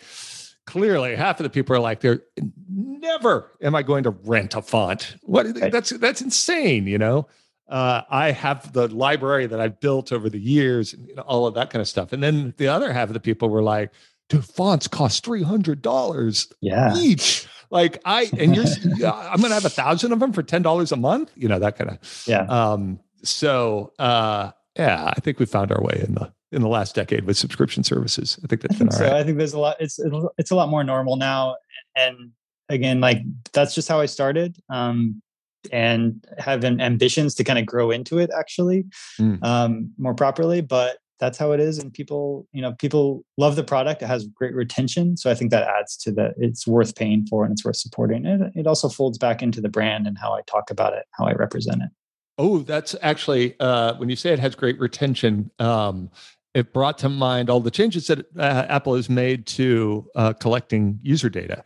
clearly 0.66 1.16
half 1.16 1.38
of 1.40 1.44
the 1.44 1.50
people 1.50 1.76
are 1.76 1.80
like, 1.80 2.00
they're 2.00 2.22
never 2.68 3.52
am 3.62 3.74
I 3.74 3.82
going 3.82 4.04
to 4.04 4.10
rent 4.10 4.54
a 4.54 4.62
font. 4.62 5.16
What 5.22 5.54
that's 5.54 5.90
that's 5.90 6.20
insane, 6.20 6.86
you 6.86 6.98
know. 6.98 7.28
Uh, 7.68 8.02
I 8.10 8.32
have 8.32 8.72
the 8.72 8.88
library 8.88 9.46
that 9.46 9.60
I've 9.60 9.80
built 9.80 10.12
over 10.12 10.28
the 10.28 10.38
years 10.38 10.92
and 10.92 11.08
you 11.08 11.14
know, 11.14 11.22
all 11.22 11.46
of 11.46 11.54
that 11.54 11.70
kind 11.70 11.80
of 11.80 11.88
stuff. 11.88 12.12
And 12.12 12.22
then 12.22 12.52
the 12.58 12.68
other 12.68 12.92
half 12.92 13.08
of 13.08 13.14
the 13.14 13.20
people 13.20 13.48
were 13.48 13.62
like, 13.62 13.92
dude, 14.28 14.44
fonts 14.44 14.88
cost 14.88 15.24
three 15.24 15.42
hundred 15.42 15.82
dollars 15.82 16.52
yeah. 16.60 16.94
each. 16.96 17.46
Like 17.70 18.00
I 18.04 18.28
and 18.36 18.54
you're 18.54 18.64
I'm 19.10 19.40
gonna 19.40 19.54
have 19.54 19.64
a 19.64 19.70
thousand 19.70 20.12
of 20.12 20.20
them 20.20 20.32
for 20.32 20.42
ten 20.42 20.62
dollars 20.62 20.92
a 20.92 20.96
month, 20.96 21.32
you 21.36 21.48
know, 21.48 21.58
that 21.60 21.78
kind 21.78 21.90
of 21.90 22.24
yeah. 22.26 22.42
Um 22.42 23.00
so 23.22 23.92
uh 23.98 24.50
yeah, 24.76 25.12
I 25.14 25.20
think 25.20 25.38
we 25.38 25.46
found 25.46 25.72
our 25.72 25.82
way 25.82 26.04
in 26.06 26.14
the 26.14 26.32
in 26.50 26.62
the 26.62 26.68
last 26.68 26.94
decade 26.94 27.24
with 27.24 27.36
subscription 27.36 27.82
services. 27.82 28.38
I 28.44 28.46
think 28.46 28.62
that's 28.62 28.76
been 28.76 28.88
all 28.88 28.92
so. 28.92 29.04
right. 29.04 29.14
I 29.14 29.24
think 29.24 29.38
there's 29.38 29.54
a 29.54 29.58
lot. 29.58 29.76
It's 29.80 29.98
it's 30.38 30.50
a 30.50 30.54
lot 30.54 30.68
more 30.68 30.84
normal 30.84 31.16
now, 31.16 31.56
and 31.96 32.30
again, 32.68 33.00
like 33.00 33.18
that's 33.52 33.74
just 33.74 33.88
how 33.88 34.00
I 34.00 34.06
started. 34.06 34.56
Um, 34.68 35.22
and 35.70 36.24
have 36.38 36.64
ambitions 36.64 37.36
to 37.36 37.44
kind 37.44 37.56
of 37.56 37.64
grow 37.64 37.92
into 37.92 38.18
it 38.18 38.30
actually 38.36 38.84
mm. 39.20 39.40
um, 39.44 39.92
more 39.96 40.12
properly 40.12 40.60
but 40.60 40.98
that's 41.20 41.38
how 41.38 41.52
it 41.52 41.60
is 41.60 41.78
and 41.78 41.92
people 41.92 42.48
you 42.50 42.60
know 42.60 42.72
people 42.72 43.24
love 43.38 43.54
the 43.54 43.62
product 43.62 44.02
it 44.02 44.06
has 44.06 44.26
great 44.26 44.54
retention 44.56 45.16
so 45.16 45.30
i 45.30 45.34
think 45.34 45.52
that 45.52 45.68
adds 45.68 45.96
to 45.96 46.10
the 46.10 46.34
it's 46.36 46.66
worth 46.66 46.96
paying 46.96 47.24
for 47.26 47.44
and 47.44 47.52
it's 47.52 47.64
worth 47.64 47.76
supporting 47.76 48.26
it 48.26 48.40
it 48.56 48.66
also 48.66 48.88
folds 48.88 49.18
back 49.18 49.40
into 49.40 49.60
the 49.60 49.68
brand 49.68 50.08
and 50.08 50.18
how 50.18 50.32
i 50.32 50.40
talk 50.48 50.68
about 50.68 50.94
it 50.94 51.04
how 51.12 51.24
i 51.24 51.32
represent 51.34 51.80
it 51.80 51.90
Oh, 52.38 52.58
that's 52.58 52.96
actually 53.02 53.54
uh, 53.60 53.94
when 53.96 54.08
you 54.08 54.16
say 54.16 54.32
it 54.32 54.38
has 54.38 54.54
great 54.54 54.78
retention. 54.80 55.50
Um, 55.58 56.10
it 56.54 56.72
brought 56.72 56.98
to 56.98 57.08
mind 57.08 57.48
all 57.48 57.60
the 57.60 57.70
changes 57.70 58.08
that 58.08 58.26
uh, 58.38 58.66
Apple 58.68 58.94
has 58.94 59.08
made 59.08 59.46
to 59.46 60.06
uh, 60.14 60.32
collecting 60.34 60.98
user 61.02 61.30
data. 61.30 61.62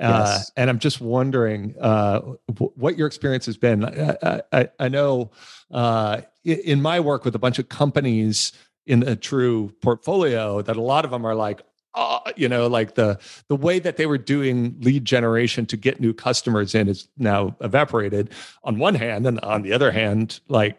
Uh, 0.00 0.24
yes. 0.24 0.50
and 0.56 0.70
I'm 0.70 0.78
just 0.78 1.00
wondering 1.02 1.74
uh, 1.78 2.20
w- 2.48 2.72
what 2.76 2.96
your 2.96 3.06
experience 3.06 3.44
has 3.46 3.58
been. 3.58 3.84
I, 3.84 4.40
I, 4.50 4.68
I 4.78 4.88
know 4.88 5.32
uh, 5.70 6.22
in 6.44 6.80
my 6.80 6.98
work 6.98 7.26
with 7.26 7.34
a 7.34 7.38
bunch 7.38 7.58
of 7.58 7.68
companies 7.68 8.52
in 8.86 9.02
a 9.02 9.14
true 9.14 9.72
portfolio 9.82 10.62
that 10.62 10.76
a 10.76 10.80
lot 10.80 11.04
of 11.04 11.10
them 11.10 11.26
are 11.26 11.34
like, 11.34 11.60
uh, 11.94 12.20
you 12.36 12.48
know, 12.48 12.66
like 12.66 12.94
the 12.94 13.18
the 13.48 13.56
way 13.56 13.78
that 13.78 13.96
they 13.96 14.06
were 14.06 14.18
doing 14.18 14.76
lead 14.80 15.04
generation 15.04 15.66
to 15.66 15.76
get 15.76 16.00
new 16.00 16.14
customers 16.14 16.74
in 16.74 16.88
is 16.88 17.08
now 17.18 17.54
evaporated 17.60 18.30
on 18.64 18.78
one 18.78 18.94
hand, 18.94 19.26
and 19.26 19.38
on 19.40 19.62
the 19.62 19.72
other 19.72 19.90
hand, 19.90 20.40
like 20.48 20.78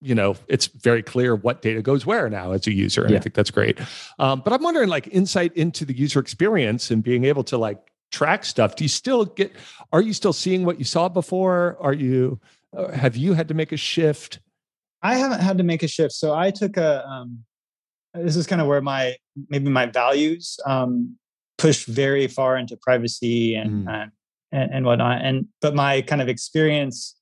you 0.00 0.14
know, 0.14 0.36
it's 0.48 0.66
very 0.66 1.02
clear 1.02 1.36
what 1.36 1.62
data 1.62 1.80
goes 1.80 2.04
where 2.04 2.28
now 2.28 2.52
as 2.52 2.66
a 2.66 2.72
user, 2.72 3.02
and 3.02 3.12
yeah. 3.12 3.18
I 3.18 3.20
think 3.20 3.34
that's 3.34 3.52
great. 3.52 3.78
Um, 4.18 4.42
but 4.44 4.52
I'm 4.52 4.62
wondering, 4.62 4.88
like, 4.88 5.06
insight 5.06 5.56
into 5.56 5.84
the 5.84 5.96
user 5.96 6.18
experience 6.18 6.90
and 6.90 7.04
being 7.04 7.24
able 7.24 7.44
to 7.44 7.56
like 7.56 7.78
track 8.10 8.44
stuff. 8.44 8.74
Do 8.74 8.84
you 8.84 8.88
still 8.88 9.24
get? 9.24 9.52
Are 9.92 10.02
you 10.02 10.12
still 10.12 10.32
seeing 10.32 10.64
what 10.64 10.78
you 10.78 10.84
saw 10.84 11.08
before? 11.08 11.76
Are 11.80 11.92
you? 11.92 12.40
Uh, 12.76 12.90
have 12.90 13.16
you 13.16 13.34
had 13.34 13.48
to 13.48 13.54
make 13.54 13.70
a 13.72 13.76
shift? 13.76 14.40
I 15.02 15.16
haven't 15.16 15.40
had 15.40 15.58
to 15.58 15.64
make 15.64 15.82
a 15.82 15.88
shift. 15.88 16.14
So 16.14 16.34
I 16.34 16.50
took 16.50 16.76
a 16.76 17.06
um, 17.06 17.44
this 18.14 18.36
is 18.36 18.46
kind 18.46 18.60
of 18.60 18.66
where 18.66 18.80
my 18.80 19.16
maybe 19.48 19.70
my 19.70 19.86
values 19.86 20.58
um, 20.66 21.16
push 21.58 21.84
very 21.84 22.26
far 22.26 22.56
into 22.56 22.76
privacy 22.76 23.54
and, 23.54 23.86
mm. 23.86 24.10
and 24.52 24.72
and 24.74 24.84
whatnot. 24.84 25.22
And 25.22 25.46
but 25.60 25.74
my 25.74 26.02
kind 26.02 26.20
of 26.20 26.28
experience, 26.28 27.16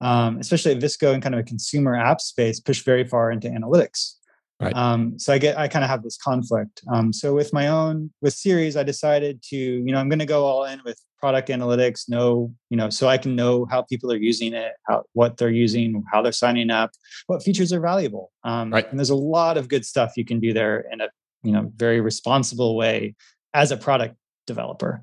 um, 0.00 0.38
especially 0.38 0.72
at 0.72 0.78
VSCO 0.78 1.14
and 1.14 1.22
kind 1.22 1.34
of 1.34 1.40
a 1.40 1.44
consumer 1.44 1.96
app 1.96 2.20
space, 2.20 2.60
pushed 2.60 2.84
very 2.84 3.04
far 3.04 3.30
into 3.30 3.48
analytics. 3.48 4.14
Right. 4.60 4.76
Um, 4.76 5.18
so 5.18 5.32
I 5.32 5.38
get 5.38 5.58
I 5.58 5.68
kind 5.68 5.84
of 5.84 5.90
have 5.90 6.02
this 6.02 6.18
conflict. 6.18 6.82
Um, 6.92 7.12
so 7.12 7.34
with 7.34 7.52
my 7.52 7.68
own 7.68 8.12
with 8.20 8.34
series, 8.34 8.76
I 8.76 8.82
decided 8.82 9.42
to 9.44 9.56
you 9.56 9.92
know 9.92 9.98
I'm 9.98 10.08
going 10.08 10.18
to 10.18 10.26
go 10.26 10.44
all 10.44 10.64
in 10.64 10.82
with 10.84 11.00
product 11.18 11.48
analytics. 11.48 12.08
Know 12.10 12.54
you 12.68 12.76
know 12.76 12.90
so 12.90 13.08
I 13.08 13.16
can 13.16 13.34
know 13.34 13.66
how 13.70 13.82
people 13.82 14.12
are 14.12 14.16
using 14.16 14.52
it, 14.52 14.72
how 14.86 15.04
what 15.14 15.38
they're 15.38 15.48
using, 15.48 16.04
how 16.12 16.20
they're 16.20 16.32
signing 16.32 16.70
up, 16.70 16.90
what 17.26 17.42
features 17.42 17.72
are 17.72 17.80
valuable. 17.80 18.32
Um, 18.44 18.70
right. 18.70 18.88
And 18.90 18.98
there's 18.98 19.10
a 19.10 19.16
lot 19.16 19.56
of 19.56 19.68
good 19.68 19.86
stuff 19.86 20.12
you 20.16 20.26
can 20.26 20.40
do 20.40 20.52
there 20.52 20.84
in 20.92 21.00
a 21.00 21.08
you 21.42 21.52
know 21.52 21.72
very 21.76 22.02
responsible 22.02 22.76
way 22.76 23.14
as 23.54 23.72
a 23.72 23.78
product 23.78 24.16
developer. 24.46 25.02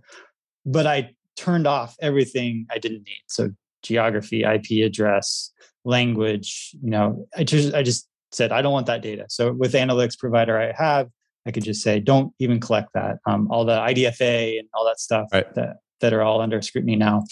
But 0.66 0.86
I 0.86 1.16
turned 1.36 1.66
off 1.66 1.96
everything 2.00 2.68
I 2.70 2.78
didn't 2.78 3.04
need. 3.08 3.24
So 3.28 3.50
geography, 3.82 4.44
IP 4.44 4.86
address, 4.86 5.52
language. 5.84 6.76
You 6.84 6.92
know, 6.92 7.28
I 7.36 7.44
just 7.44 7.74
I 7.74 7.82
just 7.82 8.08
said, 8.38 8.52
I 8.52 8.62
don't 8.62 8.72
want 8.72 8.88
that 8.88 9.02
data. 9.02 9.26
So 9.30 9.52
with 9.52 9.74
analytics 9.74 10.18
provider 10.18 10.58
I 10.58 10.72
have, 10.72 11.10
I 11.46 11.52
could 11.52 11.64
just 11.64 11.82
say, 11.82 12.00
don't 12.00 12.34
even 12.40 12.60
collect 12.60 12.90
that. 12.94 13.18
Um, 13.26 13.48
all 13.50 13.66
the 13.66 13.78
IDFA 13.78 14.60
and 14.60 14.68
all 14.74 14.86
that 14.86 15.00
stuff 15.00 15.28
right. 15.34 15.54
that, 15.56 15.78
that 16.02 16.14
are 16.14 16.22
all 16.22 16.42
under 16.42 16.62
scrutiny 16.62 16.96
now. 16.96 17.24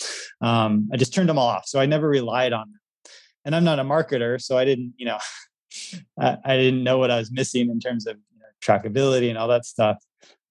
Um, 0.42 0.90
I 0.92 0.98
just 0.98 1.14
turned 1.14 1.30
them 1.30 1.38
all 1.38 1.48
off. 1.48 1.68
So 1.68 1.80
I 1.80 1.86
never 1.86 2.08
relied 2.08 2.54
on 2.54 2.72
them. 2.72 2.80
And 3.44 3.56
I'm 3.56 3.64
not 3.64 3.78
a 3.78 3.84
marketer, 3.84 4.42
so 4.42 4.58
I 4.58 4.66
didn't, 4.66 4.94
you 4.98 5.06
know, 5.06 5.20
I, 6.20 6.38
I, 6.44 6.58
didn't 6.58 6.84
know 6.84 6.98
what 6.98 7.12
I 7.12 7.18
was 7.18 7.32
missing 7.32 7.70
in 7.70 7.80
terms 7.80 8.08
of 8.08 8.18
you 8.34 8.40
know, 8.40 8.46
trackability 8.64 9.30
and 9.30 9.38
all 9.38 9.48
that 9.50 9.66
stuff. 9.66 9.98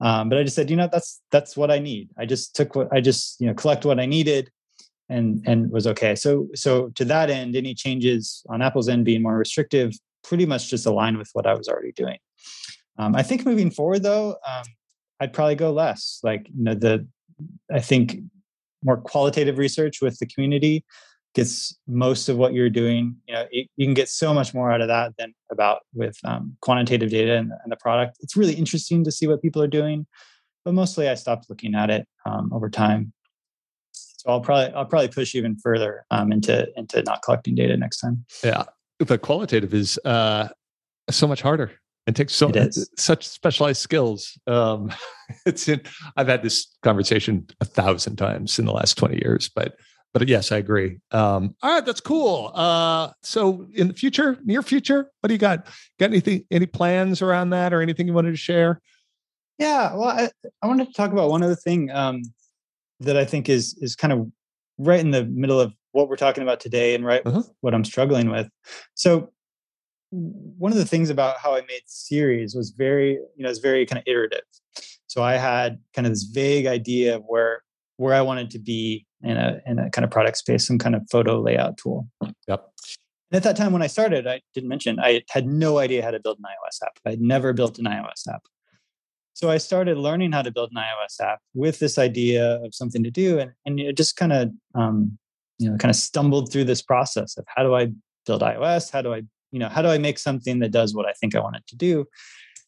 Um, 0.00 0.28
but 0.28 0.38
I 0.38 0.44
just 0.44 0.54
said, 0.54 0.70
you 0.70 0.76
know, 0.76 0.88
that's 0.90 1.20
that's 1.30 1.56
what 1.56 1.70
I 1.70 1.78
need. 1.78 2.10
I 2.18 2.26
just 2.26 2.54
took 2.54 2.74
what 2.76 2.88
I 2.92 3.00
just, 3.00 3.40
you 3.40 3.46
know, 3.46 3.54
collect 3.54 3.84
what 3.84 3.98
I 3.98 4.06
needed 4.06 4.50
and 5.08 5.42
and 5.46 5.70
was 5.70 5.86
okay. 5.86 6.14
So 6.14 6.48
so 6.54 6.90
to 6.90 7.04
that 7.06 7.30
end, 7.30 7.56
any 7.56 7.74
changes 7.74 8.42
on 8.48 8.60
Apple's 8.60 8.88
end 8.88 9.04
being 9.04 9.22
more 9.22 9.36
restrictive 9.36 9.92
pretty 10.24 10.46
much 10.46 10.70
just 10.70 10.86
aligned 10.86 11.18
with 11.18 11.30
what 11.32 11.46
I 11.46 11.54
was 11.54 11.68
already 11.68 11.92
doing. 11.92 12.18
Um, 12.98 13.14
I 13.14 13.22
think 13.22 13.44
moving 13.44 13.70
forward, 13.70 14.02
though, 14.02 14.36
um, 14.46 14.64
I'd 15.20 15.32
probably 15.32 15.54
go 15.54 15.72
less. 15.72 16.20
Like 16.22 16.48
you 16.48 16.64
know, 16.64 16.74
the 16.74 17.06
I 17.72 17.80
think 17.80 18.18
more 18.82 18.96
qualitative 18.96 19.58
research 19.58 20.00
with 20.00 20.18
the 20.18 20.26
community 20.26 20.84
gets 21.34 21.76
most 21.88 22.28
of 22.28 22.36
what 22.36 22.54
you're 22.54 22.70
doing. 22.70 23.16
You 23.26 23.34
know, 23.34 23.46
you, 23.50 23.64
you 23.76 23.86
can 23.86 23.94
get 23.94 24.08
so 24.08 24.32
much 24.32 24.54
more 24.54 24.70
out 24.70 24.80
of 24.80 24.88
that 24.88 25.14
than 25.18 25.34
about 25.50 25.80
with 25.92 26.16
um, 26.24 26.56
quantitative 26.60 27.10
data 27.10 27.34
and, 27.36 27.52
and, 27.62 27.72
the 27.72 27.76
product. 27.76 28.18
It's 28.20 28.36
really 28.36 28.54
interesting 28.54 29.02
to 29.04 29.10
see 29.10 29.26
what 29.26 29.42
people 29.42 29.60
are 29.60 29.68
doing, 29.68 30.06
but 30.64 30.74
mostly 30.74 31.08
I 31.08 31.14
stopped 31.14 31.46
looking 31.48 31.74
at 31.74 31.90
it 31.90 32.06
um, 32.24 32.52
over 32.52 32.70
time. 32.70 33.12
So 33.92 34.30
I'll 34.30 34.40
probably 34.40 34.72
I'll 34.74 34.86
probably 34.86 35.08
push 35.08 35.34
even 35.34 35.56
further 35.56 36.06
um, 36.10 36.32
into 36.32 36.66
into 36.76 37.02
not 37.02 37.22
collecting 37.22 37.54
data 37.54 37.76
next 37.76 37.98
time. 38.00 38.24
Yeah, 38.42 38.64
the 38.98 39.18
qualitative 39.18 39.74
is 39.74 39.98
uh, 40.04 40.48
so 41.10 41.26
much 41.26 41.42
harder 41.42 41.72
and 42.06 42.14
takes 42.14 42.34
so 42.34 42.52
such 42.96 43.26
specialized 43.26 43.80
skills. 43.80 44.38
Um, 44.46 44.92
it's 45.46 45.68
in, 45.68 45.80
I've 46.16 46.28
had 46.28 46.42
this 46.42 46.76
conversation 46.82 47.46
a 47.60 47.64
thousand 47.64 48.16
times 48.16 48.58
in 48.58 48.66
the 48.66 48.72
last 48.72 48.94
20 48.94 49.16
years, 49.16 49.48
but 49.48 49.76
but 50.12 50.28
yes, 50.28 50.52
I 50.52 50.58
agree. 50.58 51.00
Um, 51.10 51.56
all 51.60 51.74
right, 51.74 51.84
that's 51.84 52.00
cool. 52.00 52.52
Uh, 52.54 53.10
so 53.24 53.66
in 53.74 53.88
the 53.88 53.94
future, 53.94 54.38
near 54.44 54.62
future, 54.62 55.10
what 55.20 55.26
do 55.26 55.34
you 55.34 55.38
got? 55.38 55.66
Got 55.98 56.10
anything, 56.10 56.44
any 56.52 56.66
plans 56.66 57.20
around 57.20 57.50
that 57.50 57.74
or 57.74 57.82
anything 57.82 58.06
you 58.06 58.12
wanted 58.12 58.30
to 58.30 58.36
share? 58.36 58.80
Yeah, 59.58 59.92
well, 59.96 60.10
I, 60.10 60.30
I 60.62 60.68
wanted 60.68 60.86
to 60.86 60.92
talk 60.92 61.10
about 61.10 61.30
one 61.30 61.42
other 61.42 61.56
thing 61.56 61.90
um, 61.90 62.22
that 63.00 63.16
I 63.16 63.24
think 63.24 63.48
is 63.48 63.76
is 63.80 63.96
kind 63.96 64.12
of 64.12 64.30
right 64.78 65.00
in 65.00 65.10
the 65.10 65.24
middle 65.24 65.60
of 65.60 65.74
what 65.94 66.08
we're 66.08 66.16
talking 66.16 66.42
about 66.42 66.58
today 66.58 66.94
and 66.94 67.04
right 67.04 67.22
uh-huh. 67.24 67.42
what 67.60 67.72
I'm 67.72 67.84
struggling 67.84 68.28
with. 68.28 68.48
So 68.94 69.30
one 70.10 70.72
of 70.72 70.78
the 70.78 70.84
things 70.84 71.08
about 71.08 71.38
how 71.38 71.54
I 71.54 71.60
made 71.60 71.82
Ceres 71.86 72.54
was 72.54 72.70
very, 72.70 73.12
you 73.12 73.42
know, 73.44 73.48
it's 73.48 73.60
very 73.60 73.86
kind 73.86 73.98
of 73.98 74.04
iterative. 74.06 74.42
So 75.06 75.22
I 75.22 75.34
had 75.34 75.78
kind 75.94 76.06
of 76.06 76.12
this 76.12 76.24
vague 76.24 76.66
idea 76.66 77.16
of 77.16 77.22
where 77.26 77.62
where 77.96 78.12
I 78.12 78.22
wanted 78.22 78.50
to 78.50 78.58
be 78.58 79.06
in 79.22 79.36
a 79.36 79.60
in 79.66 79.78
a 79.78 79.88
kind 79.90 80.04
of 80.04 80.10
product 80.10 80.36
space, 80.38 80.66
some 80.66 80.78
kind 80.78 80.96
of 80.96 81.02
photo 81.10 81.40
layout 81.40 81.76
tool. 81.76 82.08
Yep. 82.48 82.68
And 83.30 83.36
at 83.36 83.44
that 83.44 83.56
time 83.56 83.72
when 83.72 83.82
I 83.82 83.86
started, 83.86 84.26
I 84.26 84.40
didn't 84.52 84.68
mention 84.68 84.98
I 84.98 85.22
had 85.30 85.46
no 85.46 85.78
idea 85.78 86.02
how 86.02 86.10
to 86.10 86.18
build 86.18 86.38
an 86.38 86.44
iOS 86.44 86.84
app. 86.84 86.98
I'd 87.06 87.20
never 87.20 87.52
built 87.52 87.78
an 87.78 87.84
iOS 87.84 88.26
app. 88.28 88.42
So 89.34 89.48
I 89.50 89.58
started 89.58 89.96
learning 89.96 90.32
how 90.32 90.42
to 90.42 90.50
build 90.50 90.70
an 90.74 90.82
iOS 90.82 91.24
app 91.24 91.40
with 91.54 91.78
this 91.78 91.98
idea 91.98 92.64
of 92.64 92.74
something 92.74 93.04
to 93.04 93.12
do, 93.12 93.38
and 93.38 93.52
and 93.64 93.78
it 93.78 93.96
just 93.96 94.16
kind 94.16 94.32
of 94.32 94.50
um, 94.74 95.18
you 95.64 95.70
know 95.70 95.78
kind 95.78 95.90
of 95.90 95.96
stumbled 95.96 96.52
through 96.52 96.64
this 96.64 96.82
process 96.82 97.36
of 97.38 97.44
how 97.48 97.62
do 97.62 97.74
i 97.74 97.88
build 98.26 98.42
ios? 98.42 98.90
How 98.92 99.02
do 99.02 99.14
i 99.14 99.22
you 99.50 99.58
know 99.58 99.68
how 99.68 99.82
do 99.82 99.88
i 99.88 99.98
make 99.98 100.18
something 100.18 100.58
that 100.58 100.72
does 100.72 100.94
what 100.94 101.06
i 101.06 101.12
think 101.12 101.34
i 101.34 101.40
want 101.40 101.56
it 101.56 101.66
to 101.68 101.76
do? 101.76 102.06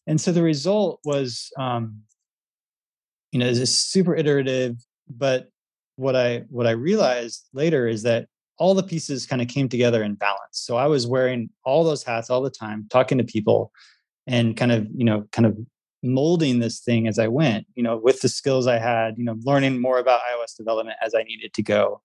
And 0.07 0.19
so 0.19 0.31
the 0.31 0.43
result 0.43 0.99
was 1.05 1.51
um 1.59 2.01
you 3.31 3.39
know 3.39 3.53
this 3.53 3.77
super 3.77 4.15
iterative 4.15 4.77
but 5.09 5.49
what 5.95 6.15
i 6.15 6.43
what 6.49 6.65
i 6.65 6.71
realized 6.71 7.47
later 7.53 7.87
is 7.87 8.03
that 8.03 8.27
all 8.57 8.73
the 8.73 8.83
pieces 8.83 9.27
kind 9.27 9.41
of 9.41 9.47
came 9.47 9.69
together 9.69 10.01
in 10.03 10.15
balance. 10.15 10.39
So 10.53 10.77
i 10.77 10.87
was 10.87 11.05
wearing 11.05 11.49
all 11.63 11.83
those 11.83 12.03
hats 12.03 12.29
all 12.29 12.41
the 12.41 12.49
time 12.49 12.87
talking 12.89 13.17
to 13.19 13.23
people 13.23 13.71
and 14.25 14.57
kind 14.57 14.71
of 14.71 14.87
you 14.95 15.05
know 15.05 15.27
kind 15.31 15.45
of 15.45 15.57
molding 16.03 16.59
this 16.59 16.79
thing 16.79 17.07
as 17.07 17.17
i 17.17 17.27
went 17.27 17.65
you 17.75 17.81
know 17.81 17.97
with 17.97 18.21
the 18.21 18.29
skills 18.29 18.67
i 18.67 18.77
had 18.77 19.17
you 19.17 19.23
know 19.23 19.35
learning 19.43 19.81
more 19.81 19.97
about 19.97 20.21
ios 20.31 20.55
development 20.55 20.95
as 21.03 21.15
i 21.15 21.23
needed 21.23 21.51
to 21.53 21.63
go 21.63 22.01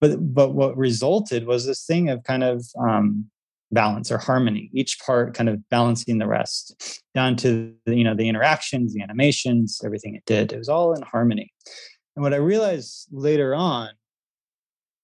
but 0.00 0.16
but 0.34 0.50
what 0.50 0.76
resulted 0.76 1.46
was 1.46 1.66
this 1.66 1.84
thing 1.84 2.08
of 2.08 2.22
kind 2.24 2.42
of 2.42 2.64
um, 2.78 3.30
balance 3.72 4.10
or 4.10 4.18
harmony 4.18 4.70
each 4.72 4.98
part 5.00 5.34
kind 5.34 5.48
of 5.48 5.68
balancing 5.68 6.18
the 6.18 6.26
rest 6.26 7.02
down 7.14 7.36
to 7.36 7.72
the, 7.86 7.96
you 7.96 8.04
know 8.04 8.14
the 8.14 8.28
interactions 8.28 8.94
the 8.94 9.02
animations 9.02 9.80
everything 9.84 10.14
it 10.14 10.24
did. 10.26 10.52
It 10.52 10.58
was 10.58 10.68
all 10.68 10.92
in 10.94 11.02
harmony. 11.02 11.52
And 12.16 12.22
what 12.22 12.34
i 12.34 12.38
realized 12.38 13.08
later 13.12 13.54
on 13.54 13.90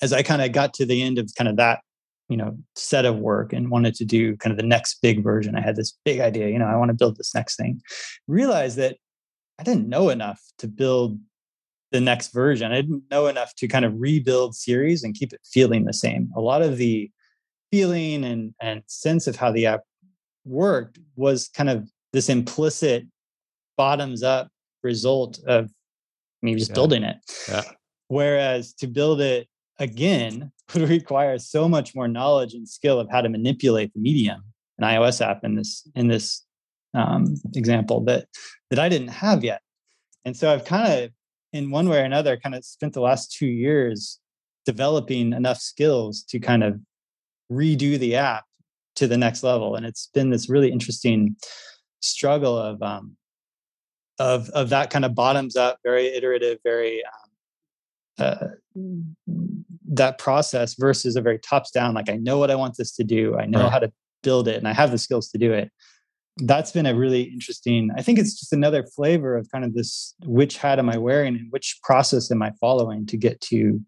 as 0.03 0.13
i 0.13 0.23
kind 0.23 0.43
of 0.43 0.53
got 0.53 0.75
to 0.75 0.87
the 0.87 1.03
end 1.03 1.19
of 1.19 1.31
kind 1.37 1.49
of 1.49 1.57
that 1.57 1.81
you 2.29 2.37
know 2.37 2.57
set 2.75 3.05
of 3.05 3.19
work 3.19 3.53
and 3.53 3.71
wanted 3.71 3.95
to 3.95 4.05
do 4.05 4.37
kind 4.37 4.51
of 4.51 4.57
the 4.57 4.67
next 4.67 5.01
big 5.01 5.23
version 5.23 5.55
i 5.55 5.61
had 5.61 5.77
this 5.77 5.97
big 6.05 6.21
idea 6.21 6.49
you 6.49 6.59
know 6.59 6.67
i 6.67 6.77
want 6.77 6.89
to 6.89 6.95
build 6.95 7.17
this 7.17 7.35
next 7.35 7.57
thing 7.57 7.81
realized 8.27 8.77
that 8.77 8.97
i 9.59 9.63
didn't 9.63 9.89
know 9.89 10.09
enough 10.09 10.43
to 10.59 10.67
build 10.67 11.19
the 11.97 12.01
next 12.03 12.33
version. 12.33 12.73
I 12.73 12.83
didn't 12.83 13.05
know 13.11 13.27
enough 13.27 13.55
to 13.57 13.67
kind 13.67 13.87
of 13.87 13.99
rebuild 13.99 14.55
Ceres 14.55 15.03
and 15.03 15.15
keep 15.15 15.33
it 15.33 15.41
feeling 15.51 15.85
the 15.85 15.95
same. 15.95 16.31
A 16.37 16.41
lot 16.41 16.61
of 16.61 16.77
the 16.77 17.11
feeling 17.71 18.23
and, 18.23 18.55
and 18.61 18.83
sense 18.87 19.27
of 19.27 19.35
how 19.35 19.51
the 19.51 19.65
app 19.65 19.81
worked 20.45 20.99
was 21.17 21.49
kind 21.49 21.71
of 21.71 21.89
this 22.13 22.29
implicit 22.29 23.07
bottoms 23.79 24.23
up 24.23 24.49
result 24.83 25.41
of 25.47 25.71
me 26.43 26.55
just 26.55 26.71
yeah. 26.71 26.75
building 26.75 27.03
it. 27.03 27.17
Yeah. 27.49 27.63
Whereas 28.09 28.75
to 28.75 28.87
build 28.87 29.23
it 29.23 29.49
again 29.79 30.53
would 30.75 30.89
require 30.91 31.39
so 31.39 31.67
much 31.67 31.95
more 31.95 32.09
knowledge 32.09 32.53
and 32.53 32.69
skill 32.69 33.01
of 33.01 33.09
how 33.11 33.23
to 33.23 33.31
manipulate 33.31 33.93
the 33.95 34.01
medium, 34.01 34.43
an 34.79 34.87
iOS 34.87 35.27
app 35.27 35.45
in 35.45 35.55
this 35.55 35.89
in 35.95 36.09
this 36.09 36.45
um, 36.93 37.37
example 37.55 38.03
that 38.05 38.27
that 38.69 38.79
I 38.79 38.91
didn't 38.91 39.09
have 39.09 39.43
yet. 39.43 39.63
And 40.27 40.37
so 40.37 40.53
I've 40.53 40.67
kind 40.67 40.93
of 40.93 41.11
in 41.57 41.71
one 41.71 41.89
way 41.89 42.01
or 42.01 42.05
another 42.05 42.37
kind 42.37 42.55
of 42.55 42.65
spent 42.65 42.93
the 42.93 43.01
last 43.01 43.33
two 43.33 43.47
years 43.47 44.21
developing 44.65 45.33
enough 45.33 45.59
skills 45.59 46.23
to 46.29 46.39
kind 46.39 46.63
of 46.63 46.79
redo 47.51 47.99
the 47.99 48.17
app 48.17 48.45
to 48.97 49.07
the 49.07 49.17
next 49.17 49.43
level. 49.43 49.77
And 49.77 49.87
it's 49.87 50.09
been 50.15 50.31
this 50.31 50.49
really 50.49 50.71
interesting 50.71 51.37
struggle 52.01 52.57
of 52.57 52.83
um 52.83 53.17
of 54.19 54.49
of 54.51 54.71
that 54.71 54.91
kind 54.91 55.05
of 55.05 55.15
bottoms 55.15 55.57
up 55.57 55.79
very 55.83 56.07
iterative 56.07 56.59
very 56.65 57.03
um, 57.05 58.27
uh, 58.27 58.47
that 59.89 60.19
process 60.19 60.75
versus 60.75 61.17
a 61.17 61.21
very 61.21 61.39
tops 61.39 61.71
down 61.71 61.95
like 61.95 62.09
i 62.09 62.17
know 62.17 62.39
what 62.39 62.51
i 62.51 62.55
want 62.55 62.77
this 62.77 62.93
to 62.93 63.05
do. 63.05 63.37
I 63.37 63.47
know 63.47 63.63
right. 63.63 63.73
how 63.73 63.79
to 63.79 63.93
build 64.23 64.49
it 64.49 64.57
and 64.57 64.67
i 64.67 64.73
have 64.73 64.91
the 64.91 64.99
skills 64.99 65.29
to 65.31 65.39
do 65.39 65.53
it 65.53 65.71
that's 66.39 66.71
been 66.71 66.87
a 66.87 66.95
really 66.95 67.23
interesting 67.23 67.91
i 67.97 68.03
think 68.03 68.19
it's 68.19 68.39
just 68.39 68.53
another 68.53 68.83
flavor 68.83 69.37
of 69.37 69.51
kind 69.51 69.65
of 69.65 69.75
this 69.75 70.15
which 70.25 70.59
hat 70.59 70.79
am 70.79 70.91
i 70.91 70.97
wearing 70.97 71.35
and 71.35 71.51
which 71.51 71.79
process 71.83 72.31
am 72.31 72.43
i 72.43 72.51
following 72.61 73.07
to 73.07 73.17
get 73.17 73.41
to 73.41 73.81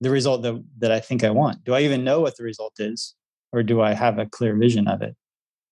the 0.00 0.10
result 0.10 0.42
that, 0.42 0.62
that 0.78 0.92
i 0.92 1.00
think 1.00 1.22
i 1.24 1.30
want? 1.30 1.62
Do 1.64 1.74
i 1.74 1.80
even 1.80 2.04
know 2.04 2.20
what 2.20 2.36
the 2.36 2.44
result 2.44 2.74
is 2.78 3.14
or 3.52 3.62
do 3.62 3.80
i 3.80 3.92
have 3.92 4.18
a 4.18 4.26
clear 4.26 4.56
vision 4.56 4.88
of 4.88 5.02
it? 5.02 5.16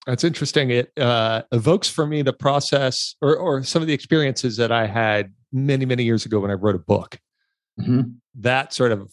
That's 0.07 0.25
interesting. 0.25 0.71
It 0.71 0.90
uh, 0.99 1.42
evokes 1.53 1.88
for 1.88 2.09
me 2.09 2.23
the 2.23 2.33
process 2.33 3.15
or, 3.23 3.37
or 3.37 3.63
some 3.63 3.83
of 3.83 3.88
the 3.88 3.94
experiences 3.94 4.57
that 4.57 4.73
i 4.73 4.87
had 4.87 5.33
many 5.52 5.85
many 5.85 6.04
years 6.04 6.25
ago 6.25 6.40
when 6.40 6.50
i 6.50 6.54
wrote 6.54 6.77
a 6.77 6.81
book. 6.81 7.19
Mm-hmm. 7.81 8.02
that 8.35 8.75
sort 8.75 8.92
of 8.92 9.11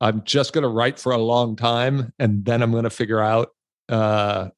i'm 0.00 0.22
just 0.22 0.52
going 0.52 0.62
to 0.62 0.68
write 0.68 0.96
for 0.96 1.10
a 1.10 1.18
long 1.18 1.56
time 1.56 2.12
and 2.20 2.44
then 2.44 2.62
i'm 2.62 2.70
going 2.70 2.84
to 2.84 2.90
figure 2.90 3.20
out 3.20 3.48
uh, 3.88 4.50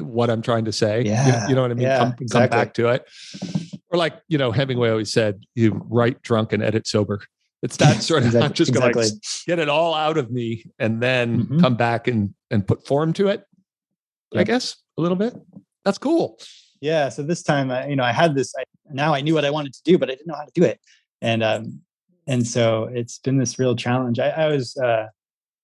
what 0.00 0.30
I'm 0.30 0.42
trying 0.42 0.64
to 0.66 0.72
say. 0.72 1.02
Yeah. 1.02 1.42
You, 1.44 1.50
you 1.50 1.54
know 1.54 1.62
what 1.62 1.70
I 1.70 1.74
mean? 1.74 1.82
Yeah, 1.82 1.98
come, 1.98 2.14
exactly. 2.20 2.48
come 2.48 2.58
back 2.58 2.74
to 2.74 2.88
it. 2.88 3.08
Or 3.90 3.98
like, 3.98 4.20
you 4.28 4.38
know, 4.38 4.52
Hemingway 4.52 4.90
always 4.90 5.12
said, 5.12 5.44
you 5.54 5.84
write 5.88 6.22
drunk 6.22 6.52
and 6.52 6.62
edit 6.62 6.86
sober. 6.86 7.20
It's 7.62 7.76
that 7.78 8.02
sort 8.02 8.22
of, 8.22 8.26
exactly. 8.28 8.46
I'm 8.46 8.52
just 8.52 8.72
going 8.72 8.92
to 8.92 8.98
like 8.98 9.12
get 9.46 9.58
it 9.58 9.68
all 9.68 9.94
out 9.94 10.18
of 10.18 10.30
me 10.30 10.64
and 10.78 11.02
then 11.02 11.44
mm-hmm. 11.44 11.60
come 11.60 11.76
back 11.76 12.08
and, 12.08 12.34
and 12.50 12.66
put 12.66 12.86
form 12.86 13.12
to 13.14 13.28
it. 13.28 13.44
Yep. 14.32 14.40
I 14.40 14.44
guess 14.44 14.76
a 14.98 15.00
little 15.00 15.16
bit. 15.16 15.34
That's 15.84 15.98
cool. 15.98 16.38
Yeah. 16.80 17.08
So 17.08 17.22
this 17.22 17.42
time, 17.42 17.70
I, 17.70 17.88
you 17.88 17.96
know, 17.96 18.04
I 18.04 18.12
had 18.12 18.34
this. 18.34 18.52
I, 18.58 18.64
now 18.92 19.14
I 19.14 19.20
knew 19.20 19.34
what 19.34 19.44
I 19.44 19.50
wanted 19.50 19.72
to 19.72 19.82
do, 19.84 19.98
but 19.98 20.10
I 20.10 20.14
didn't 20.14 20.26
know 20.26 20.34
how 20.34 20.44
to 20.44 20.52
do 20.54 20.64
it. 20.64 20.80
And 21.20 21.42
um, 21.42 21.80
and 22.28 22.46
so 22.46 22.84
it's 22.84 23.18
been 23.18 23.38
this 23.38 23.58
real 23.58 23.74
challenge. 23.74 24.18
I, 24.18 24.28
I 24.28 24.48
was, 24.48 24.76
uh, 24.76 25.06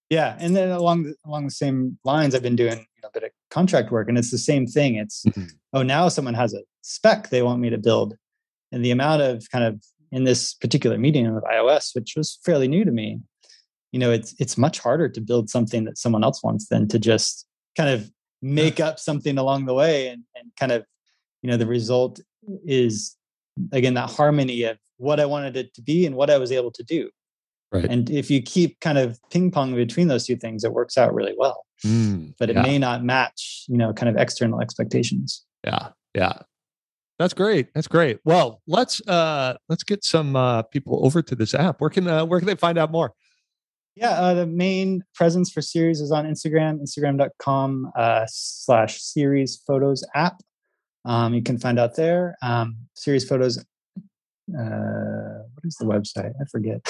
yeah. 0.08 0.34
And 0.40 0.56
then 0.56 0.70
along 0.70 1.04
the, 1.04 1.14
along 1.26 1.44
the 1.44 1.50
same 1.50 1.98
lines, 2.04 2.34
I've 2.34 2.42
been 2.42 2.56
doing 2.56 2.78
you 2.78 3.02
know, 3.02 3.08
a 3.08 3.12
bit 3.12 3.22
of 3.24 3.30
contract 3.54 3.92
work, 3.92 4.08
and 4.08 4.18
it's 4.18 4.32
the 4.32 4.38
same 4.38 4.66
thing. 4.66 4.96
It's 4.96 5.24
mm-hmm. 5.24 5.44
oh, 5.72 5.82
now 5.82 6.08
someone 6.08 6.34
has 6.34 6.52
a 6.54 6.62
spec 6.82 7.30
they 7.30 7.42
want 7.42 7.60
me 7.60 7.70
to 7.70 7.78
build, 7.78 8.16
and 8.72 8.84
the 8.84 8.90
amount 8.90 9.22
of 9.22 9.46
kind 9.52 9.64
of 9.64 9.82
in 10.10 10.24
this 10.24 10.54
particular 10.54 10.98
medium 10.98 11.36
of 11.36 11.44
iOS, 11.44 11.94
which 11.94 12.14
was 12.16 12.38
fairly 12.44 12.68
new 12.68 12.84
to 12.84 12.90
me, 12.90 13.20
you 13.92 14.00
know, 14.00 14.10
it's 14.10 14.34
it's 14.38 14.58
much 14.58 14.78
harder 14.80 15.08
to 15.08 15.20
build 15.20 15.48
something 15.48 15.84
that 15.84 15.98
someone 15.98 16.24
else 16.24 16.42
wants 16.42 16.68
than 16.68 16.88
to 16.88 16.98
just 16.98 17.46
kind 17.76 17.90
of 17.90 18.10
make 18.42 18.80
up 18.80 18.98
something 18.98 19.38
along 19.38 19.66
the 19.66 19.74
way 19.74 20.08
and, 20.08 20.22
and 20.36 20.50
kind 20.58 20.72
of, 20.72 20.84
you 21.42 21.50
know, 21.50 21.56
the 21.56 21.66
result 21.66 22.20
is 22.64 23.16
again 23.72 23.94
that 23.94 24.10
harmony 24.10 24.64
of 24.64 24.78
what 24.96 25.20
I 25.20 25.26
wanted 25.26 25.56
it 25.56 25.74
to 25.74 25.82
be 25.82 26.06
and 26.06 26.16
what 26.16 26.30
I 26.30 26.38
was 26.38 26.52
able 26.52 26.72
to 26.72 26.82
do. 26.82 27.10
Right. 27.72 27.86
And 27.86 28.10
if 28.10 28.30
you 28.30 28.40
keep 28.40 28.78
kind 28.80 28.98
of 28.98 29.18
ping 29.30 29.50
pong 29.50 29.74
between 29.74 30.08
those 30.08 30.26
two 30.26 30.36
things, 30.36 30.62
it 30.62 30.72
works 30.72 30.96
out 30.96 31.12
really 31.12 31.34
well. 31.36 31.64
Mm, 31.84 32.34
but 32.38 32.50
it 32.50 32.56
yeah. 32.56 32.62
may 32.62 32.78
not 32.78 33.04
match, 33.04 33.64
you 33.68 33.76
know, 33.76 33.92
kind 33.92 34.08
of 34.08 34.16
external 34.16 34.60
expectations. 34.60 35.44
Yeah. 35.64 35.90
Yeah. 36.14 36.38
That's 37.18 37.34
great. 37.34 37.72
That's 37.74 37.86
great. 37.86 38.18
Well, 38.24 38.60
let's 38.66 39.06
uh 39.06 39.56
let's 39.68 39.84
get 39.84 40.02
some 40.04 40.34
uh 40.34 40.62
people 40.62 41.04
over 41.06 41.22
to 41.22 41.34
this 41.34 41.54
app. 41.54 41.80
Where 41.80 41.90
can 41.90 42.08
uh, 42.08 42.24
where 42.24 42.40
can 42.40 42.46
they 42.46 42.56
find 42.56 42.78
out 42.78 42.90
more? 42.90 43.12
Yeah, 43.96 44.10
uh, 44.10 44.34
the 44.34 44.46
main 44.46 45.04
presence 45.14 45.52
for 45.52 45.62
Ceres 45.62 46.00
is 46.00 46.10
on 46.10 46.24
Instagram, 46.24 46.82
instagram.com 46.82 47.92
uh, 47.96 48.24
slash 48.28 49.00
Ceres 49.00 49.62
Photos 49.64 50.04
app. 50.16 50.40
Um, 51.04 51.32
you 51.32 51.42
can 51.42 51.58
find 51.58 51.78
out 51.78 51.94
there. 51.94 52.36
Um, 52.42 52.76
Ceres 52.94 53.24
Photos, 53.24 53.64
uh, 54.58 55.33
what 55.64 55.68
is 55.68 55.76
the 55.76 55.86
website? 55.86 56.32
I 56.40 56.44
forget. 56.44 56.80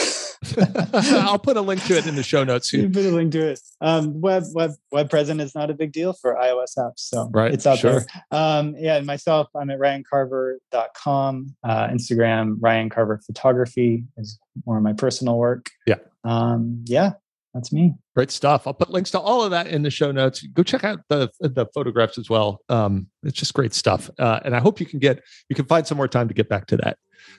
I'll 1.24 1.38
put 1.38 1.56
a 1.56 1.60
link 1.60 1.84
to 1.84 1.96
it 1.96 2.06
in 2.06 2.16
the 2.16 2.22
show 2.22 2.44
notes. 2.44 2.72
You 2.72 2.88
put 2.88 3.04
a 3.04 3.10
link 3.10 3.32
to 3.32 3.48
it. 3.48 3.60
Um, 3.80 4.20
web 4.20 4.44
web 4.52 4.72
web 4.90 5.10
present 5.10 5.40
is 5.40 5.54
not 5.54 5.70
a 5.70 5.74
big 5.74 5.92
deal 5.92 6.12
for 6.12 6.34
iOS 6.34 6.76
apps, 6.78 6.98
so 6.98 7.30
right, 7.32 7.52
it's 7.52 7.66
out 7.66 7.78
sure. 7.78 8.00
there. 8.00 8.06
Um, 8.30 8.74
yeah, 8.76 8.96
and 8.96 9.06
myself, 9.06 9.48
I'm 9.54 9.70
at 9.70 9.78
ryancarver.com. 9.78 11.56
Uh, 11.62 11.88
Instagram, 11.88 12.56
Ryan 12.60 12.90
Carver 12.90 13.20
Photography 13.24 14.04
is 14.16 14.38
more 14.66 14.76
of 14.76 14.82
my 14.82 14.92
personal 14.92 15.38
work. 15.38 15.70
Yeah. 15.86 15.96
Um, 16.24 16.84
yeah, 16.86 17.12
that's 17.54 17.72
me. 17.72 17.94
Great 18.16 18.32
stuff. 18.32 18.66
I'll 18.66 18.74
put 18.74 18.90
links 18.90 19.12
to 19.12 19.20
all 19.20 19.42
of 19.42 19.52
that 19.52 19.68
in 19.68 19.82
the 19.82 19.90
show 19.90 20.10
notes. 20.10 20.42
Go 20.42 20.64
check 20.64 20.82
out 20.82 21.00
the 21.08 21.30
the 21.40 21.66
photographs 21.72 22.18
as 22.18 22.28
well. 22.28 22.60
Um, 22.68 23.06
it's 23.22 23.38
just 23.38 23.54
great 23.54 23.72
stuff. 23.72 24.10
Uh, 24.18 24.40
and 24.44 24.56
I 24.56 24.60
hope 24.60 24.80
you 24.80 24.86
can 24.86 24.98
get 24.98 25.22
you 25.48 25.56
can 25.56 25.64
find 25.64 25.86
some 25.86 25.96
more 25.96 26.08
time 26.08 26.26
to 26.28 26.34
get 26.34 26.48
back 26.48 26.66
to 26.66 26.76
that. 26.78 26.98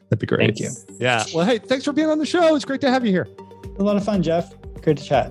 That'd 0.10 0.20
be 0.20 0.26
great. 0.26 0.58
Thank 0.58 0.60
you. 0.60 0.72
Yeah. 1.00 1.26
Well, 1.34 1.46
hey, 1.46 1.58
thanks 1.60 1.84
for 1.84 1.92
being 1.92 2.08
on 2.08 2.18
the 2.18 2.26
show. 2.26 2.56
It's 2.56 2.66
great 2.66 2.82
to 2.82 2.90
have 2.90 3.06
you 3.06 3.12
here. 3.12 3.28
A 3.78 3.84
lot 3.84 3.98
of 3.98 4.06
fun, 4.06 4.24
Jeff. 4.24 4.54
Great 4.82 4.98
to 4.98 5.04
chat. 5.04 5.28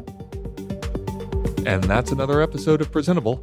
And 1.67 1.83
that's 1.85 2.13
another 2.13 2.43
episode 2.43 2.83
of 2.83 2.93
Presentable. 2.93 3.43